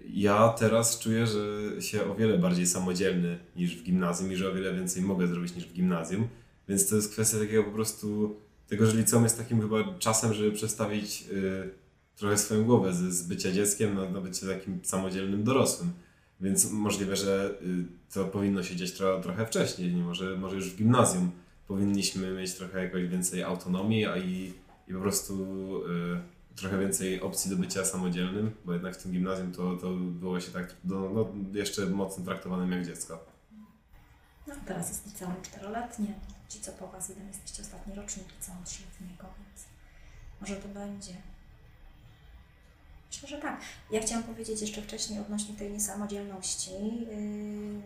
[0.09, 1.41] ja teraz czuję, że
[1.81, 5.55] się o wiele bardziej samodzielny niż w gimnazjum i że o wiele więcej mogę zrobić
[5.55, 6.27] niż w gimnazjum.
[6.69, 8.35] Więc to jest kwestia takiego po prostu
[8.67, 11.69] tego, że liceum jest takim chyba czasem, żeby przestawić y,
[12.15, 15.91] trochę swoją głowę z, z bycia dzieckiem na, na bycie takim samodzielnym dorosłym.
[16.41, 20.03] Więc możliwe, że y, to powinno się dziać tro, trochę wcześniej, nie?
[20.03, 21.31] Może, może już w gimnazjum
[21.67, 24.53] powinniśmy mieć trochę jakoś więcej autonomii, a i,
[24.87, 25.43] i po prostu
[25.85, 30.39] y, trochę więcej opcji do bycia samodzielnym, bo jednak w tym gimnazjum to, to było
[30.39, 33.25] się tak no, no, jeszcze mocno traktowanym jak dziecko.
[34.47, 36.07] No teraz jest liceum czteroletnie.
[36.49, 39.65] Ci, co po Was jeden jesteście ostatni rocznik liceum trzyletniego, więc
[40.41, 41.13] może to będzie.
[43.11, 43.61] Myślę, że tak.
[43.91, 46.71] Ja chciałam powiedzieć jeszcze wcześniej odnośnie tej niesamodzielności.
[46.71, 47.81] Yy,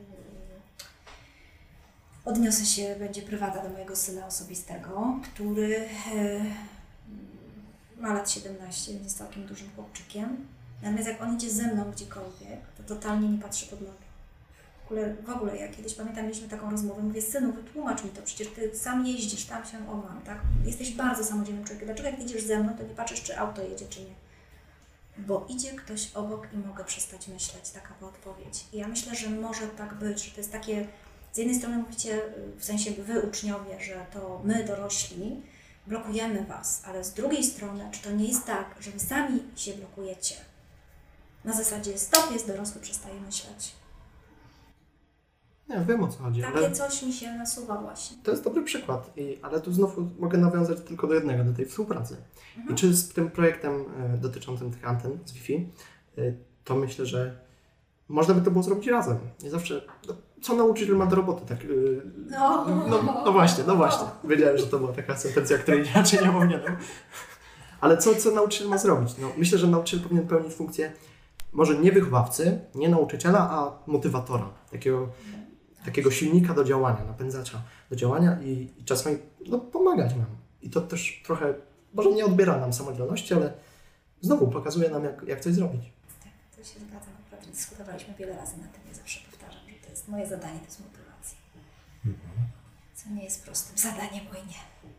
[2.26, 6.41] Odniosę się, będzie prywata do mojego syna osobistego, który yy,
[8.02, 10.47] ma lat 17, więc jest całkiem dużym chłopczykiem.
[10.82, 14.12] Natomiast jak on idzie ze mną gdziekolwiek, to totalnie nie patrzy pod nogi.
[14.82, 18.22] W ogóle, w ogóle ja kiedyś pamiętam, mieliśmy taką rozmowę, mówię, synu, wytłumacz mi to,
[18.22, 20.38] przecież ty sam jeździsz, tam się owam, tak?
[20.66, 21.88] Jesteś bardzo samodzielnym człowiekiem.
[21.88, 24.16] Dlaczego jak jedziesz ze mną, to nie patrzysz, czy auto jedzie, czy nie?
[25.18, 28.66] Bo idzie ktoś obok i mogę przestać myśleć, taka była odpowiedź.
[28.74, 30.88] I ja myślę, że może tak być, że to jest takie,
[31.34, 32.22] z jednej strony mówicie,
[32.58, 35.41] w sensie wy uczniowie, że to my dorośli
[35.92, 39.74] blokujemy was, ale z drugiej strony, czy to nie jest tak, że wy sami się
[39.74, 40.36] blokujecie?
[41.46, 43.76] Na zasadzie stop, jest dorosły, przestaje myśleć.
[45.70, 48.18] Nie, wiem o co chodzi, ale Takie coś mi się nasuwa właśnie.
[48.24, 51.66] to jest dobry przykład, I, ale tu znowu mogę nawiązać tylko do jednego, do tej
[51.66, 52.18] współpracy.
[52.70, 55.70] I czy z tym projektem e, dotyczącym tych anten z Wi-Fi,
[56.18, 56.22] e,
[56.64, 57.38] to myślę, że
[58.08, 59.18] można by to było zrobić razem.
[59.44, 61.58] Nie zawsze, no, co nauczyciel ma do roboty, tak?
[61.62, 61.68] e,
[62.30, 62.66] No.
[62.89, 64.08] no, no właśnie, no właśnie.
[64.24, 66.78] Wiedziałem, że to była taka sentencja, której inaczej nie powinienem.
[67.82, 69.18] Ale co, co nauczyciel ma zrobić?
[69.18, 70.92] No, myślę, że nauczyciel powinien pełnić funkcję
[71.54, 74.50] może nie wychowawcy, nie nauczyciela, a motywatora.
[74.72, 75.10] Takiego,
[75.86, 79.18] takiego silnika do działania, napędzacza do działania i, i czasami
[79.48, 80.26] no, pomagać nam.
[80.62, 81.54] I to też trochę,
[81.94, 83.54] może nie odbiera nam samodzielności, ale
[84.22, 85.82] znowu pokazuje nam, jak, jak coś zrobić.
[86.24, 86.80] Tak, to się.
[86.94, 88.82] Naprawdę dyskutowaliśmy wiele razy na tym.
[88.88, 89.20] Ja zawsze
[90.02, 91.38] jest moje zadanie, to jest motywacja.
[92.95, 94.89] Co nie jest prostym zadaniem, oj nie.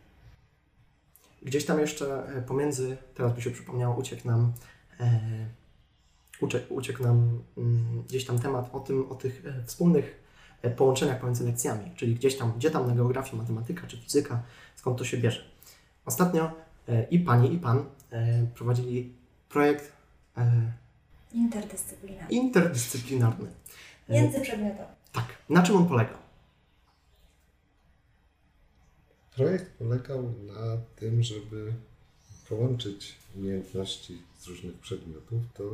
[1.43, 4.53] Gdzieś tam jeszcze e, pomiędzy, teraz mi się przypomniało, uciekł nam,
[5.01, 5.21] e,
[6.69, 10.23] uciekł nam mm, gdzieś tam temat o tym, o tych e, wspólnych
[10.63, 14.43] e, połączeniach pomiędzy lekcjami, czyli gdzieś tam, gdzie tam na geografii, matematyka czy fizyka,
[14.77, 15.45] skąd to się bierze.
[16.05, 16.53] Ostatnio
[16.89, 19.15] e, i pani, i pan e, prowadzili
[19.49, 19.93] projekt
[21.33, 22.35] Interdyscyplinarny.
[22.35, 23.49] interdyscyplinarny.
[24.13, 24.95] Międzyprzedmiotowy.
[25.13, 26.19] tak, na czym on polegał?
[29.35, 31.73] Projekt polegał na tym, żeby
[32.49, 35.71] połączyć umiejętności z różnych przedmiotów do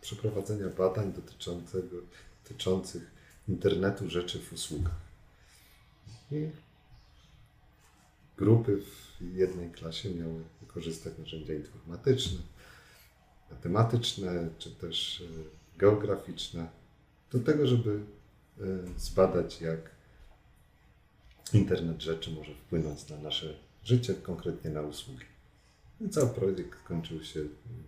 [0.00, 1.96] przeprowadzenia badań dotyczącego,
[2.42, 3.10] dotyczących
[3.48, 5.00] internetu rzeczy w usługach.
[6.32, 6.50] I
[8.36, 8.82] grupy
[9.20, 12.38] w jednej klasie miały wykorzystać narzędzia informatyczne,
[13.50, 16.79] matematyczne czy też e, geograficzne
[17.32, 18.00] do tego, żeby
[18.60, 18.62] e,
[18.98, 19.78] zbadać, jak
[21.52, 23.54] internet rzeczy może wpłynąć na nasze
[23.84, 25.24] życie, konkretnie na usługi.
[26.00, 27.40] I cały projekt kończył się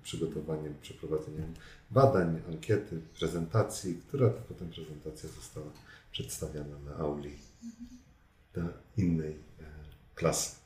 [0.03, 1.55] przygotowaniem, przeprowadzeniem
[1.91, 5.67] badań, ankiety, prezentacji, która to potem prezentacja została
[6.13, 7.39] przedstawiana na auli
[8.55, 8.65] dla
[8.97, 9.65] innej e,
[10.15, 10.57] klasy.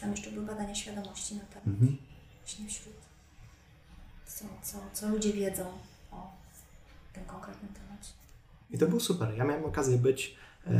[0.00, 1.96] Tam jeszcze były badania świadomości na temat Mhm.
[2.44, 2.94] właśnie wśród,
[4.26, 5.64] co, co, co ludzie wiedzą
[7.10, 8.12] o tym konkretnym temacie.
[8.70, 9.34] I to było super.
[9.36, 10.36] Ja miałem okazję być
[10.66, 10.70] e,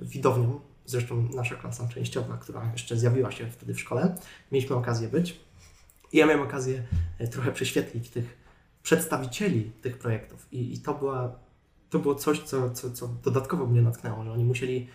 [0.00, 4.16] widownią, zresztą nasza klasa częściowa, która jeszcze zjawiła się wtedy w szkole,
[4.52, 5.40] mieliśmy okazję być.
[6.12, 6.82] I ja miałem okazję
[7.18, 8.46] e, trochę prześwietlić tych
[8.82, 10.46] przedstawicieli tych projektów.
[10.52, 11.38] I, i to, była,
[11.90, 14.88] to było coś, co, co, co dodatkowo mnie natknęło, że oni musieli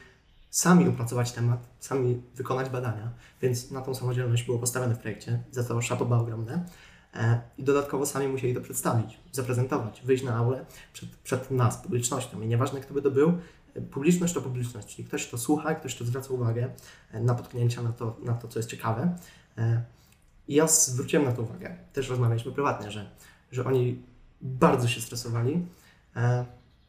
[0.50, 3.12] sami opracować temat, sami wykonać badania,
[3.42, 6.66] więc na tą samodzielność było postawione w projekcie, za to szapoba ogromne.
[7.14, 12.42] E, I dodatkowo sami musieli to przedstawić, zaprezentować, wyjść na aulę przed, przed nas, publicznością.
[12.42, 13.38] I nieważne, kto by to był,
[13.74, 16.70] e, publiczność to publiczność, czyli ktoś to słucha, ktoś to zwraca uwagę
[17.12, 19.16] e, na potknięcia, na to, na to co jest ciekawe.
[20.48, 21.78] I ja zwróciłem na to uwagę.
[21.94, 23.12] Też rozmawialiśmy prywatnie, że,
[23.52, 24.04] że oni
[24.42, 25.66] bardzo się stresowali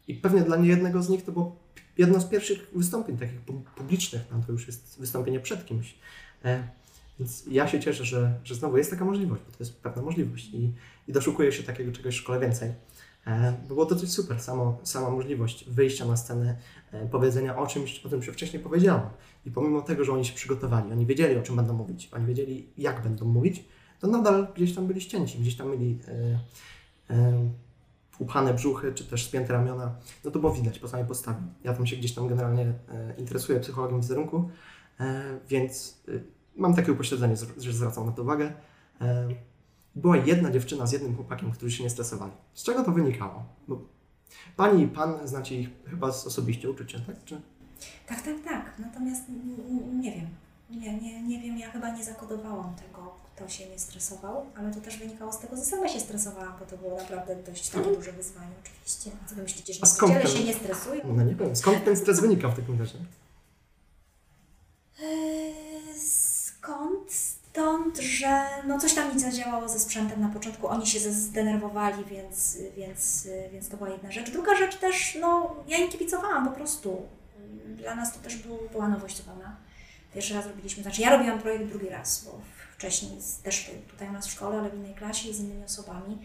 [0.08, 1.56] i pewnie dla niejednego z nich to było
[1.98, 5.94] jedno z pierwszych wystąpień takich pu- publicznych, no to już jest wystąpienie przed kimś.
[7.22, 10.50] Więc ja się cieszę, że, że znowu jest taka możliwość, bo to jest pewna możliwość
[10.54, 10.72] i,
[11.08, 12.72] i doszukuję się takiego czegoś w szkole więcej.
[13.26, 16.56] E, było to coś super, samo, sama możliwość wyjścia na scenę,
[16.92, 19.10] e, powiedzenia o czymś, o czym się wcześniej powiedziało.
[19.46, 22.68] I pomimo tego, że oni się przygotowali, oni wiedzieli, o czym będą mówić, oni wiedzieli,
[22.78, 23.64] jak będą mówić,
[24.00, 27.50] to nadal gdzieś tam byli ścięci, gdzieś tam mieli e, e,
[28.18, 29.94] upchane brzuchy, czy też spięte ramiona.
[30.24, 31.42] No to było widać po samej postawie.
[31.64, 34.50] Ja tam się gdzieś tam generalnie e, interesuję psychologiem wizerunku,
[35.00, 38.52] e, więc e, mam takie upośledzenie, że zwracam na to uwagę.
[39.00, 39.28] E,
[39.94, 42.32] była jedna dziewczyna z jednym chłopakiem, którzy się nie stresowali.
[42.54, 43.44] Z czego to wynikało?
[43.68, 43.80] Bo
[44.56, 47.16] pani i pan znacie ich chyba z osobiście, uczycie, tak?
[47.24, 47.40] Czy...
[48.06, 48.78] Tak, tak, tak.
[48.78, 49.22] Natomiast
[50.00, 50.26] nie wiem.
[50.70, 54.80] Nie, nie, nie wiem, ja chyba nie zakodowałam tego, kto się nie stresował, ale to
[54.80, 58.12] też wynikało z tego, że sama się stresowałam, bo to było naprawdę dość takie duże
[58.12, 59.10] wyzwanie, oczywiście.
[59.26, 61.14] Co wy myślicie, że A skąd nauczyciele ten- się nie stresują?
[61.16, 62.98] No nie wiem, skąd ten stres wynikał w takim razie?
[65.02, 65.71] Eee,
[66.62, 67.12] Skąd?
[67.12, 72.58] Stąd, że no coś tam nie zadziałało ze sprzętem na początku, oni się zdenerwowali, więc,
[72.76, 74.30] więc, więc to była jedna rzecz.
[74.30, 77.02] Druga rzecz też, no ja im kibicowałam po prostu.
[77.66, 79.56] Dla nas to też był, była nowość zupełna.
[80.14, 82.40] Pierwszy raz robiliśmy, znaczy ja robiłam projekt drugi raz, bo
[82.76, 86.18] wcześniej też tutaj u nas w szkole, ale w innej klasie i z innymi osobami.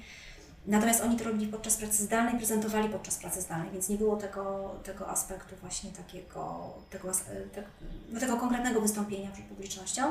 [0.68, 4.76] Natomiast oni to robili podczas pracy zdalnej, prezentowali podczas pracy zdalnej, więc nie było tego,
[4.84, 7.23] tego aspektu właśnie takiego, tego, as-
[7.53, 7.64] te,
[8.10, 10.03] no, tego konkretnego wystąpienia przed publicznością.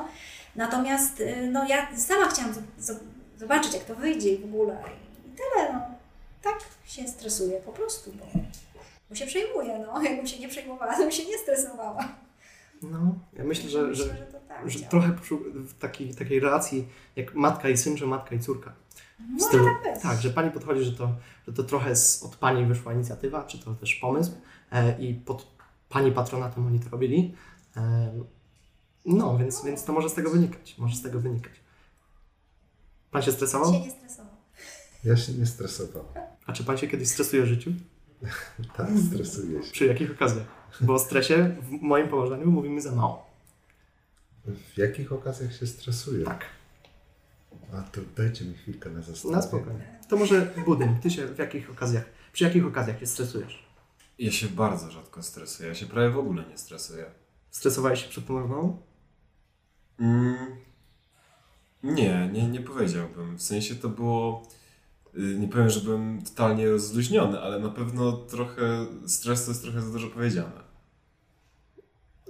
[0.57, 3.01] Natomiast y, no, ja sama chciałam z- z-
[3.39, 4.79] zobaczyć, jak to wyjdzie i w ogóle.
[5.27, 5.81] I tyle, no.
[6.43, 8.27] Tak się stresuję po prostu, bo,
[9.11, 10.03] bo się przejmuję, no.
[10.09, 12.09] Jakbym się nie przejmowała, to bym się nie stresowała.
[12.83, 15.09] No, ja myślę, że, że, Myślę, że to tak że trochę
[15.55, 18.73] w takiej, takiej relacji jak matka i syn, czy matka i córka.
[19.19, 20.03] W Może stylu, tak być.
[20.03, 21.15] tak, że pani podchodzi, że to,
[21.47, 24.33] że to trochę z, od pani wyszła inicjatywa, czy to też pomysł
[24.73, 25.47] e, i pod
[25.89, 27.35] pani patronatem oni to robili.
[27.77, 28.13] E,
[29.07, 30.75] no, więc, więc to może z tego wynikać.
[30.79, 31.53] Może z tego wynikać.
[33.11, 33.73] Pan się stresował?
[33.73, 34.37] się nie stresował.
[35.05, 36.07] Ja się nie stresowałem.
[36.47, 37.71] A czy pan się kiedyś stresuje w życiu?
[38.77, 39.73] Tak, stresuję się.
[39.73, 40.47] Przy jakich okazjach?
[40.81, 43.27] Bo o stresie w moim położeniu mówimy za mało.
[44.47, 46.25] W jakich okazjach się stresuję?
[46.25, 46.45] Tak,
[47.75, 49.43] A to dajcie mi chwilkę na na zastanowienie.
[49.49, 49.99] spokojnie.
[50.09, 53.67] To może Budyn, ty się w jakich okazjach, przy jakich okazjach się stresujesz?
[54.19, 57.05] Ja się bardzo rzadko stresuję, ja się prawie w ogóle nie stresuję.
[57.51, 58.83] Stresowałeś się przed tą rozmową?
[60.01, 60.37] Mm,
[61.83, 63.37] nie, nie, nie powiedziałbym.
[63.37, 64.43] W sensie to było.
[65.19, 69.83] y, Nie powiem, że byłem totalnie rozluźniony, ale na pewno trochę stres to jest trochę
[69.83, 70.67] za dużo powiedziane.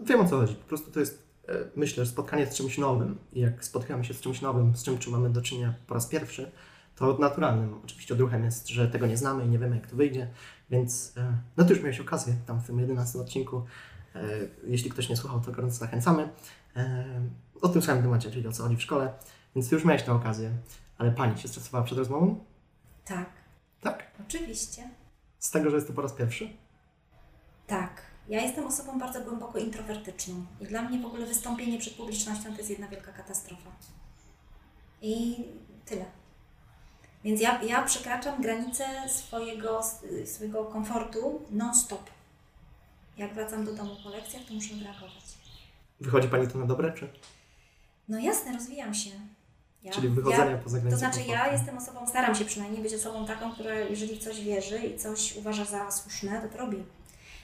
[0.03, 0.55] Wiem o co chodzi.
[0.55, 3.19] Po prostu to jest, e, myślę, spotkanie z czymś nowym.
[3.33, 6.51] Jak spotykamy się z czymś nowym, z czym czym mamy do czynienia po raz pierwszy,
[6.97, 10.31] to naturalnym oczywiście odruchem jest, że tego nie znamy i nie wiemy jak to wyjdzie.
[10.71, 13.65] Więc e, no ty już miałeś okazję tam w tym 11 odcinku.
[14.15, 14.21] E,
[14.67, 16.29] Jeśli ktoś nie słuchał, to gorąco zachęcamy.
[17.63, 19.13] O tym samym temacie, czyli o co chodzi w szkole.
[19.55, 20.51] Więc ty już miałeś tę okazję.
[20.99, 22.45] Ale pani się stresowała przed rozmową?
[23.05, 23.31] Tak,
[23.83, 24.07] Tak.
[24.27, 24.91] oczywiście.
[25.39, 26.49] Z tego, że jest to po raz pierwszy?
[27.67, 28.03] Tak.
[28.29, 32.59] Ja jestem osobą bardzo głęboko introwertyczną i dla mnie w ogóle wystąpienie przed publicznością to
[32.59, 33.71] jest jedna wielka katastrofa.
[35.03, 35.37] I
[35.85, 36.05] tyle.
[37.25, 39.81] Więc ja, ja przekraczam granicę swojego,
[40.25, 42.11] swojego komfortu non-stop.
[43.17, 45.25] Jak wracam do domu po lekcjach, to muszę reagować.
[46.01, 47.09] Wychodzi pani to na dobre, czy?
[48.09, 49.11] No jasne, rozwijam się.
[49.83, 51.53] Ja, Czyli wychodzenia poza granicę To znaczy ja komfortu.
[51.53, 55.37] jestem osobą, staram się przynajmniej być osobą taką, która jeżeli w coś wierzy i coś
[55.37, 56.85] uważa za słuszne, to to robi.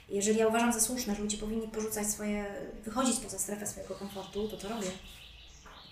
[0.09, 2.45] Jeżeli ja uważam za słuszne, że ludzie powinni porzucać swoje,
[2.85, 4.87] wychodzić poza strefę swojego komfortu, to to robię.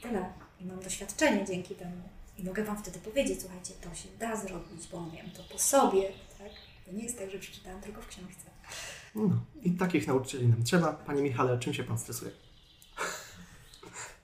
[0.02, 0.26] Tyle.
[0.62, 2.02] I mam doświadczenie dzięki temu.
[2.38, 6.04] I mogę Wam wtedy powiedzieć, słuchajcie, to się da zrobić, bo wiem to po sobie,
[6.38, 6.52] tak?
[6.86, 8.52] To nie jest tak, że przeczytałam tylko w książce.
[9.16, 9.30] No.
[9.64, 10.94] I takich nauczycieli nam trzeba.
[10.94, 12.32] Panie Michale, czym się pan stresuje?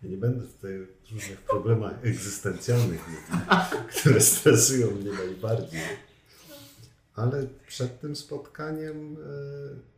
[0.04, 3.06] Ja nie będę tutaj o różnych problemach egzystencjalnych
[4.02, 5.80] które stresują mnie najbardziej.
[7.18, 9.98] Ale przed tym spotkaniem e,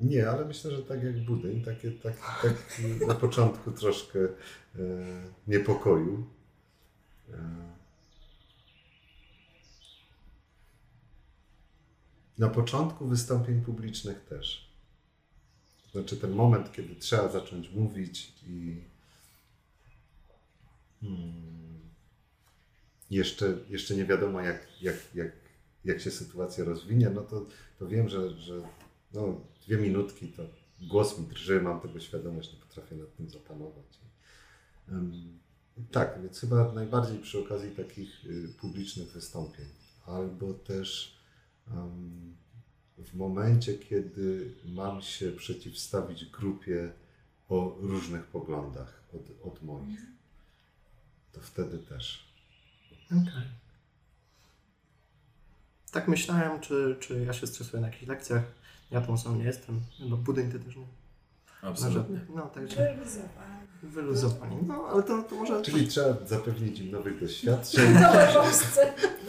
[0.00, 2.54] nie, ale myślę, że tak jak budyń, takie, tak, tak
[3.08, 4.28] na początku troszkę e,
[5.46, 6.26] niepokoju.
[7.32, 7.70] E,
[12.38, 14.70] na początku wystąpień publicznych też.
[15.92, 18.82] Znaczy ten moment, kiedy trzeba zacząć mówić i
[21.00, 21.80] hmm,
[23.10, 25.32] jeszcze, jeszcze nie wiadomo, jak, jak, jak,
[25.84, 27.46] jak się sytuacja rozwinie, no to,
[27.78, 28.62] to wiem, że, że
[29.12, 30.42] no, dwie minutki to
[30.80, 34.00] głos mi drży, mam tego świadomość, nie potrafię nad tym zapanować.
[35.90, 39.66] Tak, więc chyba najbardziej przy okazji takich y, publicznych wystąpień,
[40.06, 41.20] albo też
[42.98, 46.92] w momencie, kiedy mam się przeciwstawić grupie
[47.48, 50.00] o różnych poglądach od, od moich,
[51.32, 52.34] to wtedy też.
[53.06, 53.59] Okej.
[55.92, 58.42] Tak myślałem, czy, czy ja się stresuję na jakichś lekcjach.
[58.90, 59.80] Ja tą osobą nie jestem.
[59.98, 60.86] Chyba budyń ty też nie.
[61.62, 62.00] Na Absolutnie.
[62.00, 62.28] żadnych.
[62.36, 62.96] No, także.
[63.82, 64.56] Wyluzowani.
[64.66, 65.62] No, ale to, to może...
[65.62, 67.94] Czyli trzeba zapewnić im nowych doświadczeń.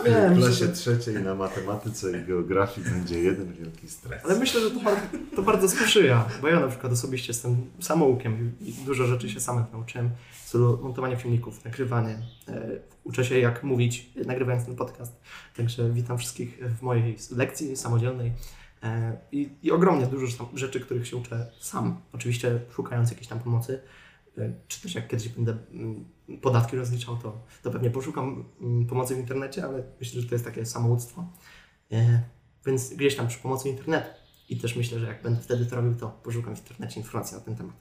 [0.05, 4.25] Wiem, W że klasie trzeciej na matematyce i geografii będzie jeden wielki stres.
[4.25, 5.01] Ale myślę, że to bardzo,
[5.35, 9.65] to bardzo sprzyja, bo ja na przykład osobiście jestem samoukiem i dużo rzeczy się samych
[9.73, 10.09] nauczyłem.
[10.43, 12.17] W stylu montowania filmików, nagrywanie.
[12.47, 12.69] E,
[13.03, 15.21] uczę się jak mówić, nagrywając ten podcast.
[15.57, 18.31] Także witam wszystkich w mojej lekcji samodzielnej.
[18.83, 22.01] E, I, I ogromnie dużo rzeczy, których się uczę sam.
[22.13, 23.81] Oczywiście szukając jakiejś tam pomocy.
[24.37, 26.05] E, Czy też jak kiedyś będę mm,
[26.41, 30.45] podatki rozliczał, to, to pewnie poszukam mm, pomocy w internecie, ale myślę, że to jest
[30.45, 31.25] takie samouctwo.
[31.91, 32.21] E,
[32.65, 34.09] Więc gdzieś tam przy pomocy internetu.
[34.49, 37.43] I też myślę, że jak będę wtedy to robił, to poszukam w internecie informacji na
[37.43, 37.75] ten temat.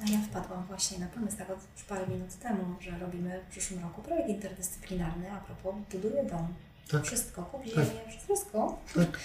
[0.00, 1.58] A ja wpadłam właśnie na pomysł, tak od
[1.88, 6.48] parę minut temu, że robimy w przyszłym roku projekt interdyscyplinarny a propos buduję dom.
[6.90, 7.04] Tak.
[7.04, 7.84] Wszystko, kup Tak.
[8.26, 8.78] wszystko.
[8.94, 9.18] Tak.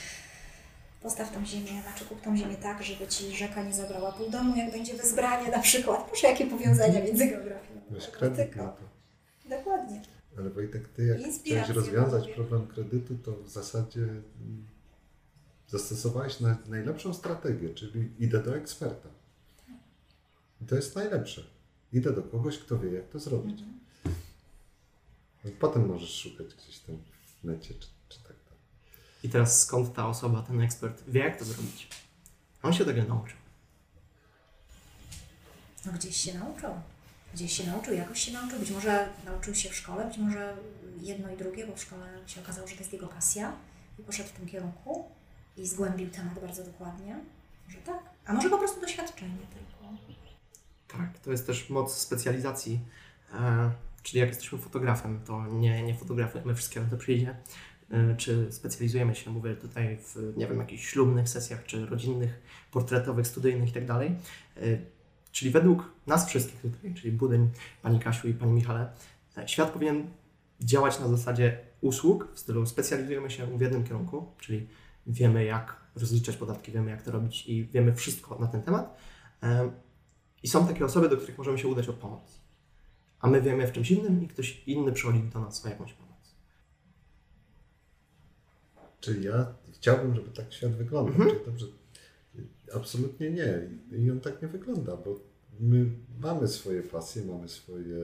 [1.04, 4.56] Postaw tą ziemię, znaczy kup tą ziemię tak, żeby Ci rzeka nie zabrała pół domu,
[4.56, 6.08] jak będzie wezbranie na przykład.
[6.08, 8.84] Proszę, jakie powiązania między geografią Weź kredyt na to.
[9.50, 10.02] Dokładnie.
[10.38, 12.36] Ale Wojtek, ty jak chciałeś rozwiązać mówię.
[12.36, 14.08] problem kredytu, to w zasadzie
[15.68, 19.10] zastosowałeś na, najlepszą strategię, czyli idę do eksperta.
[20.62, 21.44] I to jest najlepsze.
[21.94, 23.60] Idę do kogoś, kto wie, jak to zrobić.
[25.46, 26.98] No, Potem możesz szukać gdzieś tam
[27.42, 27.88] w necie, czy.
[29.24, 31.88] I teraz skąd ta osoba, ten ekspert wie, jak to zrobić?
[32.64, 33.38] On się tego nauczył.
[35.86, 36.70] No gdzieś się nauczył.
[37.34, 40.58] gdzieś się nauczył, jakoś się nauczył, być może nauczył się w szkole, być może
[41.02, 43.54] jedno i drugie, bo w szkole się okazało, że to jest jego pasja
[44.00, 45.06] i poszedł w tym kierunku
[45.58, 47.20] i zgłębił temat bardzo dokładnie.
[47.68, 49.94] Może tak, a może po prostu doświadczenie tylko.
[50.88, 52.80] Tak, to jest też moc specjalizacji.
[53.34, 53.72] E,
[54.04, 57.36] czyli jak jesteśmy fotografem, to nie, nie fotografujemy wszystkiego, co przyjdzie.
[58.18, 62.42] Czy specjalizujemy się, mówię tutaj w, nie wiem, jakichś ślubnych sesjach, czy rodzinnych,
[62.72, 63.94] portretowych, studyjnych itd.
[63.94, 64.12] E,
[65.32, 67.50] czyli według nas wszystkich tutaj, czyli Budyń,
[67.82, 68.92] Pani Kasiu i Pani Michale,
[69.38, 70.08] e, świat powinien
[70.60, 74.68] działać na zasadzie usług, w stylu specjalizujemy się w jednym kierunku, czyli
[75.08, 78.98] wiemy jak rozliczać podatki, wiemy jak to robić i wiemy wszystko na ten temat.
[80.44, 82.40] I są takie osoby, do których możemy się udać o pomoc.
[83.20, 86.13] A my wiemy w czymś innym i ktoś inny przychodzi do nas o jakąś pomoc.
[89.04, 91.14] Czyli ja chciałbym, żeby tak świat wyglądał.
[91.14, 91.46] Mhm.
[91.46, 91.66] Dobrze.
[92.74, 93.70] Absolutnie nie.
[93.92, 95.20] I on tak nie wygląda, bo
[95.60, 95.86] my
[96.20, 97.98] mamy swoje pasje, mamy swoje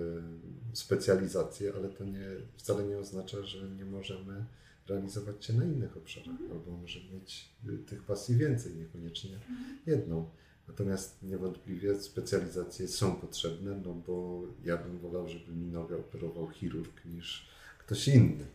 [0.74, 2.26] specjalizacje, ale to nie,
[2.58, 4.46] wcale nie oznacza, że nie możemy
[4.88, 9.40] realizować się na innych obszarach, albo możemy mieć y, tych pasji więcej, niekoniecznie
[9.86, 10.30] jedną.
[10.68, 17.06] Natomiast niewątpliwie specjalizacje są potrzebne, no bo ja bym wolał, żeby mi nogę operował chirurg
[17.06, 17.50] niż
[17.80, 18.46] ktoś inny.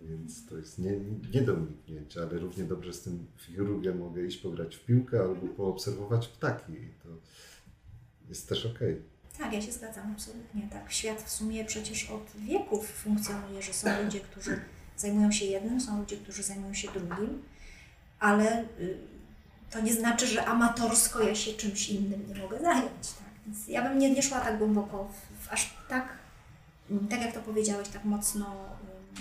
[0.00, 0.92] Więc to jest nie,
[1.34, 5.46] nie do uniknięcia, ale równie dobrze z tym chirurgiem mogę iść pograć w piłkę albo
[5.46, 6.72] poobserwować ptaki.
[6.72, 7.08] I to
[8.28, 9.02] jest też okej.
[9.38, 10.68] Tak, ja się zgadzam, absolutnie.
[10.72, 14.60] Tak, świat w sumie przecież od wieków funkcjonuje, że są ludzie, którzy
[14.96, 17.42] zajmują się jednym, są ludzie, którzy zajmują się drugim,
[18.18, 18.98] ale y,
[19.70, 23.12] to nie znaczy, że amatorsko ja się czymś innym nie mogę zająć.
[23.18, 23.30] Tak?
[23.46, 26.08] Więc ja bym nie, nie szła tak głęboko, w, w aż tak,
[27.10, 28.76] tak jak to powiedziałeś, tak mocno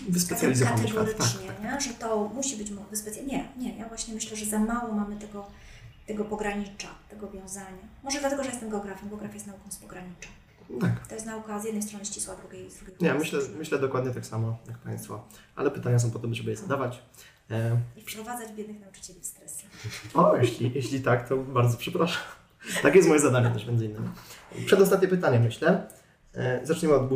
[0.08, 1.82] ym, Wyspecjalizowany świat, kategorycznie, tak, nie?
[1.82, 3.50] że to musi być wyspecjalizowane.
[3.58, 5.48] Nie, nie, ja właśnie myślę, że za mało mamy tego,
[6.08, 7.88] tego pogranicza, tego wiązania.
[8.04, 10.30] Może dlatego, że jestem geografem, geografia jest nauką z pogranicza.
[10.82, 11.08] Tak.
[11.08, 14.12] To jest nauka z jednej strony ścisła, drugiej z drugiej Nie, strony myślę, myślę dokładnie
[14.12, 17.02] tak samo jak Państwo, ale pytania są po to, żeby je zadawać.
[17.52, 19.64] E, I wprowadzać biednych nauczycieli w stres.
[20.14, 22.22] O, jeśli, jeśli tak, to bardzo przepraszam.
[22.82, 24.10] Tak jest moje zadanie też między innymi.
[24.66, 25.88] Przedostatnie pytanie, myślę.
[26.34, 27.10] E, Zacznijmy od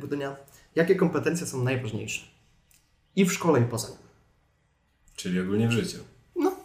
[0.00, 0.36] budynia.
[0.74, 2.26] Jakie kompetencje są najważniejsze?
[3.16, 3.98] I w szkole, i poza nim.
[5.16, 5.98] Czyli ogólnie w życiu.
[6.36, 6.56] No.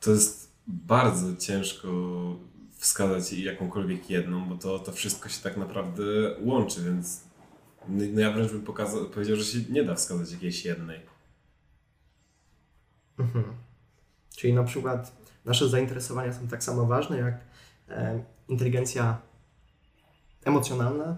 [0.00, 1.88] To jest bardzo ciężko
[2.78, 6.02] wskazać jakąkolwiek jedną, bo to, to wszystko się tak naprawdę
[6.40, 7.20] łączy, więc
[7.88, 11.00] no no ja wręcz bym pokazał, powiedział, że się nie da wskazać jakiejś jednej.
[13.18, 13.44] Mhm.
[14.36, 15.12] Czyli na przykład
[15.44, 17.40] nasze zainteresowania są tak samo ważne jak
[17.88, 19.20] e, inteligencja
[20.44, 21.16] emocjonalna,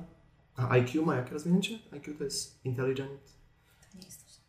[0.57, 1.79] a IQ ma jakie rozwinięcie?
[1.91, 3.21] IQ to jest intelligent,
[3.93, 4.45] To nie jest to samo.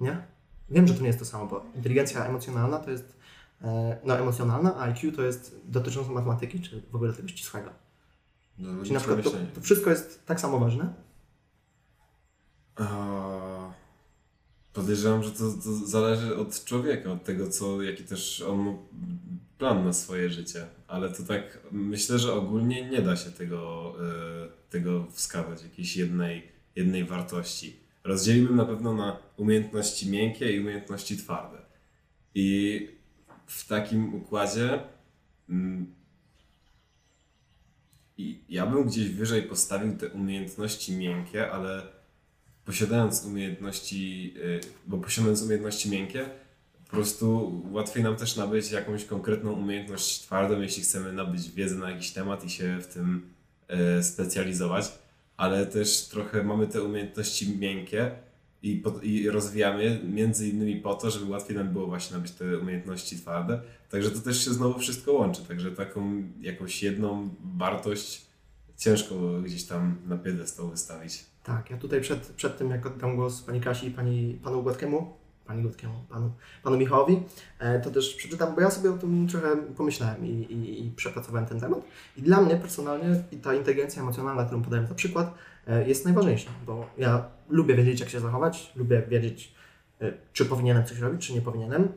[0.00, 0.26] nie?
[0.70, 3.16] Wiem, że to nie jest to samo, bo inteligencja emocjonalna to jest
[3.62, 7.70] e, no, emocjonalna, a IQ to jest dotyczące matematyki, czy w ogóle tego ścisłego.
[8.58, 10.94] No, Czyli na przykład to, to wszystko jest tak samo ważne?
[12.76, 13.72] A,
[14.72, 18.72] Podejrzewam, że to, to zależy od człowieka, od tego, co, jaki też on ma
[19.58, 20.66] plan na swoje życie.
[20.88, 26.48] Ale to tak myślę, że ogólnie nie da się tego, e, tego wskazać, jakiejś jednej,
[26.76, 27.76] jednej wartości.
[28.04, 31.58] Rozdzieliłbym na pewno na umiejętności miękkie i umiejętności twarde.
[32.34, 32.88] I
[33.46, 34.80] w takim układzie
[35.48, 35.94] mm,
[38.18, 41.82] i ja bym gdzieś wyżej postawił te umiejętności miękkie, ale
[42.64, 46.30] posiadając umiejętności, y, bo posiadając umiejętności miękkie,
[46.84, 51.90] po prostu łatwiej nam też nabyć jakąś konkretną umiejętność twardą, jeśli chcemy nabyć wiedzę na
[51.90, 53.32] jakiś temat i się w tym
[54.02, 54.92] specjalizować,
[55.36, 58.10] ale też trochę mamy te umiejętności miękkie
[58.62, 62.32] i, po, i rozwijamy je między innymi po to, żeby łatwiej nam było właśnie nabyć
[62.32, 63.60] te umiejętności twarde.
[63.90, 68.26] Także to też się znowu wszystko łączy, także taką jakąś jedną wartość
[68.76, 71.24] ciężko gdzieś tam na piedestał wystawić.
[71.44, 75.14] Tak, ja tutaj przed, przed tym, jak oddam głos Pani Kasi i pani, Panu Gładkiemu,
[75.46, 76.32] Pani Gładkiemu, Panu,
[76.62, 77.22] panu Michałowi,
[77.58, 81.46] e, to też przeczytam, bo ja sobie o tym trochę pomyślałem i, i, i przepracowałem
[81.46, 81.78] ten temat.
[82.16, 85.34] I dla mnie personalnie ta inteligencja emocjonalna, którą podałem za przykład,
[85.66, 89.54] e, jest najważniejsza, bo ja lubię wiedzieć, jak się zachować, lubię wiedzieć,
[90.00, 91.88] e, czy powinienem coś robić, czy nie powinienem.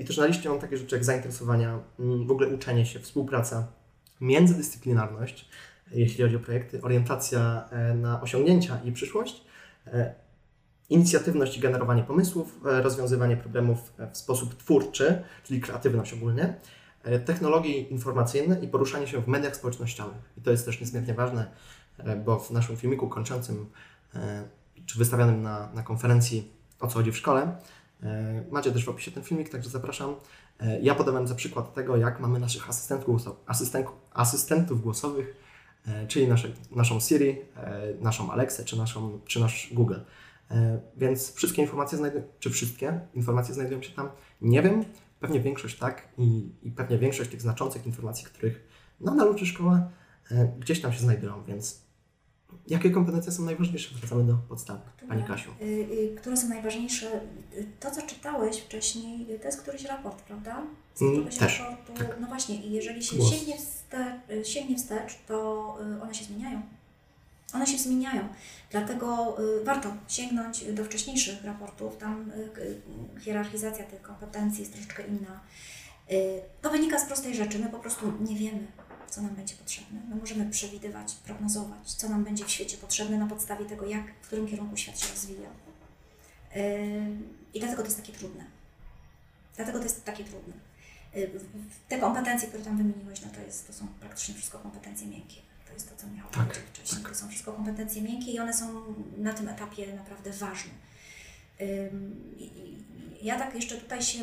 [0.00, 3.66] I też na liście mam takie rzeczy jak zainteresowania, mm, w ogóle uczenie się, współpraca,
[4.20, 5.48] międzydyscyplinarność,
[5.90, 9.44] jeśli chodzi o projekty, orientacja na osiągnięcia i przyszłość,
[10.90, 16.54] inicjatywność i generowanie pomysłów, e, rozwiązywanie problemów e, w sposób twórczy, czyli kreatywność ogólnie,
[17.02, 20.32] e, technologie informacyjne i poruszanie się w mediach społecznościowych.
[20.38, 21.50] I to jest też niezmiernie ważne,
[22.24, 23.66] bo w naszym filmiku kończącym,
[24.86, 27.56] czy wystawionym na, na konferencji o co chodzi w szkole,
[28.50, 30.14] macie też w opisie ten filmik, także zapraszam.
[30.82, 35.36] Ja podałem za przykład tego, jak mamy naszych asystentów, głoso- asystentów, asystentów głosowych
[36.08, 37.38] czyli nasze, naszą Siri,
[38.00, 39.98] naszą Alexę czy, naszą, czy nasz Google.
[40.50, 44.08] E, Więc wszystkie informacje znajdują, czy wszystkie informacje znajdują się tam?
[44.40, 44.84] Nie wiem,
[45.20, 48.68] pewnie większość tak i, i pewnie większość tych znaczących informacji, których
[49.00, 49.88] nadal uczy szkoła,
[50.30, 51.86] e, gdzieś tam się znajdują, więc
[52.66, 53.94] jakie kompetencje są najważniejsze?
[53.98, 55.50] Wracamy do podstawy, Pani Kasiu.
[55.62, 57.20] Y, y, które są najważniejsze?
[57.80, 60.62] To, co czytałeś wcześniej, to jest któryś raport, prawda?
[60.94, 61.92] Z Mm, któregoś też, raportu.
[61.92, 62.16] tak.
[62.20, 63.30] No właśnie, i jeżeli się Głos.
[63.30, 66.62] sięgnie wstecz, sięgnie wstecz, to y, one się zmieniają.
[67.56, 68.28] One się zmieniają.
[68.70, 71.96] Dlatego y, warto sięgnąć do wcześniejszych raportów.
[71.96, 75.40] Tam y, k- hierarchizacja tych kompetencji jest troszeczkę inna.
[76.12, 77.58] Y, To wynika z prostej rzeczy.
[77.58, 78.66] My po prostu nie wiemy,
[79.10, 80.00] co nam będzie potrzebne.
[80.08, 84.26] My możemy przewidywać, prognozować, co nam będzie w świecie potrzebne na podstawie tego, jak, w
[84.26, 85.48] którym kierunku świat się rozwija.
[87.54, 88.44] I dlatego to jest takie trudne.
[89.56, 90.54] Dlatego to jest takie trudne.
[91.88, 95.40] Te kompetencje, które tam wymieniłeś, no to, jest, to są praktycznie wszystko kompetencje miękkie.
[95.76, 97.02] To jest to, co miało Tak, wcześniej.
[97.02, 97.12] tak.
[97.12, 100.70] To są wszystko kompetencje miękkie i one są na tym etapie naprawdę ważne.
[103.22, 104.18] Ja tak jeszcze tutaj się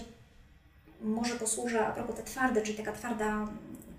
[1.01, 3.47] może posłużę a propos te twarde, czyli taka twarda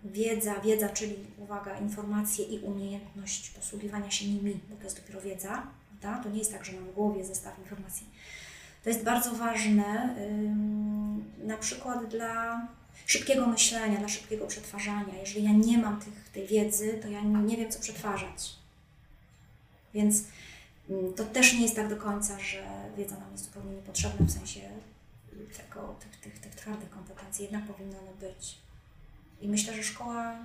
[0.04, 5.66] wiedza, wiedza, czyli uwaga, informacje i umiejętność posługiwania się nimi, bo to jest dopiero wiedza,
[6.00, 6.22] prawda?
[6.22, 8.06] To nie jest tak, że mam w głowie zestaw informacji.
[8.82, 10.14] To jest bardzo ważne,
[11.44, 12.66] na przykład dla
[13.06, 15.14] szybkiego myślenia, dla szybkiego przetwarzania.
[15.20, 18.54] Jeżeli ja nie mam tych, tej wiedzy, to ja nie wiem, co przetwarzać.
[19.94, 20.24] Więc
[20.90, 22.66] ym, to też nie jest tak do końca, że
[22.96, 24.60] wiedza nam jest zupełnie niepotrzebna w sensie
[25.56, 27.42] tego, tych, tych, tych twardych kompetencji.
[27.44, 28.58] Jednak powinny one być.
[29.40, 30.38] I myślę, że szkoła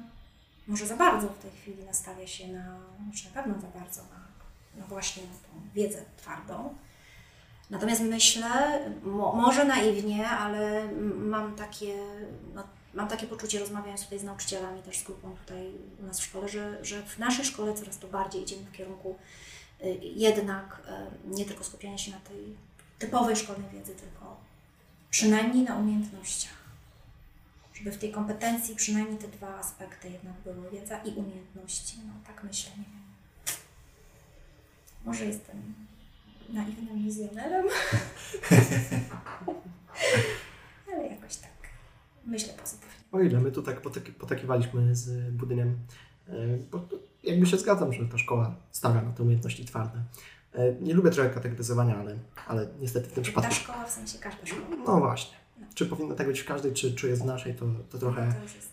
[0.68, 4.27] może za bardzo w tej chwili nastawia się na, znaczy na pewno za bardzo na,
[4.81, 6.76] na właśnie tą wiedzę twardą.
[7.69, 11.95] Natomiast myślę, mo, może naiwnie, ale mam takie,
[12.55, 12.63] no,
[12.93, 16.49] mam takie poczucie, rozmawiając tutaj z nauczycielami, też z grupą tutaj u nas w szkole,
[16.49, 19.15] że, że w naszej szkole coraz to bardziej idziemy w kierunku
[19.83, 20.81] y, jednak
[21.27, 22.55] y, nie tylko skupiania się na tej
[22.99, 24.37] typowej szkolnej wiedzy, tylko
[25.09, 26.59] przynajmniej na umiejętnościach.
[27.73, 31.97] Żeby w tej kompetencji przynajmniej te dwa aspekty jednak były, wiedza i umiejętności.
[32.07, 33.03] No tak myślę, nie wiem.
[35.05, 35.88] Może jestem
[36.53, 37.65] naiwnym wizjonerem,
[40.93, 41.51] ale jakoś tak
[42.26, 42.89] myślę pozytywnie.
[43.11, 45.77] O ile my tu tak potaki- potakiwaliśmy z budyniem,
[46.27, 46.34] e,
[46.71, 46.88] bo
[47.23, 50.03] jakby się zgadzam, że ta szkoła stawia na te umiejętności twarde.
[50.53, 52.17] E, Nie lubię trochę kategoryzowania, ale,
[52.47, 53.53] ale niestety w tym Ta przypadku.
[53.55, 54.65] szkoła w sensie każda szkoła.
[54.88, 55.38] No właśnie.
[55.76, 58.43] Czy powinno tak być w każdej, czy, czy jest w naszej, to, to trochę To
[58.55, 58.71] jest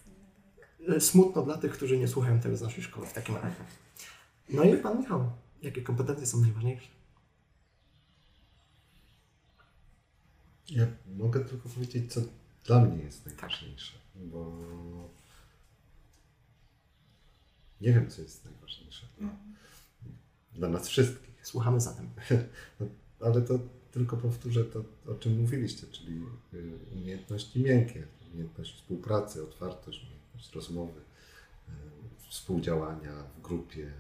[0.97, 3.57] e, smutno dla tych, którzy nie słuchają tego z naszej szkoły w takim razie.
[4.51, 5.31] No i pan Michał,
[5.63, 6.89] jakie kompetencje są najważniejsze?
[10.71, 10.87] Ja
[11.17, 12.21] mogę tylko powiedzieć, co
[12.65, 14.53] dla mnie jest najważniejsze, bo
[17.81, 19.37] nie wiem, co jest najważniejsze Mm.
[20.55, 21.47] dla nas wszystkich.
[21.47, 22.09] Słuchamy zatem.
[23.27, 23.59] Ale to
[23.93, 26.21] tylko powtórzę to, o czym mówiliście, czyli
[26.55, 31.73] y, umiejętności miękkie, umiejętność współpracy, otwartość, umiejętność rozmowy, y,
[32.31, 33.93] współdziałania w grupie.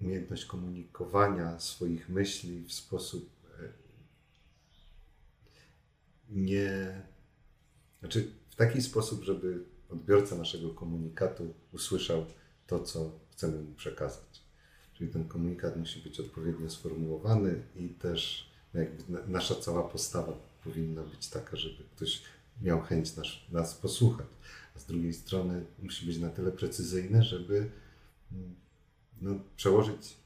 [0.00, 3.72] Umiejętność komunikowania swoich myśli w sposób y,
[6.28, 7.02] nie.
[8.00, 12.26] Znaczy, w taki sposób, żeby odbiorca naszego komunikatu usłyszał
[12.66, 14.42] to, co chcemy mu przekazać.
[14.94, 18.50] Czyli ten komunikat musi być odpowiednio sformułowany i też
[19.08, 20.32] no nasza cała postawa
[20.64, 22.22] powinna być taka, żeby ktoś
[22.62, 24.26] miał chęć nas, nas posłuchać.
[24.76, 27.70] A z drugiej strony musi być na tyle precyzyjne, żeby
[28.32, 28.54] mm,
[29.20, 30.16] no, przełożyć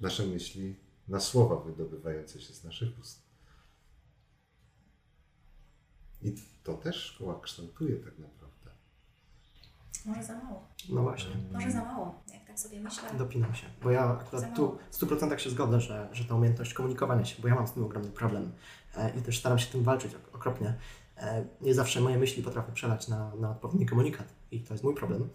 [0.00, 0.76] nasze myśli
[1.08, 3.22] na słowa wydobywające się z naszych ust.
[6.22, 6.34] I
[6.64, 8.70] to też szkoła kształtuje tak naprawdę.
[10.06, 10.68] Może za mało.
[10.88, 11.30] No właśnie.
[11.52, 13.02] Może za mało, jak tak sobie myślę.
[13.18, 17.24] Dopinam się, bo ja akurat tu w 100% się zgodzę, że, że ta umiejętność komunikowania
[17.24, 18.52] się, bo ja mam z tym ogromny problem
[18.94, 20.74] e, i też staram się tym walczyć ok- okropnie.
[21.16, 24.94] E, nie zawsze moje myśli potrafię przelać na, na odpowiedni komunikat i to jest mój
[24.94, 25.28] problem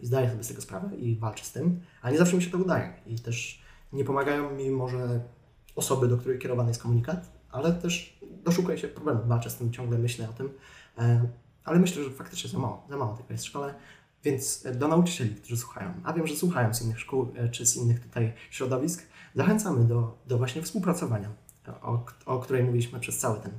[0.00, 2.50] i zdaję sobie z tego sprawę i walczę z tym, ale nie zawsze mi się
[2.50, 2.92] to udaje.
[3.06, 3.62] I też
[3.92, 5.20] nie pomagają mi może
[5.76, 9.98] osoby, do której kierowany jest komunikat, ale też doszukuję się problemu, walczę z tym, ciągle
[9.98, 10.50] myślę o tym,
[10.98, 11.28] e,
[11.64, 13.74] ale myślę, że faktycznie za mało, za mało tego jest w szkole.
[14.24, 17.66] Więc e, do nauczycieli, którzy słuchają, a wiem, że słuchają z innych szkół e, czy
[17.66, 21.28] z innych tutaj środowisk, zachęcamy do, do właśnie współpracowania,
[21.82, 23.52] o, o której mówiliśmy przez cały ten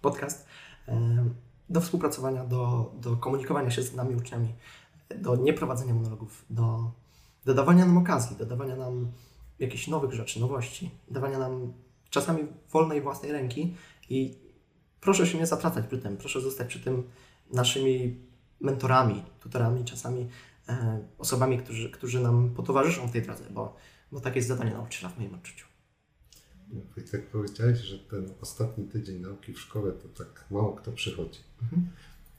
[0.00, 0.46] podcast,
[0.88, 1.24] e,
[1.70, 4.54] do współpracowania, do, do komunikowania się z nami uczniami,
[5.16, 6.92] do nieprowadzenia monologów, do,
[7.44, 9.12] do dawania nam okazji, do dawania nam
[9.58, 11.72] jakichś nowych rzeczy, nowości, dawania nam
[12.10, 13.76] czasami wolnej własnej ręki
[14.10, 14.38] i
[15.00, 17.02] proszę się nie zatracać przy tym, proszę zostać przy tym
[17.52, 18.16] naszymi
[18.60, 20.28] mentorami, tutorami, czasami
[20.68, 23.76] e, osobami, którzy, którzy nam potowarzyszą w tej drodze, bo,
[24.12, 25.66] bo takie jest zadanie nauczyciela w moim odczuciu.
[26.96, 31.40] Wojtek, powiedziałeś, że ten ostatni tydzień nauki w szkole to tak mało kto przychodzi.
[31.62, 31.88] Mhm.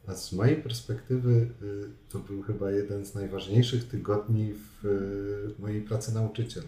[0.08, 4.86] A z mojej perspektywy y, to był chyba jeden z najważniejszych tygodni w
[5.58, 6.68] y, mojej pracy nauczyciela.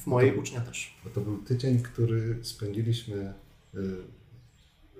[0.00, 1.00] W mojej ucznia też.
[1.04, 3.34] Bo to był tydzień, który spędziliśmy
[3.74, 3.96] y,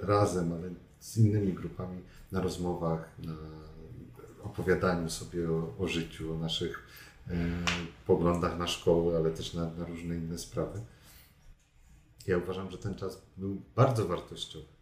[0.00, 0.70] razem, ale
[1.00, 2.00] z innymi grupami
[2.32, 3.36] na rozmowach, na
[4.42, 6.84] opowiadaniu sobie o, o życiu, o naszych
[8.06, 10.80] poglądach na szkołę, ale też na, na różne inne sprawy.
[12.26, 14.73] Ja uważam, że ten czas był bardzo wartościowy.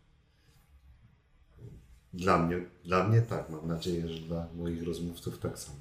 [2.15, 5.79] Dla mnie, dla mnie tak, mam nadzieję, że dla moich rozmówców tak samo.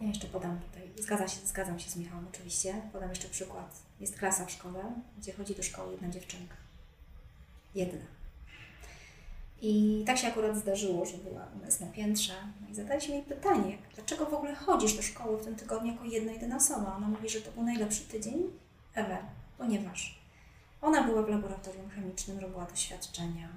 [0.00, 3.82] Ja jeszcze podam tutaj, zgadza się, zgadzam się z Michałem oczywiście, podam jeszcze przykład.
[4.00, 4.84] Jest klasa w szkole,
[5.18, 6.54] gdzie chodzi do szkoły jedna dziewczynka.
[7.74, 8.00] Jedna.
[9.62, 12.32] I tak się akurat zdarzyło, że była u nas na piętrze.
[12.60, 16.04] No i zadaliśmy jej pytanie, dlaczego w ogóle chodzisz do szkoły w tym tygodniu jako
[16.04, 16.96] jedna, jedyna osoba?
[16.96, 18.42] Ona mówi, że to był najlepszy tydzień
[18.94, 19.18] ever,
[19.58, 20.20] ponieważ
[20.82, 23.48] ona była w laboratorium chemicznym, robiła doświadczenia,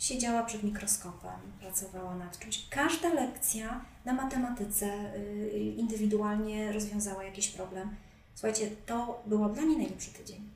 [0.00, 2.68] siedziała przed mikroskopem, pracowała nad czymś.
[2.68, 4.86] Każda lekcja na matematyce
[5.16, 7.96] y, indywidualnie rozwiązała jakiś problem.
[8.34, 10.48] Słuchajcie, to było dla niej najlepszy tydzień.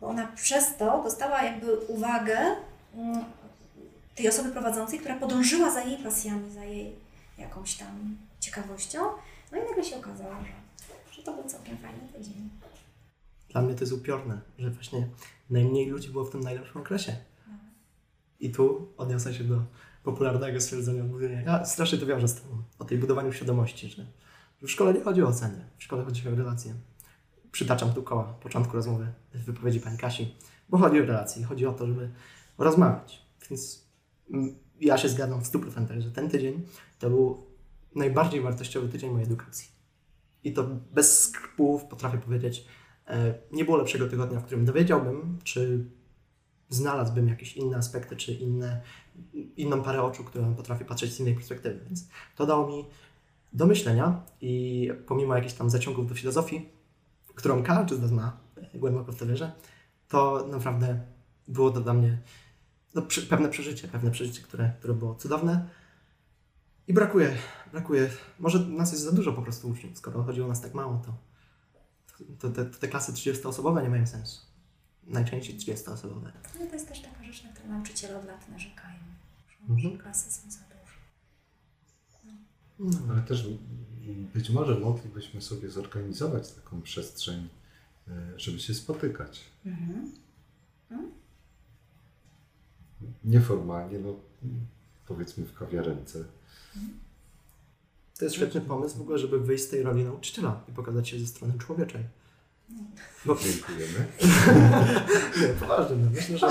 [0.00, 2.38] Bo ona przez to dostała jakby uwagę
[2.94, 3.24] mm,
[4.14, 6.94] tej osoby prowadzącej, która podążyła za jej pasjami, za jej
[7.38, 8.98] jakąś tam ciekawością.
[9.52, 12.50] No i nagle się okazało, że, że to był całkiem fajny tydzień.
[13.48, 15.08] Dla mnie to jest upiorne, że właśnie
[15.50, 17.16] najmniej ludzi było w tym najlepszym okresie.
[18.40, 19.62] I tu odniosę się do
[20.02, 21.04] popularnego stwierdzenia.
[21.46, 24.06] Ja strasznie to wiążę z tym, o tej budowaniu świadomości, że
[24.62, 26.74] w szkole nie chodzi o oceny, w szkole chodzi o relacje.
[27.52, 30.34] Przytaczam tu koła początku rozmowy w wypowiedzi pani Kasi,
[30.68, 32.10] bo chodzi o relacje, chodzi o to, żeby
[32.58, 33.22] rozmawiać.
[33.50, 33.88] Więc
[34.80, 36.66] ja się zgadzam w 100%, że ten tydzień
[36.98, 37.46] to był
[37.94, 39.68] najbardziej wartościowy tydzień mojej edukacji.
[40.44, 42.66] I to bez skrupułów potrafię powiedzieć,
[43.06, 45.84] e, nie było lepszego tygodnia, w którym dowiedziałbym, czy
[46.68, 48.80] znalazłbym jakieś inne aspekty, czy inne,
[49.56, 51.80] inną parę oczu, którą potrafię patrzeć z innej perspektywy.
[51.86, 52.84] Więc to dało mi
[53.52, 56.68] do myślenia i pomimo jakichś tam zaciągów do filozofii,
[57.34, 58.36] którą każdy z nas ma
[58.74, 59.52] głęboko w to wierzę,
[60.08, 61.00] to naprawdę
[61.48, 62.18] było to dla mnie
[62.94, 65.68] no, przy, pewne przeżycie, pewne przeżycie, które, które było cudowne.
[66.88, 67.36] I brakuje,
[67.72, 71.02] brakuje, może nas jest za dużo po prostu uczniów, skoro chodzi o nas tak mało,
[71.06, 71.14] to,
[72.38, 74.47] to, te, te klasy 30-osobowe nie mają sensu.
[75.08, 76.30] Najczęściej 30-osobowe.
[76.60, 78.98] No to jest też taka rzecz, na którą nauczyciele od lat narzekają.
[79.48, 79.98] Że Mhm.
[79.98, 80.98] klasy są za duże.
[82.78, 83.12] No.
[83.12, 83.48] Ale też
[84.34, 87.48] być może moglibyśmy sobie zorganizować taką przestrzeń,
[88.08, 89.44] e, żeby się spotykać.
[89.66, 90.12] Mhm.
[93.24, 94.14] Nieformalnie, no
[95.06, 96.24] powiedzmy w kawiarence.
[98.18, 101.18] To jest świetny pomysł w ogóle, żeby wyjść z tej roli nauczyciela i pokazać się
[101.20, 102.04] ze strony człowieczej.
[103.24, 104.06] Bo Dziękujemy.
[105.40, 106.46] nie, poważnie, no myślę, że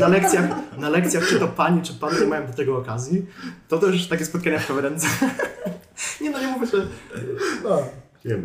[0.00, 0.44] na lekcjach,
[0.78, 3.26] na lekcjach czy to pani, czy pan nie mają do tego okazji,
[3.68, 5.06] to też takie spotkania w kawiarence.
[6.20, 6.86] Nie no, nie mówię, że
[7.64, 7.82] no,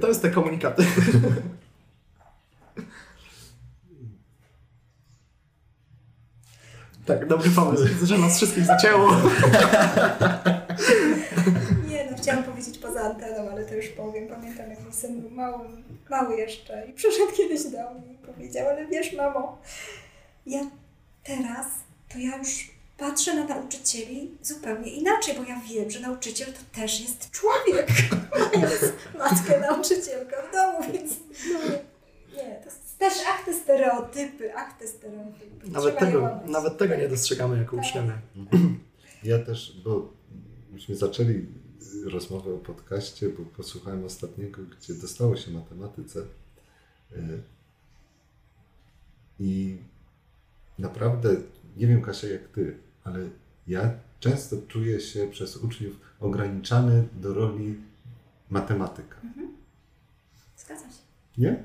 [0.01, 0.85] to jest te komunikaty.
[7.05, 7.85] Tak, dobry pomysł.
[7.85, 9.11] Widzę, że nas wszystkich zacięło.
[12.23, 14.27] Chciałam powiedzieć poza anteną, ale to już powiem.
[14.27, 15.67] Pamiętam, jak mój syn był mały,
[16.09, 19.61] mały jeszcze i przyszedł kiedyś do mnie i powiedział, ale wiesz, mamo,
[20.45, 20.59] ja
[21.23, 21.67] teraz,
[22.13, 27.01] to ja już patrzę na nauczycieli zupełnie inaczej, bo ja wiem, że nauczyciel to też
[27.01, 27.87] jest człowiek.
[28.55, 28.83] Mając
[29.17, 31.13] matkę nauczycielkę w domu, więc
[31.53, 31.59] no,
[32.37, 35.69] nie, to jest też ach te stereotypy, ach te stereotypy.
[35.69, 37.85] Nawet Trzeba tego, nawet tego nie dostrzegamy jako Tak.
[37.85, 38.13] uczniowie.
[39.23, 40.09] Ja też, bo
[40.71, 41.45] myśmy zaczęli
[42.05, 46.19] rozmowę o podcaście, bo posłuchałem ostatniego, gdzie dostało się matematyce.
[47.11, 47.41] Y,
[49.39, 49.77] I
[50.79, 51.35] naprawdę,
[51.77, 53.29] nie wiem Kasia jak ty, ale
[53.67, 57.75] ja często czuję się przez uczniów ograniczany do roli
[58.49, 59.17] matematyka.
[60.57, 60.97] Zgadzam się.
[61.37, 61.63] Nie?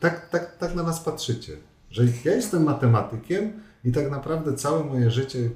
[0.00, 1.56] Tak, tak, tak na nas patrzycie,
[1.90, 3.52] że ja jestem matematykiem
[3.84, 5.50] i tak naprawdę całe moje życie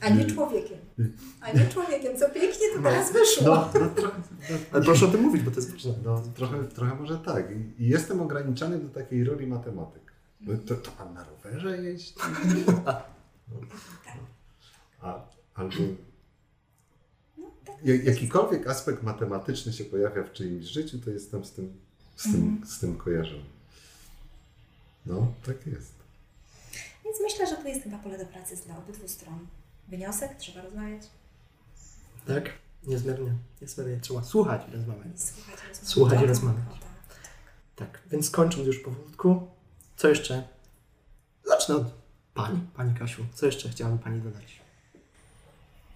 [0.00, 0.78] A nie człowiekiem.
[1.40, 3.44] A nie człowiekiem, co pięknie to teraz wyszło.
[3.44, 4.18] No, no, trochę,
[4.50, 5.94] no, Ale proszę o tym mówić, bo to jest ważne.
[6.04, 7.44] no, trochę, trochę może tak.
[7.78, 10.14] I, jestem ograniczany do takiej roli matematyka.
[10.40, 12.14] No, to, to pan na rowerze jeździ?
[15.02, 15.20] A,
[15.54, 15.74] albo
[17.84, 21.72] ja- jakikolwiek aspekt matematyczny się pojawia w czyimś życiu, to jestem z tym,
[22.16, 23.44] z tym, z tym kojarzony.
[25.06, 25.94] No, tak jest.
[27.04, 29.46] Więc myślę, że tu jest chyba pole do pracy dla obydwu stron.
[29.90, 31.02] Wniosek, trzeba rozmawiać
[32.26, 32.50] Tak?
[32.86, 33.32] Niezmiernie.
[33.62, 34.00] Niezmiernie.
[34.00, 35.20] Trzeba słuchać i rozmawiać.
[35.20, 35.88] słuchać i rozmawiać.
[35.88, 36.64] Słuchać i O, rozmawiać.
[36.68, 36.80] o, tak.
[37.76, 39.48] Tak, więc kończąc już powolutku,
[39.96, 40.42] co jeszcze?
[41.44, 41.86] Zacznę od
[42.34, 43.24] Pani, Pani Kasiu.
[43.34, 44.60] Co jeszcze chciałaby Pani dodać?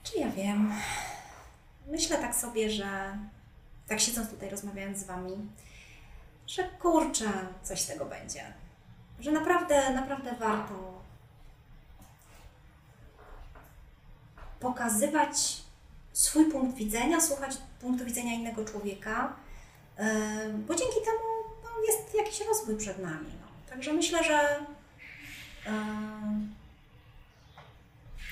[0.04, 0.72] Czy ja wiem?
[1.90, 3.18] Myślę tak sobie, że
[3.86, 5.32] tak siedząc tutaj rozmawiając z Wami,
[6.46, 7.30] że kurczę,
[7.62, 8.42] coś z tego będzie.
[9.20, 10.93] Że naprawdę, naprawdę warto
[14.64, 15.62] pokazywać
[16.12, 19.32] swój punkt widzenia, słuchać punktu widzenia innego człowieka,
[20.66, 21.24] bo dzięki temu
[21.64, 23.30] no, jest jakiś rozwój przed nami.
[23.40, 23.70] No.
[23.70, 24.66] Także myślę, że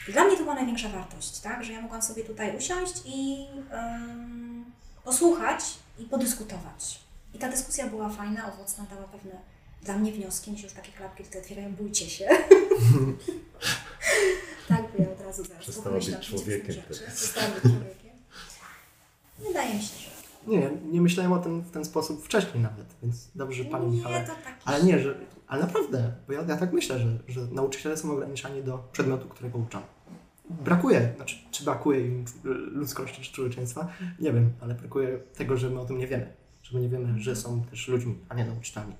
[0.08, 1.64] dla mnie to była największa wartość, tak?
[1.64, 3.46] że ja mogłam sobie tutaj usiąść i
[5.04, 5.64] posłuchać
[5.98, 7.00] i podyskutować.
[7.34, 9.51] I ta dyskusja była fajna, owocna, dała pewne
[9.82, 10.52] dla mnie wnioski.
[10.52, 12.24] Mi się już takie klapki tutaj otwierają, bójcie się.
[14.68, 16.74] tak, bo ja od razu zaraz Przestała być człowiekiem.
[16.90, 18.10] Przestała być człowiekiem.
[19.38, 20.12] Wydaje mi się, że...
[20.46, 24.20] Nie, nie myślałem o tym w ten sposób wcześniej nawet, więc dobrze, Pani Michale.
[24.20, 24.60] Nie, to taki...
[24.64, 25.14] Ale nie, że,
[25.46, 29.58] ale naprawdę, bo ja, ja tak myślę, że, że nauczyciele są ograniczani do przedmiotu, którego
[29.58, 29.82] uczą.
[30.50, 32.24] Brakuje, znaczy, czy brakuje im
[32.72, 33.88] ludzkości czy człowieczeństwa,
[34.20, 36.32] nie wiem, ale brakuje tego, że my o tym nie wiemy.
[36.62, 38.94] Że my nie wiemy, że są też ludźmi, a nie nauczycielami.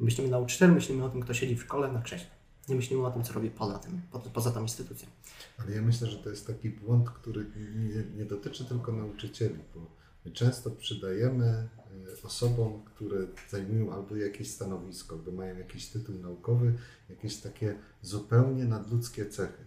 [0.00, 2.30] Myślimy nauczyciel, myślimy o tym, kto siedzi w szkole na krześle.
[2.68, 5.08] Nie myślimy o tym, co robi poza tym, po, poza tą instytucją.
[5.58, 7.46] Ale ja myślę, że to jest taki błąd, który
[7.76, 9.80] nie, nie dotyczy tylko nauczycieli, bo
[10.24, 11.68] my często przydajemy e,
[12.22, 16.74] osobom, które zajmują albo jakieś stanowisko, albo mają jakiś tytuł naukowy,
[17.10, 19.64] jakieś takie zupełnie nadludzkie cechy.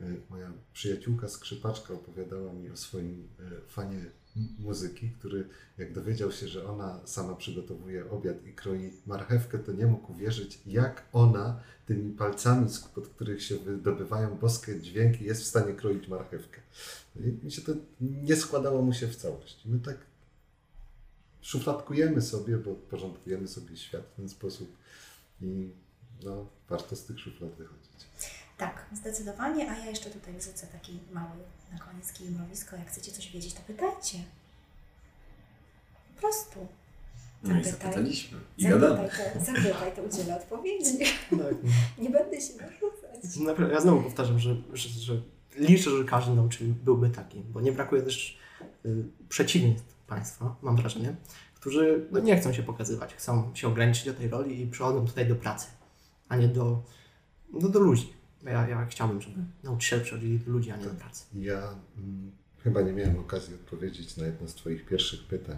[0.00, 4.04] E, Moja przyjaciółka skrzypaczka opowiadała mi o swoim e, fanie
[4.58, 5.48] muzyki, który
[5.78, 10.58] jak dowiedział się, że ona sama przygotowuje obiad i kroi marchewkę, to nie mógł uwierzyć,
[10.66, 16.60] jak ona tymi palcami, spod których się wydobywają boskie dźwięki, jest w stanie kroić marchewkę.
[17.16, 19.62] I mi się to nie składało mu się w całość.
[19.64, 19.96] My tak
[21.40, 24.76] szufladkujemy sobie, bo porządkujemy sobie świat w ten sposób
[25.42, 25.70] i
[26.24, 28.06] no, warto z tych szuflad wychodzić.
[28.58, 31.36] Tak, zdecydowanie, a ja jeszcze tutaj wrzucę taki mały
[31.72, 32.76] na koniec kijmrowisko.
[32.76, 34.18] Jak chcecie coś wiedzieć, to pytajcie.
[36.14, 36.66] Po prostu.
[37.42, 38.38] No i zapytaliśmy.
[38.58, 38.96] I gadamy.
[38.96, 40.98] Zapytaj, to, zapytaj, to udzielę odpowiedzi.
[41.30, 41.54] Tak,
[41.98, 43.70] Nie będę się narzucać.
[43.72, 45.22] Ja znowu powtarzam, że, że, że
[45.56, 48.38] liczę, że każdy nauczyciel byłby taki, bo nie brakuje też
[48.86, 51.14] y, przeciwieństw państwa, mam wrażenie,
[51.54, 55.26] którzy no, nie chcą się pokazywać, chcą się ograniczyć do tej roli i przychodzą tutaj
[55.26, 55.66] do pracy,
[56.28, 56.82] a nie do,
[57.52, 58.12] no, do ludzi.
[58.44, 61.24] Ja, ja chciałbym, żeby nauczyciele przychodzili do ludzi, a nie do pracy.
[61.34, 62.32] Ja mm,
[62.64, 65.56] chyba nie miałem okazji odpowiedzieć na jedno z Twoich pierwszych pytań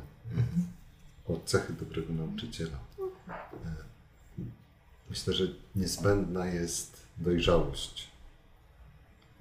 [1.28, 2.78] e, o cechy dobrego nauczyciela.
[2.98, 3.86] E,
[5.10, 5.46] Myślę, że
[5.76, 8.08] niezbędna jest dojrzałość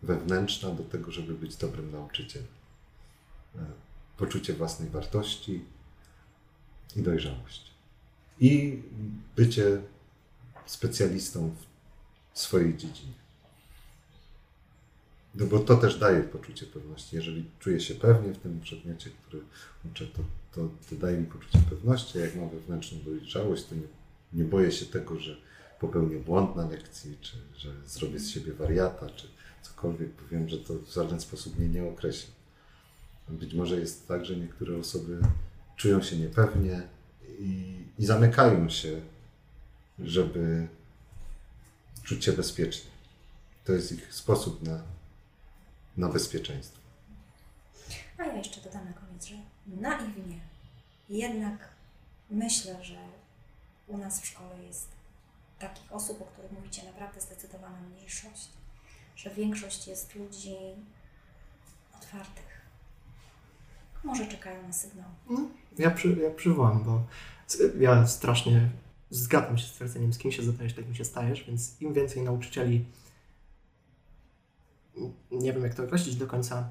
[0.04, 2.48] wewnętrzna do tego, żeby być dobrym nauczycielem.
[3.56, 3.60] E,
[4.18, 5.66] Poczucie własnej wartości
[6.96, 7.72] i dojrzałość.
[8.40, 8.82] I
[9.36, 9.82] bycie
[10.66, 11.56] specjalistą
[12.34, 13.14] w swojej dziedzinie.
[15.36, 17.16] No bo to też daje poczucie pewności.
[17.16, 19.44] Jeżeli czuję się pewnie w tym przedmiocie, który
[19.92, 22.20] uczę, to, to, to daje mi poczucie pewności.
[22.20, 23.88] Jak mam wewnętrzną dojrzałość, to nie,
[24.34, 25.38] nie boję się tego, że
[25.80, 29.28] popełnię błąd na lekcji, czy że zrobię z siebie wariata, czy
[29.62, 30.10] cokolwiek.
[30.10, 32.34] bo Wiem, że to w żaden sposób mnie nie określi.
[33.30, 35.20] Być może jest tak, że niektóre osoby
[35.76, 36.82] czują się niepewnie
[37.40, 39.02] i, i zamykają się,
[40.00, 40.68] żeby
[42.04, 42.92] czuć się bezpiecznie.
[43.66, 44.84] To jest ich sposób na,
[45.98, 46.80] na bezpieczeństwo.
[48.18, 49.36] A ja jeszcze dodam na koniec, że
[49.68, 50.40] naiwnie
[51.10, 51.70] jednak
[52.30, 52.98] myślę, że
[53.88, 54.88] u nas w szkole jest
[55.60, 58.50] takich osób, o których mówicie, naprawdę zdecydowana mniejszość,
[59.16, 60.56] że większość jest ludzi
[61.96, 62.62] otwartych.
[64.04, 65.10] Może czekają na sygnał.
[65.78, 67.02] Ja, przy, ja przywołam, bo
[67.80, 68.70] ja strasznie
[69.10, 72.86] zgadzam się z twierdzeniem, z kim się zadajesz, takim się stajesz, więc im więcej nauczycieli,
[75.32, 76.70] nie wiem jak to określić do końca,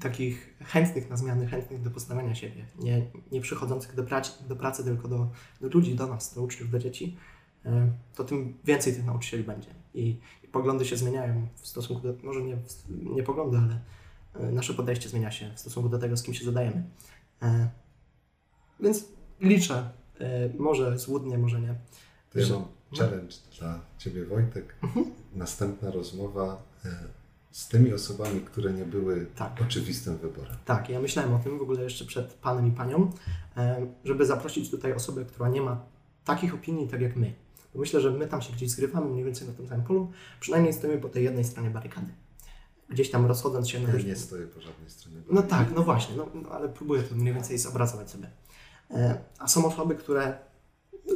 [0.00, 4.84] takich chętnych na zmiany, chętnych do poznawania siebie, nie, nie przychodzących do pracy, do pracy
[4.84, 5.30] tylko do,
[5.60, 7.16] do ludzi, do nas, do uczniów, do dzieci,
[7.64, 9.68] e, to tym więcej tych nauczycieli będzie.
[9.94, 12.56] I, i poglądy się zmieniają w stosunku do, może nie,
[12.88, 13.80] nie poglądy, ale
[14.48, 16.82] e, nasze podejście zmienia się w stosunku do tego, z kim się zadajemy.
[17.42, 17.68] E,
[18.80, 19.04] Więc
[19.40, 19.90] liczę,
[20.58, 21.74] może złudnie, może nie.
[22.30, 22.64] To ja mam
[22.98, 24.74] challenge dla Ciebie, Wojtek.
[24.82, 25.06] Mhm.
[25.34, 26.62] Następna rozmowa
[27.56, 29.62] z tymi osobami, które nie były Tak.
[29.62, 30.56] oczywistym wyborem.
[30.64, 33.10] Tak, ja myślałem o tym w ogóle jeszcze przed panem i panią,
[33.56, 35.84] e, żeby zaprosić tutaj osobę, która nie ma
[36.24, 37.34] takich opinii tak jak my.
[37.74, 40.72] Bo myślę, że my tam się gdzieś zgrywamy mniej więcej na tym samym polu, przynajmniej
[40.72, 42.12] stoimy po tej jednej stronie barykady.
[42.88, 45.16] Gdzieś tam rozchodząc się na Ja nie stoję po żadnej stronie.
[45.30, 48.30] No tak, no właśnie, no, no, ale próbuję to mniej więcej zobrazować sobie.
[48.90, 50.38] E, a są osoby, które
[51.06, 51.14] no,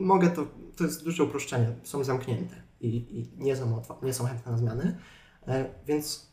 [0.00, 4.52] mogę to, to jest duże uproszczenie, są zamknięte i, i nie, są nie są chętne
[4.52, 4.98] na zmiany,
[5.48, 6.32] e, więc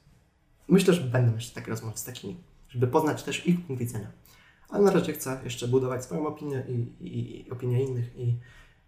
[0.68, 4.12] myślę, że będę jeszcze takie rozmowy z takimi, żeby poznać też ich punkt widzenia.
[4.70, 8.40] Ale na razie chcę jeszcze budować swoją opinię i, i, i opinię innych i,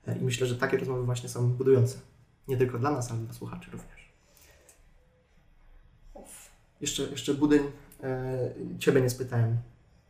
[0.08, 2.00] e, i myślę, że takie rozmowy właśnie są budujące.
[2.48, 4.14] Nie tylko dla nas, ale dla słuchaczy również.
[6.82, 7.62] Jeszcze, jeszcze budyń,
[8.04, 9.58] e, Ciebie nie spytałem.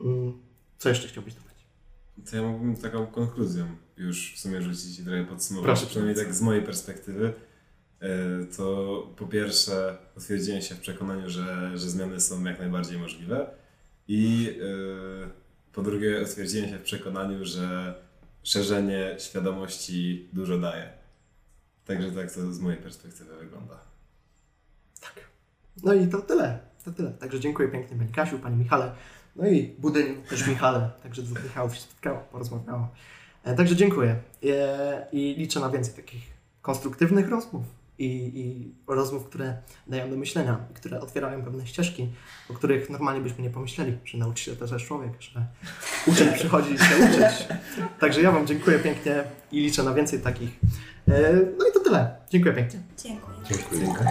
[0.02, 0.40] Mm,
[0.78, 1.66] Co jeszcze chciałbyś dodać?
[2.30, 3.66] To ja mógłbym taką konkluzją
[3.98, 5.66] już w sumie rzucić i trochę podsumować.
[5.68, 6.28] Proszę, Przynajmniej proszę.
[6.28, 7.34] tak z mojej perspektywy.
[8.02, 8.08] e,
[8.58, 13.50] To po pierwsze utwierdziłem się w przekonaniu, że, że zmiany są jak najbardziej możliwe.
[14.08, 14.50] I
[15.26, 15.30] e,
[15.74, 17.96] po drugie utwierdziłem się w przekonaniu, że
[18.44, 20.90] szerzenie świadomości dużo daje.
[21.86, 23.80] Także tak to z mojej perspektywy wygląda.
[25.02, 25.14] Tak.
[25.84, 26.60] No i to tyle.
[26.86, 27.12] To tyle.
[27.12, 28.92] Także dziękuję pięknie Pani Kasiu, Pani Michale.
[29.36, 30.90] No i budyń też Michale.
[31.04, 32.88] Także dwóch Michałów się spotkało, porozmawiało.
[33.44, 34.16] E, Także dziękuję.
[34.46, 36.24] E, I liczę na więcej takich
[36.62, 37.64] konstruktywnych rozmów
[38.00, 39.58] i, i rozmów, które
[39.88, 42.10] dają do myślenia, które otwierają pewne ścieżki,
[42.50, 45.46] o których normalnie byśmy nie pomyśleli, że nauczy się to też człowiek, że
[46.08, 47.48] uczeń przychodzi się uczyć.
[48.00, 50.50] Także ja Wam dziękuję pięknie i liczę na więcej takich.
[51.08, 52.16] E, No i to tyle.
[52.30, 52.80] Dziękuję pięknie.
[53.04, 53.38] Dziękuję.
[53.80, 54.10] Dziękuję.